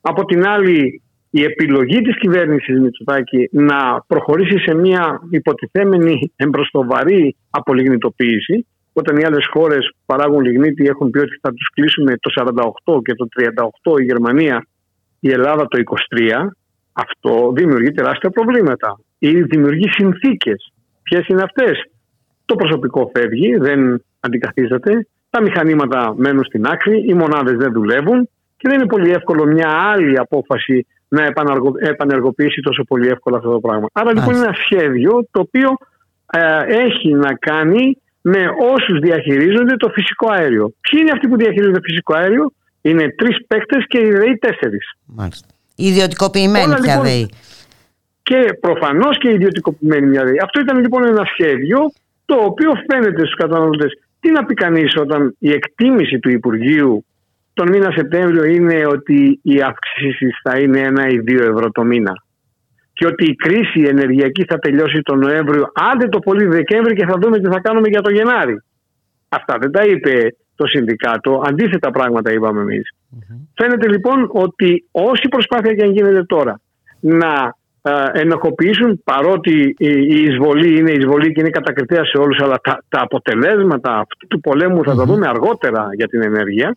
[0.00, 8.66] Από την άλλη, η επιλογή της κυβέρνησης Μητσοτάκη να προχωρήσει σε μια υποτιθέμενη εμπροστοβαρή απολιγνητοποίηση,
[8.92, 12.30] όταν οι άλλες χώρες που παράγουν λιγνίτη έχουν πει ότι θα τους κλείσουμε το
[12.84, 13.28] 48 και το
[13.84, 14.66] 38 η Γερμανία,
[15.20, 16.48] η Ελλάδα το 23,
[16.92, 20.72] αυτό δημιουργεί τεράστια προβλήματα ή δημιουργεί συνθήκες.
[21.02, 21.90] Ποιες είναι αυτές;
[22.44, 25.06] Το προσωπικό φεύγει, δεν αντικαθίζεται.
[25.30, 29.68] Τα μηχανήματα μένουν στην άκρη, οι μονάδες δεν δουλεύουν και δεν είναι πολύ εύκολο μια
[29.68, 31.32] άλλη απόφαση να
[31.80, 33.86] επανεργοποιήσει τόσο πολύ εύκολα αυτό το πράγμα.
[33.92, 35.76] Άρα λοιπόν είναι ένα σχέδιο το οποίο
[36.32, 36.40] ε,
[36.84, 38.42] έχει να κάνει με
[38.74, 40.72] όσους διαχειρίζονται το φυσικό αέριο.
[40.80, 42.52] Ποιοι είναι αυτοί που διαχειρίζονται το φυσικό αέριο,
[42.82, 44.96] είναι τρεις παίκτες και οι ΔΕΗ τέσσερις.
[45.04, 45.48] Μάλιστα.
[45.76, 47.28] Ιδιωτικοποιημένοι πια λοιπόν, ΔΕΗ.
[48.22, 50.38] Και προφανώς και ιδιωτικοποιημένοι μια ΔΕΗ.
[50.42, 51.78] Αυτό ήταν λοιπόν ένα σχέδιο
[52.24, 53.92] το οποίο φαίνεται στους καταναλωτές
[54.24, 57.04] τι να πει κανείς όταν η εκτίμηση του Υπουργείου
[57.54, 62.12] τον μήνα Σεπτέμβριο είναι ότι οι αυξήσει θα είναι ένα ή δύο ευρώ το μήνα.
[62.92, 67.18] Και ότι η κρίση ενεργειακή θα τελειώσει τον Νοέμβριο, άντε το πολύ Δεκέμβρη και θα
[67.20, 68.62] δούμε τι θα κάνουμε για το Γενάρη.
[69.28, 71.42] Αυτά δεν τα είπε το Συνδικάτο.
[71.46, 72.94] Αντίθετα πράγματα είπαμε εμείς.
[73.54, 76.60] Φαίνεται λοιπόν ότι όση προσπάθεια και αν γίνεται τώρα
[77.00, 77.50] να ε,
[78.12, 83.98] ενοχοποιήσουν παρότι η εισβολή είναι εισβολή και είναι κατακριτέα σε όλους αλλά τα, τα αποτελέσματα
[83.98, 86.76] αυτού του πολέμου θα τα δούμε αργότερα για την ενέργεια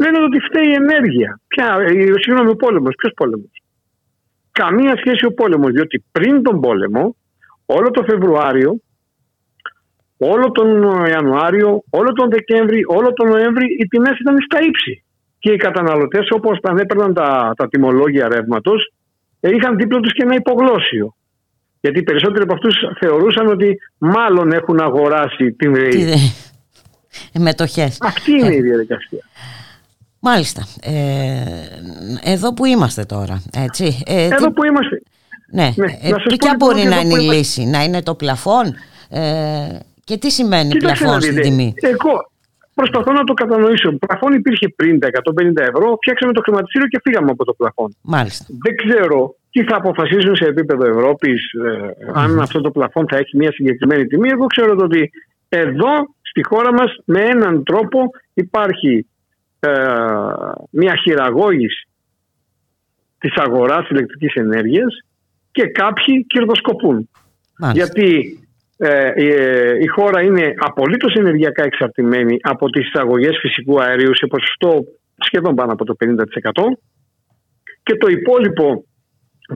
[0.00, 1.40] λένε ότι φταίει η ενέργεια.
[1.46, 1.76] Ποια,
[2.22, 2.94] συγγνώμη ο πόλεμος.
[2.96, 3.62] Ποιος πόλεμος;
[4.52, 7.16] Καμία σχέση ο πόλεμος διότι πριν τον πόλεμο
[7.66, 8.80] όλο το Φεβρουάριο,
[10.18, 10.68] όλο τον
[11.06, 15.04] Ιανουάριο, όλο τον Δεκέμβρη, όλο τον Νοέμβρη οι τιμές ήταν στα ύψη.
[15.38, 18.92] Και οι καταναλωτές, όπως τα έπαιρναν τα, τα τιμολόγια ρεύματος,
[19.40, 21.14] είχαν δίπλα τους και ένα υπογλώσιο.
[21.80, 26.32] Γιατί οι περισσότεροι από αυτούς θεωρούσαν ότι μάλλον έχουν αγοράσει την ΔΕΗ.
[27.38, 27.98] Μετοχές.
[28.00, 29.18] Αυτή είναι η διαδικασία.
[30.20, 30.66] Μάλιστα.
[30.80, 31.42] Ε,
[32.22, 34.02] εδώ που είμαστε τώρα, έτσι.
[34.06, 34.52] Ε, εδώ τι...
[34.52, 35.02] που είμαστε.
[35.52, 35.72] Ναι.
[35.76, 35.92] ναι.
[36.02, 38.74] Ε, ποια μπορεί να είναι η λύση, να είναι το πλαφόν;
[39.08, 42.30] Ε, και τι σημαίνει Κοίταξε πλαφόν στην τιμή; Εγώ
[42.80, 43.92] προσπαθώ να το κατανοήσω.
[43.92, 47.96] Πλαφόν υπήρχε πριν τα 150 ευρώ, φτιάξαμε το χρηματιστήριο και φύγαμε από το πλαφόν.
[48.02, 48.44] Μάλιστα.
[48.64, 53.36] Δεν ξέρω τι θα αποφασίσουν σε επίπεδο Ευρώπης, ε, αν αυτό το πλαφόν θα έχει
[53.36, 54.28] μια συγκεκριμένη τιμή.
[54.28, 55.10] Εγώ ξέρω ότι
[55.48, 59.06] εδώ στη χώρα μας με έναν τρόπο υπάρχει
[59.60, 59.70] ε,
[60.70, 61.88] μια χειραγώγηση
[63.18, 65.04] της αγοράς ηλεκτρικής ενέργειας
[65.50, 67.08] και κάποιοι κερδοσκοπούν.
[67.72, 68.38] Γιατί
[68.80, 74.84] ε, ε, η χώρα είναι απολύτως ενεργειακά εξαρτημένη από τις εισαγωγές φυσικού αερίου σε ποσοστό
[75.18, 76.14] σχεδόν πάνω από το 50%
[77.82, 78.84] και το υπόλοιπο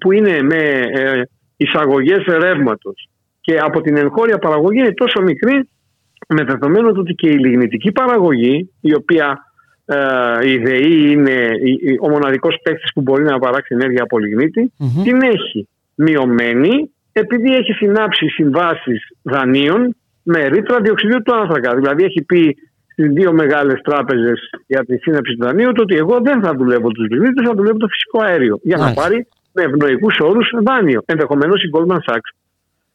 [0.01, 0.63] που είναι με
[0.93, 1.23] ε,
[1.57, 3.09] εισαγωγές ρεύματος
[3.41, 5.69] και από την εγχώρια παραγωγή είναι τόσο μικρή
[6.29, 9.39] με δεδομένο ότι και η λιγνητική παραγωγή η οποία
[9.85, 11.51] ε, η ΔΕΗ είναι
[12.01, 14.19] ο μοναδικός παίκτης που μπορεί να παράξει ενέργεια από
[15.03, 21.75] την έχει μειωμένη επειδή έχει συνάψει συμβάσεις δανείων με ρήτρα διοξιδίου του άνθρακα.
[21.75, 22.57] Δηλαδή έχει πει
[22.87, 27.09] στις δύο μεγάλες τράπεζες για τη σύναψη του δανείου ότι εγώ δεν θα δουλεύω τους
[27.09, 28.59] λιγνίτε, θα δουλεύω το φυσικό αέριο.
[28.63, 31.03] Για να πάρει με ευνοϊκούς όρους δάνειο.
[31.07, 32.31] Ενδεχομένως η Goldman Sachs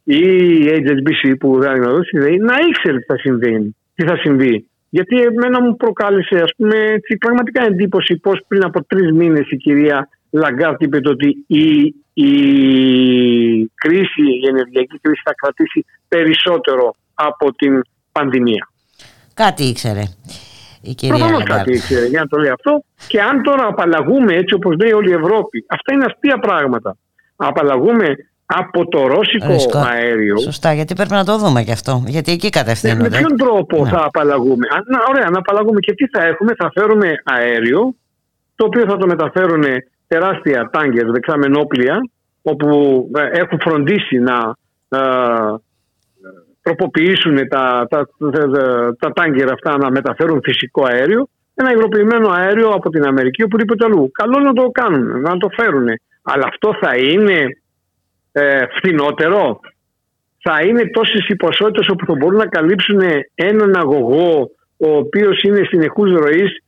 [0.04, 0.20] ή
[0.64, 3.76] η HSBC που δεν είναι να ήξερε τι θα συμβεί.
[3.96, 9.12] Τι θα συμβεί γιατί εμένα μου προκάλεσε ας πούμε, πραγματικά εντύπωση πώς πριν από τρεις
[9.12, 12.32] μήνες η κυρία Λαγκάρντ είπε ότι η, η
[13.76, 17.82] κρίση, η ενεργειακή κρίση θα κρατήσει περισσότερο από την
[18.12, 18.70] πανδημία.
[19.34, 20.04] Κάτι ήξερε
[20.82, 22.84] η κυρία Προφανώς κάτι ήξερε για να το λέει αυτό.
[23.08, 26.98] Και αν τώρα απαλλαγούμε έτσι όπως λέει όλη η Ευρώπη, αυτά είναι αστεία πράγματα.
[27.36, 29.78] Απαλλαγούμε από το ρώσικο Ρίσκο.
[29.78, 30.38] αέριο.
[30.38, 32.04] Σωστά, γιατί πρέπει να το δούμε και αυτό.
[32.08, 33.10] Γιατί εκεί κατευθύνονται.
[33.10, 33.90] Με ποιον τρόπο ναι.
[33.90, 36.54] θα απαλλαγούμε; να, ωραία, να απαλλαγούμε και τι θα έχουμε.
[36.58, 37.96] Θα φέρουμε αέριο,
[38.56, 39.64] το οποίο θα το μεταφέρουν
[40.08, 42.00] τεράστια τάγκερ δεξαμενόπλια,
[42.42, 42.68] όπου
[43.16, 44.56] ε, έχουν φροντίσει να
[44.90, 45.00] ε,
[46.62, 48.50] τροποποιήσουν τα, τα, τα,
[49.00, 51.28] τα τάγκερ αυτά να μεταφέρουν φυσικό αέριο.
[51.56, 54.12] Ένα υγροποιημένο αέριο από την Αμερική, οπουδήποτε αλλού.
[54.12, 55.88] Καλό να το κάνουν, να το φέρουν.
[56.22, 57.46] Αλλά αυτό θα είναι
[58.32, 59.60] ε, φθηνότερο.
[60.42, 63.02] Θα είναι τόσες οι ποσότητες όπου θα μπορούν να καλύψουν
[63.36, 66.64] έναν αγωγό ο οποίος είναι συνεχούς ροής.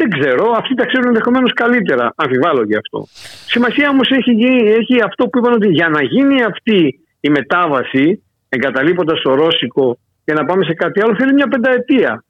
[0.00, 2.12] Δεν ξέρω, αυτοί τα ξέρουν ενδεχομένως καλύτερα.
[2.16, 3.06] Αμφιβάλλω γι' αυτό.
[3.46, 4.32] Σημασία όμως έχει,
[4.80, 10.32] έχει αυτό που είπαν ότι για να γίνει αυτή η μετάβαση, εγκαταλείποντας το Ρώσικο και
[10.32, 12.24] να πάμε σε κάτι άλλο, θέλει μια πενταετία.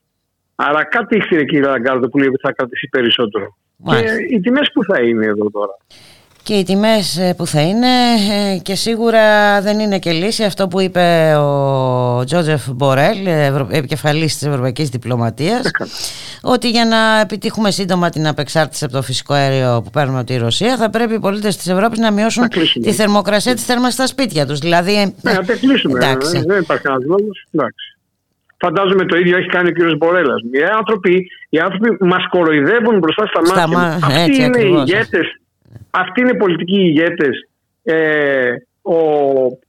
[0.55, 3.57] Άρα κάτι ήξερε κύριε Λαγκάρδο που λέει ότι θα κρατήσει περισσότερο.
[3.89, 5.77] Και οι τιμές που θα είναι εδώ τώρα
[6.49, 7.87] και οι τιμές ε, που θα είναι
[8.33, 9.20] ε, και σίγουρα
[9.61, 13.27] δεν είναι και λύση αυτό που είπε ο Τζότζεφ Μπορέλ,
[13.70, 15.70] επικεφαλής της Ευρωπαϊκής Διπλωματίας
[16.43, 20.37] ότι για να επιτύχουμε σύντομα την απεξάρτηση από το φυσικό αέριο που παίρνουμε από τη
[20.37, 22.49] Ρωσία θα πρέπει οι πολίτες της Ευρώπης να μειώσουν
[22.83, 24.59] τη θερμοκρασία της θέρμας στα σπίτια τους.
[24.59, 24.93] Δηλαδή,
[25.23, 25.99] ναι, να τα κλείσουμε.
[25.99, 26.43] Εντάξει.
[26.47, 27.47] Δεν υπάρχει κανένας λόγος.
[27.51, 27.97] Εντάξει.
[28.61, 30.41] Φαντάζομαι το ίδιο έχει κάνει ο κύριος Μπορέλας.
[30.41, 33.99] Οι άνθρωποι, οι άνθρωποι μας κοροϊδεύουν μπροστά στα μάτια.
[34.03, 35.27] Αυτοί έτσι, είναι οι ηγέτες
[35.90, 37.49] αυτοί είναι οι πολιτικοί ηγέτες.
[37.82, 38.99] Ε, ο,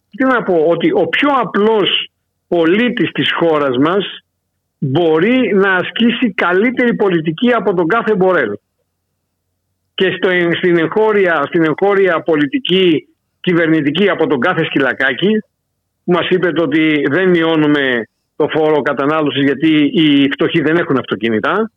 [0.09, 2.11] τι να πω, ότι ο πιο απλός
[2.47, 4.23] πολίτης της χώρας μας
[4.79, 8.51] μπορεί να ασκήσει καλύτερη πολιτική από τον κάθε Μπορέλ.
[9.93, 13.07] Και στο, στην, εγχώρια, στην εγχώρια πολιτική
[13.39, 15.29] κυβερνητική από τον κάθε σκυλακάκι
[16.03, 21.71] που μας είπε ότι δεν μειώνουμε το φόρο κατανάλωσης γιατί οι φτωχοί δεν έχουν αυτοκίνητα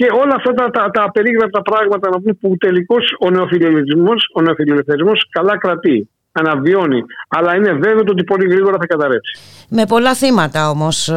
[0.00, 4.40] και όλα αυτά τα, τα, τα περίγραπτα πράγματα να πούμε, που τελικώ ο νεοφιλελευθερισμός, ο
[4.40, 7.02] νεοφιλελευθερισμός καλά κρατεί, αναβιώνει.
[7.28, 9.38] Αλλά είναι βέβαιο ότι πολύ γρήγορα θα καταρρεύσει.
[9.68, 11.12] Με πολλά θύματα όμως.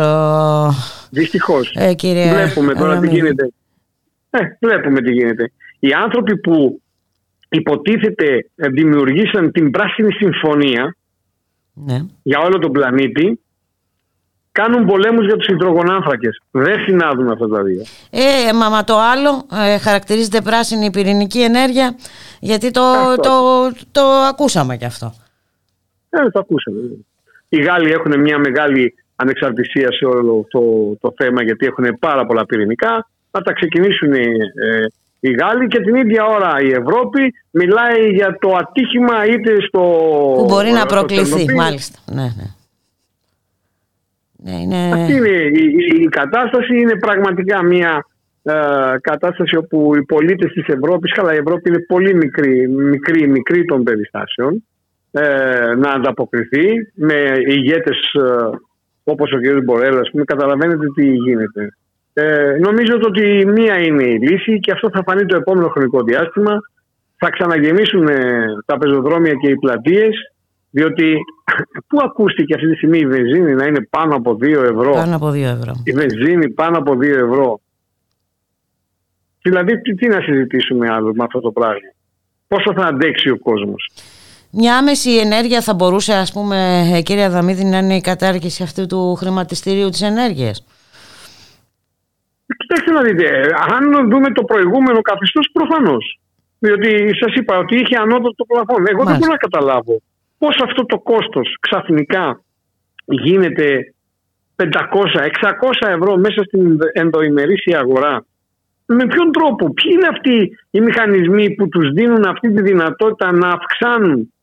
[1.09, 1.73] Δυστυχώς.
[1.75, 1.95] Ε,
[2.33, 3.51] βλέπουμε τώρα τι γίνεται.
[4.29, 5.51] Ε, βλέπουμε τι γίνεται.
[5.79, 6.81] Οι άνθρωποι που
[7.49, 10.95] υποτίθεται δημιουργήσαν την πράσινη συμφωνία
[11.73, 11.99] ναι.
[12.23, 13.39] για όλο τον πλανήτη
[14.59, 16.41] κάνουν πολέμους για τους υδρογονάνθρακες.
[16.51, 17.83] Δεν συνάδουν αυτά τα δύο.
[18.09, 21.95] Ε, μα, μα το άλλο ε, χαρακτηρίζεται πράσινη πυρηνική ενέργεια
[22.39, 22.81] γιατί το,
[23.15, 23.31] το,
[23.91, 25.13] το, ακούσαμε κι αυτό.
[26.09, 26.79] Ε, το ακούσαμε.
[27.49, 30.61] Οι Γάλλοι έχουν μια μεγάλη ανεξαρτησία σε όλο το,
[31.01, 33.09] το θέμα γιατί έχουν πάρα πολλά πυρηνικά.
[33.31, 34.23] Να τα ξεκινήσουν ε,
[35.19, 39.79] οι Γάλλοι και την ίδια ώρα η Ευρώπη μιλάει για το ατύχημα είτε στο...
[40.37, 41.55] Που μπορεί να στο προκληθεί, Τσερνομπίλ.
[41.55, 41.99] μάλιστα.
[42.11, 42.47] Ναι, ναι.
[44.43, 44.89] Ναι, είναι...
[44.93, 46.75] Αυτή είναι η, η- η κατάσταση.
[46.77, 48.05] Είναι πραγματικά μια
[48.43, 48.53] ε,
[49.01, 53.83] κατάσταση όπου οι πολίτες της Ευρώπης, καλά η Ευρώπη είναι πολύ μικρή, μικρή, μικρή των
[53.83, 54.63] περιστάσεων,
[55.11, 57.15] ε, να ανταποκριθεί με
[57.47, 58.49] ηγέτες ε,
[59.03, 59.63] όπως ο κ.
[59.63, 61.75] Μπορέλ, ας πούμε, καταλαβαίνετε τι γίνεται.
[62.13, 66.03] Ε, νομίζω το ότι μία είναι η λύση και αυτό θα φανεί το επόμενο χρονικό
[66.03, 66.59] διάστημα.
[67.17, 70.32] Θα ξαναγεμίσουν ε, τα πεζοδρόμια και οι πλατείες
[70.75, 71.15] διότι
[71.87, 75.29] πού ακούστηκε αυτή τη στιγμή η βενζίνη να είναι πάνω από 2 ευρώ; Πάνω από
[75.29, 75.73] 2 ευρώ.
[75.83, 77.59] Η βενζίνη πάνω από 2 ευρώ.
[79.41, 81.89] Δηλαδή τι, τι να συζητήσουμε άλλο με αυτό το πράγμα;
[82.47, 83.91] Πόσο θα αντέξει ο κόσμος;
[84.51, 88.85] Μια άμεση ενέργεια θα μπορούσε, ας πούμε, ε, κύριε Αδαμίδη, να είναι η κατάργηση αυτού
[88.85, 90.65] του χρηματιστηρίου της ενέργειας.
[92.57, 96.19] Κοιτάξτε να δείτε, ε, αν δούμε το προηγούμενο καθεστώς, προφανώς.
[96.59, 96.89] Διότι
[97.19, 98.85] σας είπα ότι είχε ανώτατο πλαφόν.
[98.87, 99.17] Εγώ δεν Μάλιστα.
[99.17, 100.01] μπορώ να καταλάβω
[100.43, 102.43] πώς αυτό το κόστος ξαφνικά
[103.05, 103.93] γίνεται
[104.55, 104.65] 500-600
[105.87, 108.25] ευρώ μέσα στην ενδοημερήσια αγορά;
[108.85, 113.49] Με ποιον τρόπο, ποιοι είναι αυτοί οι μηχανισμοί που τους δίνουν αυτή τη δυνατότητα να
[113.49, 114.33] αυξάνουν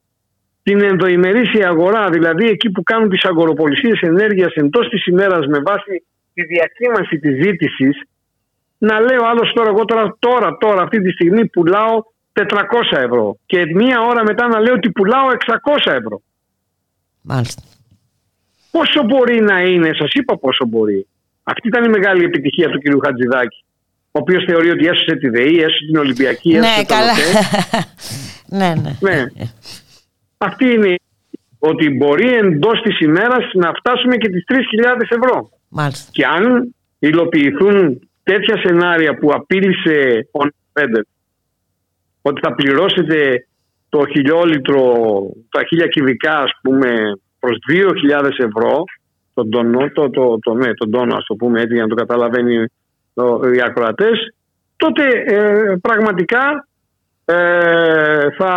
[0.62, 6.04] την ενδοημερήσια αγορά, δηλαδή εκεί που κάνουν τις αγοροπολισίες ενέργειας εντός της ημέρας με βάση
[6.34, 8.02] τη διακύμανση της ζήτησης,
[8.78, 12.02] να λέω άλλος τώρα, εγώ τώρα, τώρα, τώρα αυτή τη στιγμή πουλάω
[12.48, 12.62] 400
[12.96, 15.26] ευρώ και μία ώρα μετά να λέω ότι πουλάω
[15.84, 16.22] 600 ευρώ.
[17.20, 17.62] Μάλιστα.
[18.70, 21.06] Πόσο μπορεί να είναι, σας είπα πόσο μπορεί.
[21.42, 23.04] Αυτή ήταν η μεγάλη επιτυχία του κ.
[23.04, 23.64] Χατζηδάκη,
[24.04, 27.12] ο οποίος θεωρεί ότι έσωσε τη ΔΕΗ, έσωσε την Ολυμπιακή, έσωσε Ναι, το καλά.
[27.12, 27.86] ΟΤΕ.
[28.58, 28.96] ναι, ναι.
[29.00, 29.24] Ναι.
[30.38, 30.94] Αυτή είναι
[31.58, 34.56] ότι μπορεί εντός της ημέρας να φτάσουμε και τις 3.000
[35.08, 35.50] ευρώ.
[35.68, 36.08] Μάλιστα.
[36.12, 41.02] Και αν υλοποιηθούν τέτοια σενάρια που απείλησε ο Νεφέντερ,
[42.22, 43.46] ότι θα πληρώσετε
[43.88, 44.82] το χιλιόλιτρο,
[45.50, 48.84] τα χίλια κυβικά ας πούμε προς 2.000 ευρώ
[49.34, 51.94] τον τόνο, το, το, το, ναι, τον τόνο ας το πούμε έτσι για να το
[51.94, 52.64] καταλαβαίνει
[53.14, 54.34] το, οι ακροατές
[54.76, 56.68] τότε ε, πραγματικά
[57.24, 58.52] ε, θα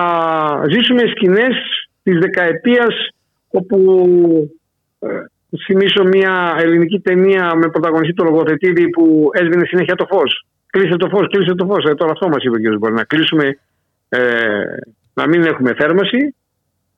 [0.70, 1.56] ζήσουμε σκηνές
[2.04, 3.10] της δεκαετίας
[3.50, 4.08] όπου
[5.00, 5.08] ε,
[5.66, 10.46] θυμίσω μια ελληνική ταινία με πρωταγωνιστή το λογοθετήδη που έσβηνε συνέχεια το φως.
[10.74, 11.86] Κλείσε το φως, κλείσε το φως.
[11.86, 12.78] Ε, τώρα αυτό μας είπε ο κ.
[12.78, 13.60] Μπορεί να κλείσουμε,
[14.10, 14.20] ε,
[15.14, 16.36] να μην έχουμε θέρμαση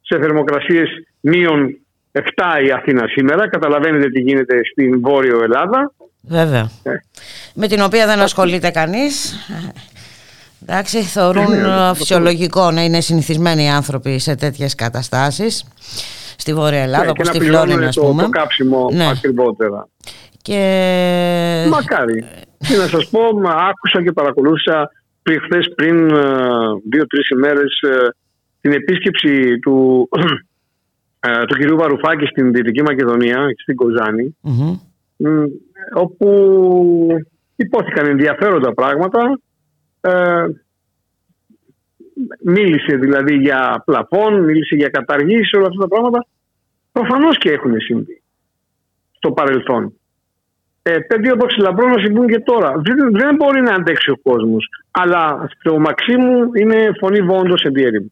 [0.02, 0.90] σε θερμοκρασίες
[1.20, 1.78] μείον
[2.12, 2.22] 7
[2.66, 3.50] η Αθήνα σήμερα.
[3.50, 5.94] Καταλαβαίνετε τι γίνεται στην Βόρειο Ελλάδα.
[6.22, 6.70] Βέβαια.
[6.84, 6.92] Ε.
[7.54, 9.36] Με την οποία δεν ασχολείται κανείς.
[10.68, 15.66] Εντάξει, θεωρούν Ναι, ναι, ε, φυσιολογικό να είναι συνηθισμένοι οι άνθρωποι σε τέτοιες καταστάσεις.
[16.38, 18.24] Στη Βόρεια Ελλάδα, Ναι, όπως και στη να πληρώνουν Φλόρινα, ας το, πούμε.
[18.24, 19.10] το κάψιμο Ναι.
[19.10, 19.88] ακριβότερα.
[20.42, 21.66] Και...
[21.70, 22.26] Μακάρι.
[22.68, 24.92] Τι να σας πω, μα άκουσα και παρακολούθησα
[25.24, 26.24] πριν χθες, πριν ε,
[26.90, 28.08] δύο-τρεις ημέρες ε,
[28.62, 30.10] την επίσκεψη του,
[31.28, 34.80] ε, του κυρίου Βαρουφάκη στην Δυτική Μακεδονία, στην Κοζάνη, Μμμ.
[35.18, 35.44] μ,
[35.94, 36.28] όπου
[37.56, 39.40] υπόθηκαν ενδιαφέροντα πράγματα.
[40.02, 40.46] Ε,
[42.44, 46.26] μίλησε δηλαδή για πλαφόν, μίλησε για καταργήσεις, όλα αυτά τα πράγματα.
[46.92, 48.22] Προφανώς και έχουν συμβεί
[49.12, 49.94] στο παρελθόν.
[50.88, 52.70] Ε, πεδίο δόξη λαμπρό να συμβούν και τώρα.
[52.70, 54.68] Δεν, δεν μπορεί να αντέξει ο κόσμος.
[54.92, 58.12] Αλλά στο Μαξίμου είναι φωνή βόντος εν τη έρημη.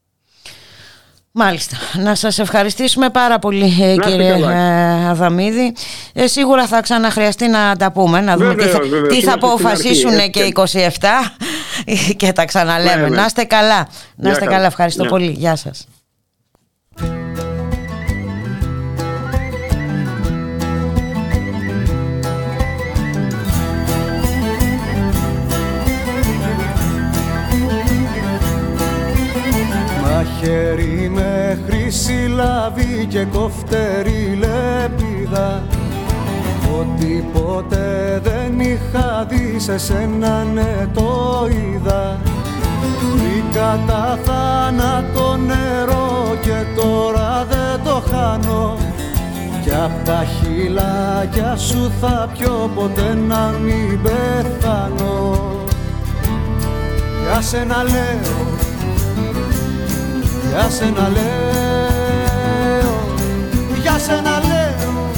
[1.31, 1.75] Μάλιστα.
[2.03, 4.51] Να σας ευχαριστήσουμε πάρα πολύ ε, είστε κύριε καλά.
[4.51, 5.73] ε, Αδαμίδη.
[6.13, 9.07] Ε, σίγουρα θα ξαναχρειαστεί να τα πούμε, να δούμε Βεβαίως, τι θα, βεβαίως.
[9.07, 10.79] τι θα Είμαστε στην αποφασίσουν αρχή, και έτσι.
[10.79, 10.87] οι
[12.07, 13.01] 27 και τα ξαναλέμε.
[13.01, 13.15] Ναι, ναι.
[13.15, 13.77] Να είστε καλά.
[13.77, 13.85] Να
[14.15, 14.55] Γεια είστε χαρά.
[14.55, 14.65] καλά.
[14.65, 15.11] Ευχαριστώ Γεια.
[15.11, 15.29] πολύ.
[15.37, 15.87] Γεια σας.
[30.23, 35.63] Μαχαίρι με χρυσή λαβή και κοφτερή λεπίδα.
[36.79, 42.19] Ότι ποτέ δεν είχα δει σε σένα ναι το είδα.
[43.13, 48.77] Βρήκα τα θάνατο νερό και τώρα δεν το χάνω.
[49.63, 55.37] Κι απ' τα χειλάκια σου θα πιω ποτέ να μην πεθάνω.
[57.23, 58.62] Για σένα λέω
[60.53, 62.93] για σένα λέω,
[63.81, 65.11] για σένα λέω,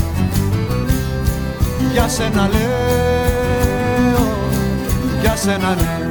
[1.91, 4.27] για σένα λέω,
[5.21, 6.09] για σένα ναι.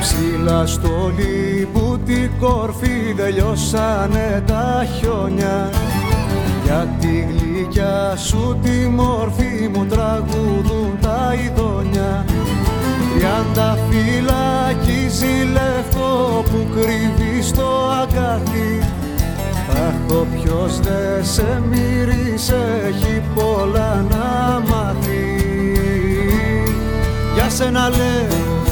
[0.00, 5.70] Ψήλα στο λίπου την κορφή δεν λιώσανε τα χιόνια
[6.64, 12.24] για Για τη γλυκιά σου τη μορφή μου τραγουδούν τα ειδόνια
[13.32, 18.78] Τριάντα φυλακίζει λευκό που κρύβει στο αγκάθι
[19.70, 25.44] Αχ, ποιος δε σε μύρισε έχει πολλά να μάθει
[27.34, 28.62] Για σένα λέω,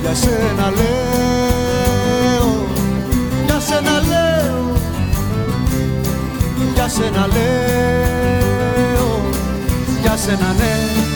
[0.00, 2.66] για σένα λέω,
[3.44, 4.72] για σένα λέω,
[6.74, 9.20] για σένα λέω,
[10.02, 11.07] για σένα ναι.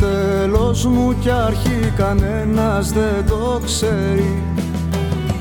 [0.00, 4.42] Τέλος μου κι αρχή κανένας δεν το ξέρει.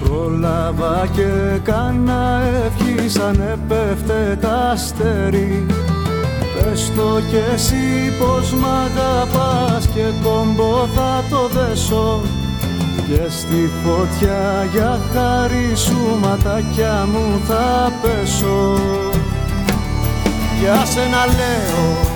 [0.04, 5.66] Πρόλαβα και κάνα ευχή σαν έπεφτε τα αστέρι.
[6.56, 12.22] Πες το κι εσύ πως μ' αγαπάς και κόμπο θα το δέσω.
[13.08, 18.80] Και στη φωτιά για χάρη σου ματάκια μου θα πέσω.
[20.60, 22.15] Για σένα λέω για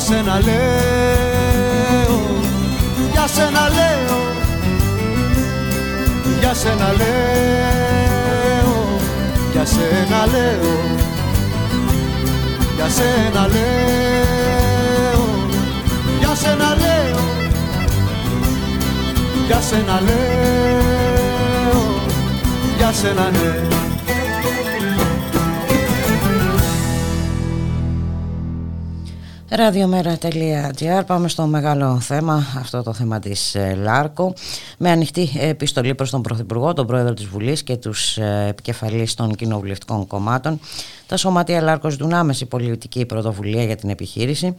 [0.00, 2.16] σένα λέω,
[3.12, 4.18] για σένα λέω,
[6.40, 8.72] για σένα λέω,
[9.52, 10.72] για σένα λέω,
[12.76, 15.22] για σένα λέω,
[16.20, 17.20] για σένα λέω,
[19.46, 21.80] για σένα λέω,
[22.76, 23.79] για σένα λέω.
[29.52, 34.34] Ραδιομέρα.gr Πάμε στο μεγάλο θέμα, αυτό το θέμα της ε, Λάρκο
[34.82, 39.34] με ανοιχτή επιστολή προς τον Πρωθυπουργό, τον Πρόεδρο της Βουλής και τους ε, επικεφαλείς των
[39.34, 40.60] κοινοβουλευτικών κομμάτων
[41.10, 44.56] τα σωματεία Λάρκος ζητούν άμεση πολιτική πρωτοβουλία για την επιχείρηση,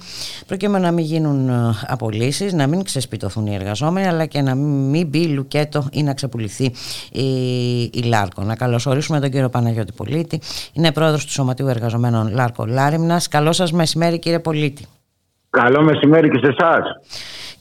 [0.48, 1.53] προκειμένου να μην γίνουν ε,
[1.88, 6.72] απολύσεις, να μην ξεσπιτωθούν οι εργαζόμενοι, αλλά και να μην μπει λουκέτο ή να ξεπουληθεί
[7.11, 8.43] η, η Λάρκο.
[8.43, 10.39] Να καλωσορίσουμε τον κύριο Παναγιώτη Πολίτη.
[10.73, 13.27] Είναι πρόεδρος του Σωματείου Εργαζομένων Λάρκο Λάριμνας.
[13.27, 14.85] Καλό σας μεσημέρι, κύριε Πολίτη.
[15.49, 16.84] Καλό μεσημέρι και σε εσάς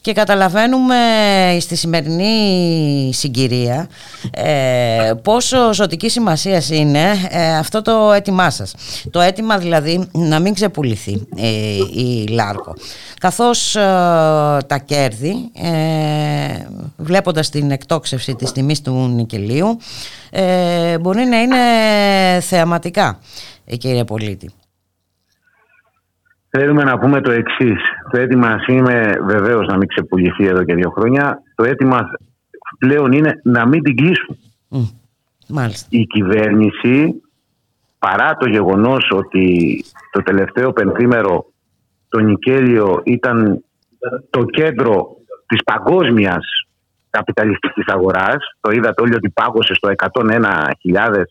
[0.01, 0.95] και καταλαβαίνουμε
[1.59, 3.89] στη σημερινή συγκυρία
[4.31, 8.75] ε, πόσο ζωτική σημασία είναι ε, αυτό το αίτημά σας.
[9.09, 11.49] Το αίτημα δηλαδή να μην ξεπουληθεί ε,
[12.01, 12.73] η Λάρκο.
[13.19, 13.81] Καθώς ε,
[14.67, 15.51] τα κέρδη,
[16.97, 19.77] βλέποντας την εκτόξευση της τιμής του νικελίου,
[21.01, 21.57] μπορεί να είναι
[22.41, 23.19] θεαματικά,
[23.77, 24.49] κύριε Πολίτη.
[26.53, 27.81] Θέλουμε να πούμε το εξής.
[28.11, 31.41] Το αίτημα είναι βεβαίως να μην ξεπουληθεί εδώ και δύο χρόνια.
[31.55, 32.09] Το αίτημα
[32.77, 34.37] πλέον είναι να μην την κλείσουν.
[35.47, 35.87] Μάλιστα.
[35.89, 37.21] Η κυβέρνηση,
[37.99, 39.75] παρά το γεγονός ότι
[40.11, 41.45] το τελευταίο πενθήμερο
[42.09, 43.63] το Νικέλιο ήταν
[44.29, 45.15] το κέντρο
[45.47, 46.45] της παγκόσμιας
[47.09, 51.23] καπιταλιστικής αγοράς, το είδατε όλοι ότι πάγωσε στο 101.000,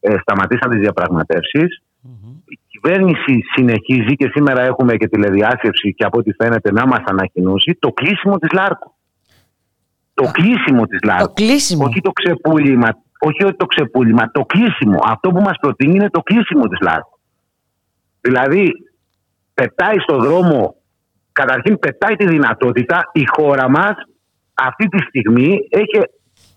[0.00, 1.82] ε, σταματήσαν τις διαπραγματεύσεις
[2.86, 7.92] κυβέρνηση συνεχίζει και σήμερα έχουμε και τηλεδιάσκεψη και από ό,τι φαίνεται να μας ανακοινώσει το
[7.92, 8.94] κλείσιμο της Λάρκου.
[10.14, 11.26] Το κλείσιμο της Λάρκου.
[11.26, 11.84] Το κλείσιμο.
[11.84, 12.88] Όχι το ξεπούλημα.
[13.18, 14.98] Όχι το ξεπούλημα, το κλείσιμο.
[15.04, 17.18] Αυτό που μας προτείνει είναι το κλείσιμο της Λάρκου.
[18.20, 18.72] Δηλαδή,
[19.54, 20.74] πετάει στο δρόμο,
[21.32, 23.94] καταρχήν πετάει τη δυνατότητα η χώρα μας
[24.54, 25.98] αυτή τη στιγμή έχει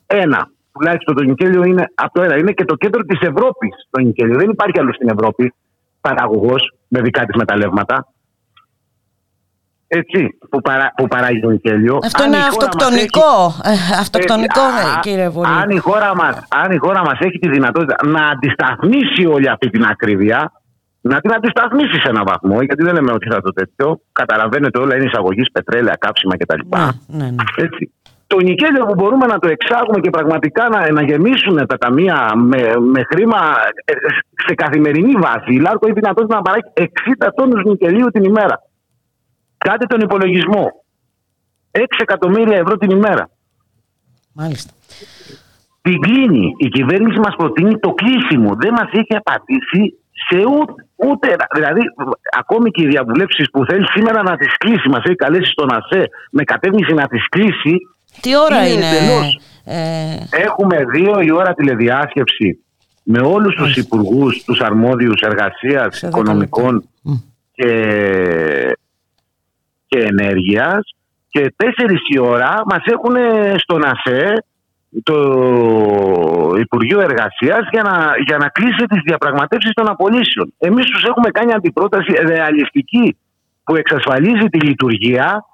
[0.06, 0.51] ένα.
[0.72, 2.38] Τουλάχιστον το Νικέλιο είναι από το ένα.
[2.38, 4.38] Είναι και το κέντρο της Ευρώπης το Νικέλιο.
[4.38, 5.53] Δεν υπάρχει άλλο στην Ευρώπη
[6.01, 8.07] παραγωγός με δικά της μεταλλεύματα.
[9.91, 11.99] Έτσι, που, παρά, που παράγει το νικέλιο.
[12.03, 13.93] Αυτό είναι αυτοκτονικό, έχει...
[13.93, 15.47] Ε, αυτοκτονικό έτσι, κύριε Βουλή.
[15.61, 19.69] Αν η χώρα μας, αν η χώρα μας έχει τη δυνατότητα να αντισταθμίσει όλη αυτή
[19.69, 20.51] την ακρίβεια,
[21.01, 24.01] να την αντισταθμίσει σε έναν βαθμό, γιατί δεν λέμε ότι θα το τέτοιο.
[24.11, 26.59] Καταλαβαίνετε όλα είναι εισαγωγή πετρέλαια, κάψιμα κτλ.
[26.67, 27.43] Ναι, ναι, ναι.
[27.55, 27.91] Έτσι
[28.31, 32.61] το νικέλιο που μπορούμε να το εξάγουμε και πραγματικά να, να γεμίσουν τα ταμεία με,
[32.80, 33.39] με χρήμα
[33.85, 33.93] ε,
[34.45, 35.53] σε καθημερινή βάση.
[35.53, 36.84] Η Λάρκο έχει δυνατότητα να παράγει 60
[37.35, 38.56] τόνους νικελίου την ημέρα.
[39.57, 40.65] Κάντε τον υπολογισμό.
[41.72, 43.30] 6 εκατομμύρια ευρώ την ημέρα.
[44.34, 44.73] Μάλιστα.
[45.81, 46.53] Την κλείνει.
[46.57, 48.56] Η κυβέρνηση μας προτείνει το κλείσιμο.
[48.56, 51.81] Δεν μας έχει απαντήσει σε ούτε, ούτε, δηλαδή
[52.38, 56.03] ακόμη και οι διαβουλεύσεις που θέλει σήμερα να τις κλείσει, μας έχει καλέσει στον ΑΣΕ
[56.31, 57.76] με κατεύθυνση να τις κλείσει,
[58.21, 58.85] τι ώρα είναι.
[59.63, 60.17] Ε...
[60.29, 62.63] Έχουμε δύο η ώρα τηλεδιάσκεψη
[63.03, 66.89] με όλους τους υπουργούς, τους αρμόδιους εργασίας, οικονομικών
[67.51, 68.75] και,
[69.87, 70.93] και ενέργειας
[71.29, 73.15] και τέσσερις η ώρα μας έχουν
[73.57, 74.43] στον ΑΣΕ
[75.03, 75.17] το
[76.59, 80.53] Υπουργείο Εργασίας για να, για να κλείσει τις διαπραγματεύσεις των απολύσεων.
[80.57, 83.17] Εμείς τους έχουμε κάνει αντιπρόταση ρεαλιστική
[83.63, 85.45] που εξασφαλίζει τη λειτουργία,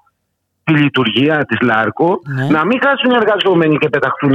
[0.66, 2.46] τη λειτουργία της ΛΑΡΚΟ, Ναι.
[2.56, 4.34] να μην χάσουν οι εργαζόμενοι και πεταχτούν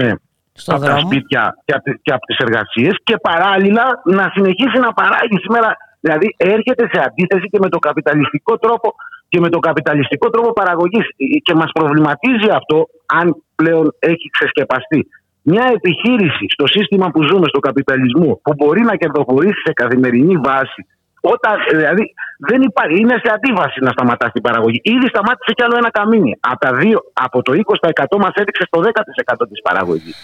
[0.54, 1.06] Στο από τα δρόμο.
[1.06, 3.86] σπίτια και από, και από τις εργασίες και παράλληλα
[4.18, 5.70] να συνεχίσει να παράγει σήμερα.
[6.04, 8.88] Δηλαδή έρχεται σε αντίθεση και με το καπιταλιστικό τρόπο
[9.30, 11.06] και με το καπιταλιστικό τρόπο παραγωγής
[11.44, 12.78] και μας προβληματίζει αυτό
[13.20, 13.26] αν
[13.56, 15.08] πλέον έχει ξεσκεπαστεί.
[15.42, 20.82] Μια επιχείρηση στο σύστημα που ζούμε, στο καπιταλισμό, που μπορεί να κερδοφορήσει σε καθημερινή βάση,
[21.22, 22.14] όταν, δηλαδή,
[22.50, 24.80] δεν υπάρχει, είναι σε αντίβαση να σταματάς την παραγωγή.
[24.84, 26.38] Ήδη σταμάτησε κι άλλο ένα καμίνι.
[26.40, 30.16] Από, τα δύο, από το 20% μας έδειξε στο 10% της παραγωγής.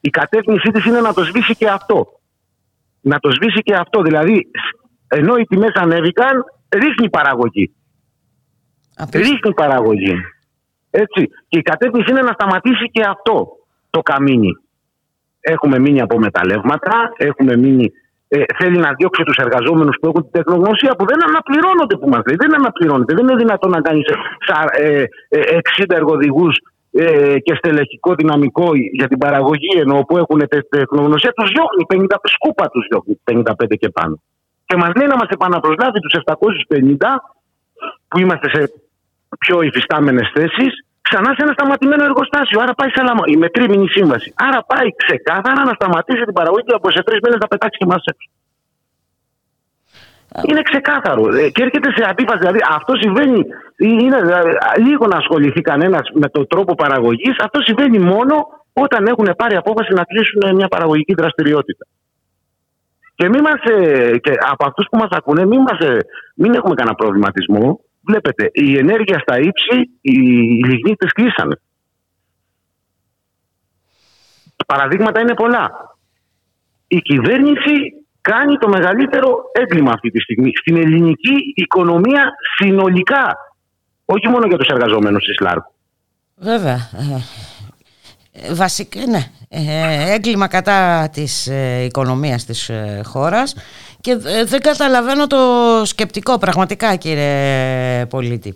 [0.00, 2.06] Η κατεύθυνσή της είναι να το σβήσει και αυτό.
[3.00, 4.02] Να το σβήσει και αυτό.
[4.02, 4.50] Δηλαδή,
[5.08, 7.74] ενώ οι τιμές ανέβηκαν, ρίχνει παραγωγή.
[9.12, 10.14] Ρίχνει παραγωγή.
[10.90, 11.28] Έτσι.
[11.48, 13.48] Και η κατεύθυνση είναι να σταματήσει και αυτό
[13.90, 14.52] το καμίνι.
[15.40, 17.90] Έχουμε μείνει από μεταλλεύματα, έχουμε μείνει.
[18.28, 22.22] Ε, θέλει να διώξει τους εργαζόμενους που έχουν την τεχνογνωσία που δεν αναπληρώνονται που μας
[22.26, 22.36] λέει.
[22.36, 23.14] Δεν αναπληρώνεται.
[23.14, 24.04] Δεν είναι δυνατόν να κάνεις
[24.76, 26.56] ε, ε, 60 εργοδηγούς
[26.92, 31.32] ε, και στελεχικό δυναμικό για την παραγωγή ενώ που έχουν τε- τεχνογνωσία.
[31.32, 34.22] Τους διώχνει 50 σκούπα τους διώχνει 55 και πάνω.
[34.66, 36.96] Και μας λέει να μας επαναπροσλάβει τους 750
[38.08, 38.72] που είμαστε σε
[39.38, 42.60] πιο υφιστάμενες θέσεις, ξανά σε ένα σταματημένο εργοστάσιο.
[42.64, 44.28] Άρα πάει σε άλλα, η μετρήμηνη σύμβαση.
[44.46, 47.88] Άρα πάει ξεκάθαρα να σταματήσει την παραγωγή και από σε τρεις μήνες να πετάξει και
[47.92, 48.28] μα έξω.
[50.48, 51.22] Είναι ξεκάθαρο.
[51.36, 52.38] Ε, Και έρχεται σε αντίφαση.
[52.38, 53.40] Δηλαδή αυτό συμβαίνει.
[53.76, 54.50] Είναι, δηλαδή,
[54.86, 57.34] λίγο να ασχοληθεί κανένας με τον τρόπο παραγωγής.
[57.46, 58.34] Αυτό συμβαίνει μόνο
[58.72, 61.86] όταν έχουν πάρει απόφαση να κλείσουν μια παραγωγική δραστηριότητα.
[63.14, 65.98] Και, μη μας, ε, και από αυτούς που μας ακούνε, μην, μας, ε,
[66.34, 67.80] μην έχουμε κανένα προβληματισμό.
[68.06, 70.18] Βλέπετε, η ενέργεια στα ύψη, οι
[70.66, 71.60] λιγνίτες κλείσανε.
[74.66, 75.70] Παραδείγματα είναι πολλά.
[76.86, 77.74] Η κυβέρνηση
[78.20, 83.36] κάνει το μεγαλύτερο έγκλημα αυτή τη στιγμή στην ελληνική οικονομία συνολικά.
[84.04, 85.74] Όχι μόνο για τους εργαζόμενους της ΛΑΡΚΟ.
[86.36, 86.74] Βέβαια.
[86.74, 89.30] Ε, ε, Βασικά, ναι.
[89.48, 93.54] Ε, έγκλημα κατά της ε, οικονομίας της ε, χώρας
[94.06, 95.40] και ε, δεν καταλαβαίνω το
[95.84, 98.54] σκεπτικό πραγματικά κύριε Πολίτη.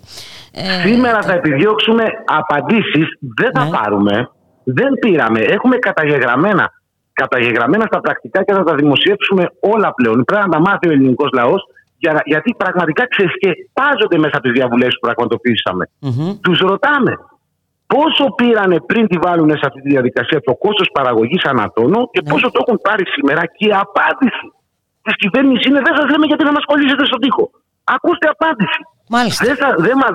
[0.51, 3.07] Ε, Σήμερα θα επιδιώξουμε απαντήσεις,
[3.39, 4.29] δεν θα πάρουμε,
[4.63, 5.39] δεν πήραμε.
[5.39, 6.65] Έχουμε καταγεγραμμένα,
[7.13, 10.23] καταγεγραμμένα στα πρακτικά και θα τα δημοσιεύσουμε όλα πλέον.
[10.23, 11.61] Πρέπει να τα μάθει ο ελληνικός λαός
[11.97, 15.83] για, γιατί πραγματικά ξεσκεπάζονται μέσα από τις διαβουλεύσεις που πραγματοποιήσαμε.
[16.41, 17.11] Τους ρωτάμε
[17.93, 22.47] πόσο πήρανε πριν τη βάλουν σε αυτή τη διαδικασία το κόστος παραγωγής ανατόνο και πόσο
[22.51, 24.47] το έχουν πάρει σήμερα και η απάντηση
[25.01, 27.51] της κυβέρνησης είναι δεν σας λέμε γιατί να μας κολλήσετε στον τοίχο.
[27.83, 28.79] Ακούστε απάντηση.
[29.09, 29.45] Μάλιστα.
[29.45, 30.11] Δεν θα- δεν μας,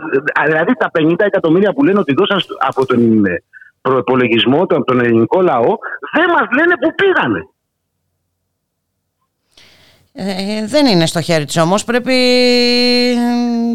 [0.47, 3.43] δηλαδή τα 50 εκατομμύρια που λένε ότι δώσαν στο- από τον ε,
[3.81, 5.73] προπολογισμό, τον, τον ελληνικό λαό,
[6.17, 7.41] δεν μας λένε που πήγανε.
[10.19, 12.15] ε, δεν είναι στο χέρι τους όμως, πρέπει,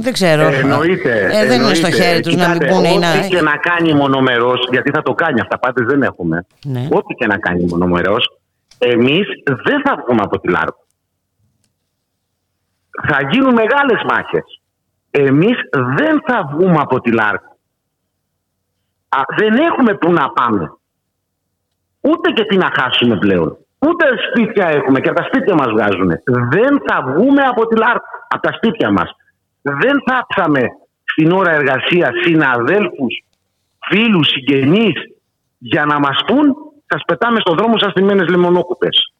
[0.02, 0.42] δεν ξέρω.
[0.42, 1.30] Ε, εννοείται.
[1.34, 2.04] Ε, δεν είναι στο εννοείται.
[2.08, 3.28] χέρι τους να μην Κοιτάτε, πούνε ή Ό,τι να...
[3.28, 6.46] και να κάνει μονομερός, γιατί θα το κάνει, αυτά πάντες δεν έχουμε.
[6.66, 6.88] Ναι.
[6.92, 8.38] Ό,τι και να κάνει μονομερός,
[8.78, 10.86] εμείς δεν θα βγούμε από τη ΛΑΡΚΟ.
[13.08, 14.62] Θα γίνουν μεγάλες μάχες.
[15.12, 17.58] Εμείς δεν θα βγούμε από τη ΛΑΡΚΟ.
[19.10, 20.74] Α, δεν έχουμε που να πάμε.
[22.02, 23.58] Ούτε και τι να χάσουμε πλέον.
[23.80, 26.12] Ούτε σπίτια έχουμε και από τα σπίτια μας βγάζουν.
[26.50, 29.10] Δεν θα βγούμε από τη ΛΑΡΚ, από τα σπίτια μας.
[29.62, 30.62] Δεν θάψαμε
[31.04, 33.24] στην ώρα εργασίας συναδέλφους,
[33.88, 34.94] φίλους, συγγενείς
[35.58, 36.56] για να μας πούν
[36.94, 39.14] σας πετάμε στον δρόμο σας στημένες λεμονόκουπες.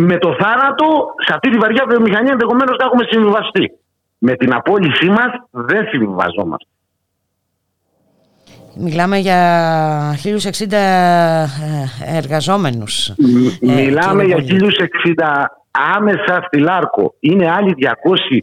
[0.00, 0.84] Με το θάνατο,
[1.26, 3.70] σε αυτή τη βαριά βιομηχανία ενδεχομένως να έχουμε συμβιβαστεί.
[4.18, 6.70] Με την απόλυσή μας δεν συμβιβαζόμαστε.
[8.80, 9.38] Μιλάμε για
[10.24, 11.44] 1060 ε,
[12.16, 13.12] εργαζόμενους.
[13.18, 15.14] Μ- Ε, Μιλάμε κύριε για Πολίτη.
[15.18, 15.44] 1060
[15.96, 17.14] άμεσα στη Λάρκο.
[17.20, 18.38] Είναι άλλοι 200.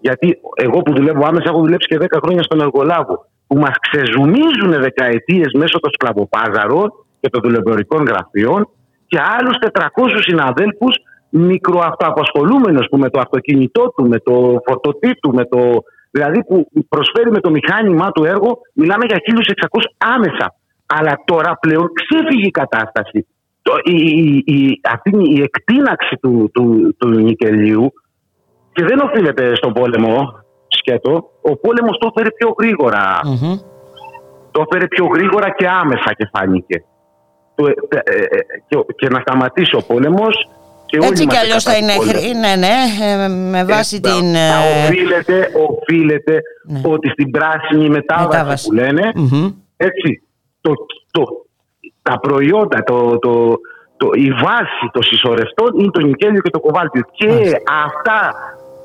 [0.00, 3.26] Γιατί εγώ που δουλεύω άμεσα έχω δουλέψει και 10 χρόνια στον εργολάβο.
[3.46, 8.68] Που μας ξεζουμίζουν δεκαετίες μέσω των σκλαβοπάζαρων και των δουλεμπορικών γραφείων
[9.14, 9.86] και άλλους 400
[10.26, 10.94] συναδέλφους
[11.28, 15.58] μικροαυτοαπασχολούμενους που με το αυτοκίνητό του, με το φορτωτή του, με το.
[16.10, 20.54] Δηλαδή που προσφέρει με το μηχάνημά του έργο, μιλάμε για 1600 άμεσα.
[20.86, 23.26] Αλλά τώρα πλέον ξέφυγε η κατάσταση.
[23.62, 27.92] Το, η, η, η, αυτή είναι η εκτείναξη του, του, του νικελίου
[28.72, 31.30] και δεν οφείλεται στον πόλεμο σκέτο.
[31.42, 33.20] Ο πόλεμος το έφερε πιο γρήγορα.
[34.50, 36.84] Το έφερε πιο γρήγορα και άμεσα και φάνηκε.
[37.54, 37.72] Το, ε,
[38.04, 38.26] ε, ε,
[38.68, 40.48] και, και να σταματήσει ο πόλεμος
[40.86, 42.18] και όλοι Έτσι κι είμαστε αλλιώς κατά θα του είναι, πόλεμου.
[42.20, 42.74] χρή- ναι, ναι,
[43.24, 44.34] ε, με βάση Ε, την...
[44.34, 46.42] θα ε, οφείλεται, οφείλεται
[46.82, 48.66] ότι στην πράσινη μετάβαση, Μετάβαση.
[48.68, 49.48] που λένε, μμμ.
[49.76, 50.22] έτσι,
[50.60, 50.72] το,
[51.10, 51.22] το,
[52.02, 53.56] τα προϊόντα, το, το,
[53.96, 57.02] το, η βάση των συσσωρευτών είναι το νικέλιο και το κοβάλτιο.
[57.12, 57.52] Και
[57.84, 58.34] αυτά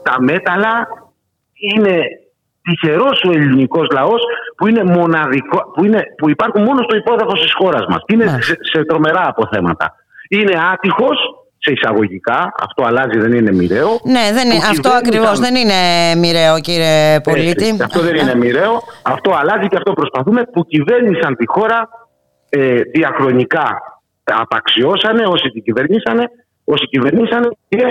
[0.04, 0.88] τα μέταλλα
[1.74, 2.02] είναι
[2.70, 4.22] τυχερός ο ελληνικός λαός
[4.58, 8.02] που είναι μοναδικό, που, είναι, που υπάρχουν μόνο στο υπόδοχο της χώρας μας.
[8.08, 9.96] Είναι σε, σε, τρομερά αποθέματα.
[10.30, 11.18] Είναι άτυχος
[11.58, 14.00] σε εισαγωγικά, αυτό αλλάζει, δεν είναι μοιραίο.
[14.04, 15.80] Ναι, δεν είναι, αυτό ακριβώς δεν είναι
[16.18, 17.68] μοιραίο, κύριε Πολίτη.
[17.68, 18.82] Έτσι, αυτό δεν είναι μοιραίο.
[19.02, 21.90] Αυτό αλλάζει και αυτό προσπαθούμε που κυβέρνησαν τη χώρα
[22.50, 23.68] ε, διαχρονικά.
[24.24, 26.24] Απαξιώσανε όσοι την κυβερνήσανε,
[26.64, 27.84] όσοι κυβερνήσανε και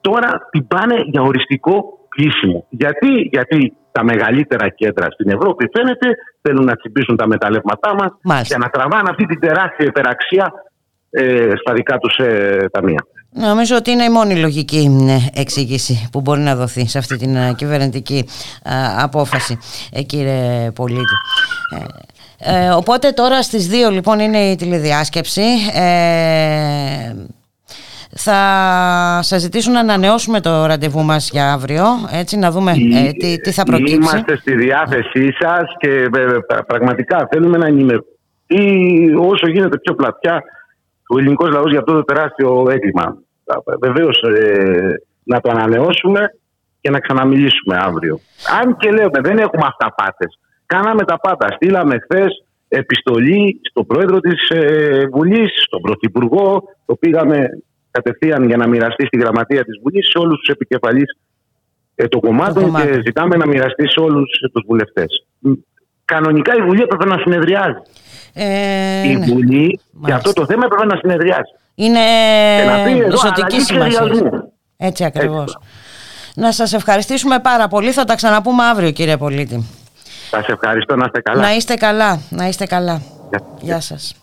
[0.00, 2.66] τώρα την πάνε για οριστικό κλείσιμο.
[2.70, 6.08] Γιατί, γιατί τα μεγαλύτερα κέντρα στην Ευρώπη φαίνεται
[6.42, 10.52] θέλουν να τσιμπήσουν τα μεταλλεύματά μας για να τραβάνε αυτή την τεράστια υπεραξία
[11.10, 13.06] ε, στα δικά τους ε, ταμεία.
[13.34, 17.36] Νομίζω ότι είναι η μόνη λογική ε, εξήγηση που μπορεί να δοθεί σε αυτή την
[17.36, 18.28] ε, κυβερνητική
[18.98, 19.58] απόφαση,
[20.06, 21.14] κύριε Πολίτη.
[22.44, 25.42] Ε, οπότε τώρα στις 2 λοιπόν είναι η τηλεδιάσκεψη.
[25.74, 27.12] Ε,
[28.16, 28.38] θα
[29.22, 33.52] σας ζητήσουν να ανανεώσουμε το ραντεβού μας για αύριο, έτσι να δούμε ε, τι, τι
[33.52, 33.94] θα προκύψει.
[33.94, 38.06] Είμαστε στη διάθεσή σας και ε, πραγματικά θέλουμε να ενημερώσουμε
[39.18, 40.42] όσο γίνεται πιο πλατιά
[41.08, 43.16] ο ελληνικός λαός για αυτό το τεράστιο έγκλημα.
[43.80, 44.94] Βεβαίως ε,
[45.24, 46.34] να το ανανεώσουμε
[46.80, 48.20] και να ξαναμιλήσουμε αύριο.
[48.60, 50.38] Αν και λέμε δεν έχουμε αυταπάτες.
[50.66, 51.46] Κάναμε τα πάντα.
[51.54, 56.62] Στείλαμε χθες επιστολή στον πρόεδρο της ε, Βουλής, στον πρωθυπουργό.
[56.86, 57.48] Το πήγαμε
[57.92, 61.18] κατευθείαν για να μοιραστεί στη γραμματεία της Βουλής σε όλους τους επικεφαλείς
[61.94, 65.26] ε, των κομμάτων και ζητάμε να μοιραστεί σε όλους τους βουλευτές.
[66.04, 67.82] Κανονικά η Βουλή έπρεπε να συνεδριάζει.
[68.32, 69.24] Ε, η ναι.
[69.26, 71.52] Βουλή για αυτό το θέμα έπρεπε να συνεδριάζει.
[71.74, 72.00] Είναι
[73.10, 74.50] ζωτική σημασία.
[74.76, 75.58] Έτσι ακριβώς.
[76.34, 77.92] Να σας ευχαριστήσουμε πάρα πολύ.
[77.92, 79.66] Θα τα ξαναπούμε αύριο κύριε Πολίτη.
[80.30, 81.40] Σας ευχαριστώ να είστε καλά.
[81.40, 82.20] Να είστε καλά.
[82.30, 83.02] Να είστε καλά.
[83.60, 84.21] Γεια σας.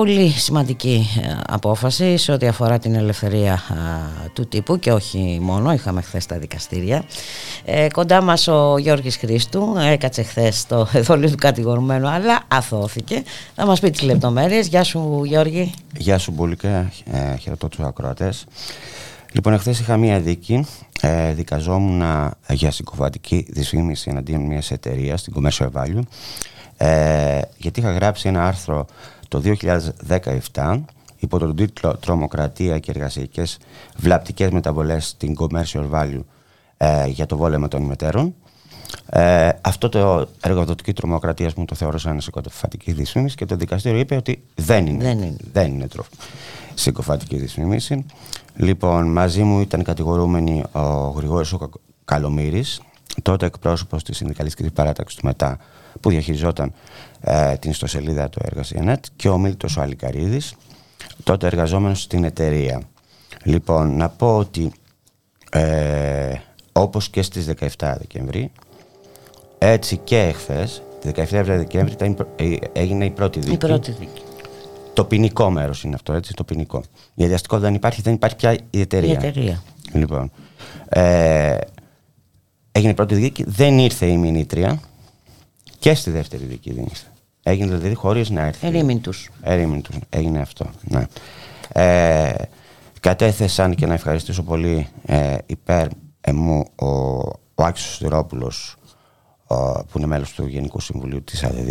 [0.00, 3.62] Πολύ σημαντική ε, απόφαση σε ό,τι αφορά την ελευθερία
[4.32, 7.04] του τύπου και όχι μόνο, είχαμε χθες τα δικαστήρια.
[7.64, 13.22] Ε, κοντά μας ο Γιώργης Χρήστου, έκατσε χθες στο εδόλιο του κατηγορουμένου, αλλά αθώθηκε.
[13.54, 14.66] Θα μας πει τις λεπτομέρειες.
[14.66, 15.72] Γεια σου Γιώργη.
[15.96, 18.44] Γεια σου Μπουλίκα, ε, χαιρετώ τους ακροατές.
[19.32, 20.66] Λοιπόν, εχθέ είχα μία δίκη.
[21.00, 22.02] Ε, δικαζόμουν
[22.48, 26.02] για συγκοβατική δυσφήμιση εναντίον μιας εταιρείας, στην Commercial Value,
[26.76, 28.86] ε, γιατί είχα γράψει ένα άρθρο
[29.30, 29.42] το
[30.52, 30.80] 2017
[31.18, 33.58] υπό τον τίτλο «Τρομοκρατία και εργασιακές
[33.96, 36.22] βλαπτικές μεταβολές στην commercial value
[36.76, 38.34] ε, για το βόλεμα των μετέρων».
[39.10, 44.16] Ε, αυτό το εργοδοτική τρομοκρατίας μου το θεώρησα ένα συκοφατική δυσφήμιση και το δικαστήριο είπε
[44.16, 45.36] ότι δεν είναι, δεν είναι.
[45.52, 45.88] Δεν είναι
[46.74, 48.06] συκοφατική δυσφήμιση.
[48.56, 50.80] Λοιπόν, μαζί μου ήταν κατηγορούμενοι ο
[51.16, 51.70] Γρηγόρης ο
[52.04, 52.80] Καλομήρης,
[53.22, 55.58] τότε εκπρόσωπος της συνδικαλιστικής παράταξης του ΜΕΤΑ,
[56.00, 56.72] που διαχειριζόταν
[57.20, 60.54] ε, την ιστοσελίδα του Εργασιανέτ και ο Μίλτος ο Αλικαρίδης,
[61.24, 62.82] τότε εργαζόμενος στην εταιρεία.
[63.44, 64.72] Λοιπόν, να πω ότι
[65.50, 66.34] ε,
[66.72, 67.48] όπως και στις
[67.78, 68.50] 17 Δεκεμβρίου,
[69.58, 73.54] έτσι και εχθές, τη 17 Δεκεμβρίου ε, έγινε η πρώτη δίκη.
[73.54, 74.22] Η πρώτη δίκη.
[74.92, 76.82] Το ποινικό μέρος είναι αυτό, έτσι, το ποινικό.
[77.14, 79.08] Γιατί αστικό δεν υπάρχει, δεν υπάρχει πια η εταιρεία.
[79.08, 79.62] Η εταιρεία.
[79.92, 80.30] Λοιπόν,
[80.88, 81.56] ε,
[82.72, 84.80] έγινε η πρώτη δίκη, δεν ήρθε η μηνύτρια,
[85.80, 87.06] και στη δεύτερη δική δίνηση.
[87.42, 88.66] Έγινε δηλαδή χωρίς να έρθει.
[88.66, 89.30] Ερήμην τους.
[90.08, 90.66] Έγινε αυτό.
[90.80, 91.06] Ναι.
[91.72, 92.32] Ε,
[93.00, 95.86] κατέθεσαν και να ευχαριστήσω πολύ ε, υπέρ
[96.20, 96.86] εμού ο,
[97.54, 98.74] ο Άξιος Στυρόπουλος
[99.46, 101.68] που είναι μέλος του Γενικού Συμβουλίου της ΑΔΔ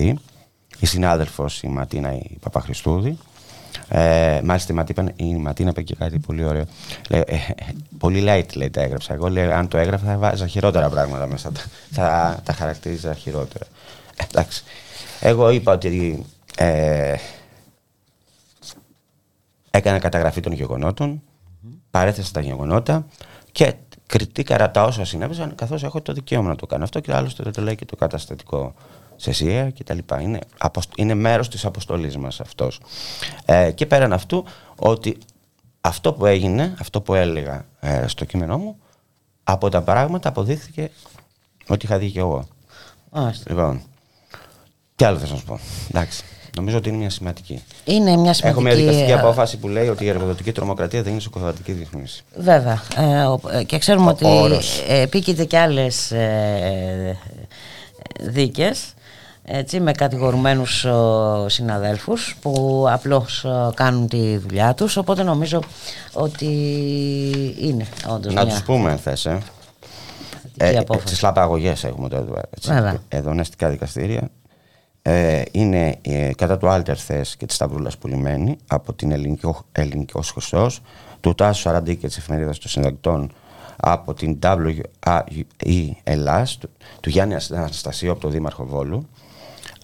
[0.79, 3.17] η συνάδελφος η Ματίνα η Παπαχρηστούδη
[3.87, 6.65] ε, μάλιστα η Ματίνα, η Ματίνα είπε και κάτι πολύ ωραίο.
[7.09, 7.37] Λέει, ε,
[7.97, 9.13] πολύ light λέει τα έγραψα.
[9.13, 11.51] Εγώ λέει, αν το έγραφα θα βάζα χειρότερα πράγματα μέσα.
[11.91, 13.65] Θα, τα χαρακτήριζα χειρότερα.
[14.27, 14.63] Εντάξει.
[15.21, 16.25] Εγώ είπα ότι
[16.57, 17.15] ε,
[19.71, 21.21] έκανα καταγραφή των γεγονότων,
[21.91, 23.05] παρέθεσα τα γεγονότα
[23.51, 23.73] και
[24.05, 27.61] κριτήκα τα όσα συνέβησαν, καθώς έχω το δικαίωμα να το κάνω αυτό και άλλωστε το
[27.61, 28.73] λέει και το καταστατικό
[29.15, 30.21] σε ΣΥΕ και τα λοιπά.
[30.21, 30.39] Είναι,
[30.95, 32.79] είναι μέρος της αποστολής μας αυτός.
[33.45, 35.17] Ε, και πέραν αυτού ότι
[35.81, 38.79] αυτό που έγινε, αυτό που έλεγα ε, στο κείμενό μου,
[39.43, 40.91] από τα πράγματα αποδείχθηκε
[41.67, 42.47] ότι είχα δει και εγώ.
[43.47, 43.81] Λοιπόν,
[44.99, 45.59] τι άλλο θα να σου πω.
[45.89, 46.23] Εντάξει.
[46.55, 47.63] Νομίζω ότι είναι μια σημαντική.
[47.85, 48.47] Είναι μια σημαντική.
[48.47, 52.23] Έχω μια δικαστική ε, απόφαση που λέει ότι η εργοδοτική τρομοκρατία δεν είναι σοκοβατική διεθνήση.
[52.35, 52.81] Βέβαια.
[53.51, 54.27] Ε, και ξέρουμε ότι
[54.88, 57.17] επίκειται και άλλες ε,
[58.19, 58.93] δίκες
[59.43, 60.85] έτσι, με κατηγορουμένους
[61.45, 65.59] συναδέλφους που απλώς κάνουν τη δουλειά τους οπότε νομίζω
[66.13, 66.45] ότι
[67.59, 68.53] είναι όντως Να μια...
[68.53, 69.41] τους πούμε θες ε.
[70.57, 74.30] Ε, ε, τις λαπαγωγές έχουμε το εδώ, εδωνεστικά δικαστήρια
[75.10, 80.14] ε, είναι ε, κατά του Άλτερ Θες και της Σταυρούλας Πουλημένη από την Ελληνική, Ελληνική
[80.31, 80.81] Χρυσός
[81.19, 83.31] του Τάσου Σαραντή και της Εφημερίδας των Συντακτών
[83.76, 86.69] από την WAE Ελλάς του,
[86.99, 89.07] του Γιάννη Αναστασίου από το Δήμαρχο Βόλου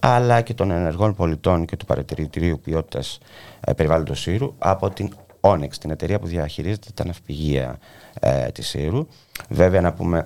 [0.00, 3.18] αλλά και των ενεργών πολιτών και του παρατηρητηρίου ποιότητας
[3.60, 7.78] ε, περιβάλλοντος Σύρου από την Onyx, την εταιρεία που διαχειρίζεται τα ναυπηγεία
[8.20, 9.06] ε, της Σύρου.
[9.48, 10.24] Βέβαια, να πούμε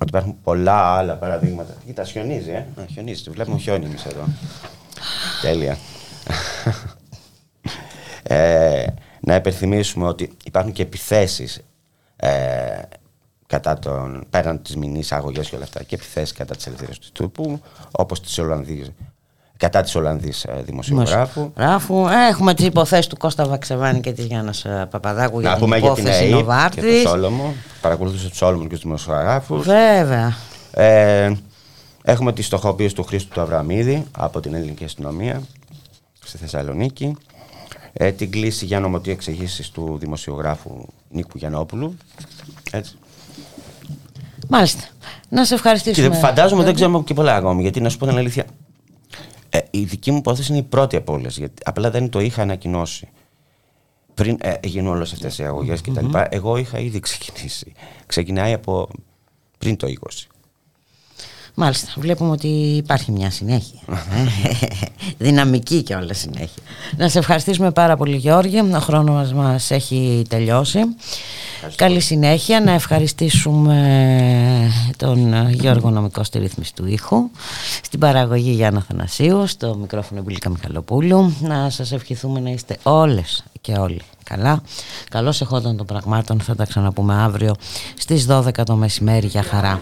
[0.00, 1.74] ότι υπάρχουν πολλά άλλα παραδείγματα.
[1.86, 2.66] Κοίτα, χιονίζει, ε.
[2.80, 4.24] Α, χιονίζει, βλέπουμε χιόνι εμείς εδώ.
[5.42, 5.78] Τέλεια.
[8.22, 8.86] ε,
[9.20, 11.60] να υπενθυμίσουμε ότι υπάρχουν και επιθέσεις
[12.16, 12.82] ε,
[13.46, 17.12] κατά τον, πέραν της μηνύς αγωγές και όλα αυτά και επιθέσεις κατά της ελευθερίας του
[17.12, 17.60] τύπου,
[17.90, 18.94] όπως της Ολλανδή.
[19.56, 21.50] Κατά της Ολλανδής ε, δημοσιογράφου.
[21.56, 22.06] Γράφου.
[22.08, 26.28] Ε, έχουμε τις υποθέσεις του Κώστα Βαξεβάνη και της Γιάννας ε, Παπαδάκου για την υπόθεση
[26.28, 26.80] Νοβάρτη.
[26.80, 27.54] Και του Σόλομο.
[27.80, 29.66] Παρακολούθησε τους Σόλομο και τους δημοσιογράφους.
[29.66, 30.36] Βέβαια.
[30.70, 31.32] Ε,
[32.02, 35.42] έχουμε τη στοχοποίηση του Χρήστου του Αβραμίδη από την ελληνική αστυνομία
[36.24, 37.16] στη Θεσσαλονίκη.
[37.92, 41.96] Ε, την κλίση για νομοτή εξηγήσει του δημοσιογράφου Νίκου Γιαννόπουλου.
[42.70, 42.96] Έτσι.
[44.48, 44.82] Μάλιστα.
[45.28, 46.08] Να σε ευχαριστήσουμε.
[46.08, 47.62] Και φαντάζομαι δεν ξέρουμε και πολλά ακόμη.
[47.62, 48.44] Γιατί να σου πω την αλήθεια.
[49.54, 51.40] Ε, η δική μου υπόθεση είναι η πρώτη από όλες.
[51.64, 53.08] Απλά δεν το είχα ανακοινώσει.
[54.14, 56.06] Πριν ε, γίνουν όλες αυτές οι αγωγές κτλ.
[56.12, 56.26] Mm-hmm.
[56.28, 57.72] Εγώ είχα ήδη ξεκινήσει.
[58.06, 58.88] Ξεκινάει από
[59.58, 59.92] πριν το 20.
[61.54, 63.80] Μάλιστα, βλέπουμε ότι υπάρχει μια συνέχεια.
[65.18, 66.62] Δυναμική και όλα συνέχεια.
[66.96, 68.58] Να σε ευχαριστήσουμε πάρα πολύ Γιώργη.
[68.58, 70.80] Ο χρόνος μας έχει τελειώσει.
[71.76, 72.60] Καλή συνέχεια.
[72.60, 77.30] Να ευχαριστήσουμε τον Γιώργο Νομικός στη ρύθμιση του ήχου,
[77.82, 81.34] στην παραγωγή Γιάννα Θανασίου, στο μικρόφωνο Εμπουλίκα Μιχαλοπούλου.
[81.40, 84.62] Να σας ευχηθούμε να είστε όλες και όλοι καλά.
[85.10, 86.40] Καλώς εχόταν των πραγμάτων.
[86.40, 87.54] Θα τα ξαναπούμε αύριο
[87.98, 89.80] στις 12 το μεσημέρι για χαρά.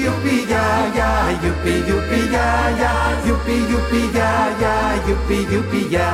[0.00, 0.64] Yuppie ya
[0.96, 1.10] ya,
[1.42, 2.46] yuppie yuppie ya
[2.80, 2.90] ya,
[3.26, 4.30] yuppie yuppie ya
[4.62, 4.72] ya,
[5.06, 6.08] yuppie yuppie ya.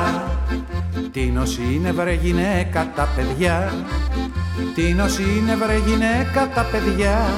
[1.11, 3.73] Τίνος είναι βρε γυναίκα τα παιδιά,
[4.75, 7.29] Τίνος είναι βρε γυναίκα τα παιδιά,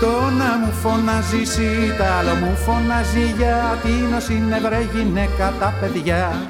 [0.00, 5.74] το να μου φωνάζει εσύ, τα άλλο μου φωνάζει για Τίνος είναι βρε γυναίκα τα
[5.80, 6.48] παιδιά.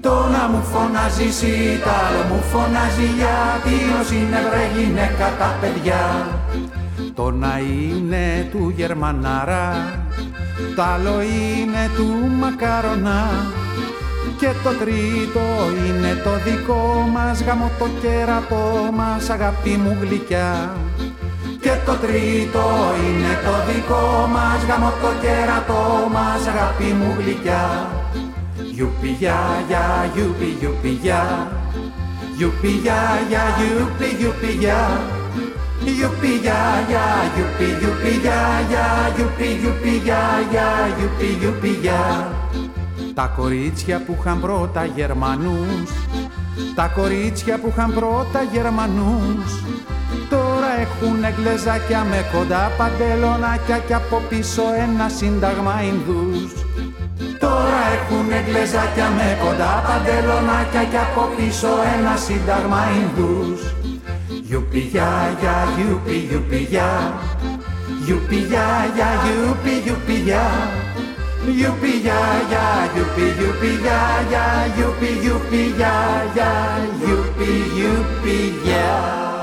[0.00, 5.58] Το να μου φωνάζει εσύ, τα άλλο μου φωνάζει για Τίνος είναι βρε γυναίκα τα
[5.60, 6.02] παιδιά.
[7.14, 9.66] Το να είναι του Γερμανάρα,
[10.76, 13.30] το άλλο είναι του Μακαρονά
[14.38, 15.40] και το τρίτο
[15.86, 20.72] είναι το δικό μας γαμώ το κέρατό μας αγάπη μου γλυκιά
[21.64, 22.64] και το τρίτο
[23.04, 24.04] είναι το δικό
[24.34, 25.84] μας γαμώ το κέρατό
[26.14, 27.64] μας αγάπη μου γλυκιά.
[28.74, 29.38] Γιουπι για
[29.68, 29.84] για
[30.14, 31.22] γιουπι γιουπι για
[32.36, 34.80] Γιουπι για για γιουπι γιουπι για
[35.84, 38.86] Γιουπι για για γιουπι γιουπι για για
[39.16, 42.02] Γιουπι γιουπι για για γιουπι γιουπι για
[43.14, 45.90] Τα κορίτσια που είχαν πρώτα Γερμανούς
[46.74, 49.62] Τα κορίτσια που είχαν πρώτα Γερμανούς
[50.30, 56.52] Τώρα έχουν γλεζάκια με κοντά παντελονάκια και από πίσω ένα σύνταγμα Ινδούς.
[57.38, 63.60] Τώρα έχουν γλεζάκια με κοντά παντελονάκια και από πίσω ένα σύνταγμα Ινδούς.
[64.46, 65.10] Γιουπι για
[65.40, 66.90] για γιουπι γιουπι για
[68.04, 70.16] Γιουπι για για γιουπι γιουπι
[71.44, 75.94] για Γιουπι για για γιουπι γιουπι για για Γιουπι γιουπι για
[76.34, 76.52] για
[76.98, 79.33] Γιουπι γιουπι για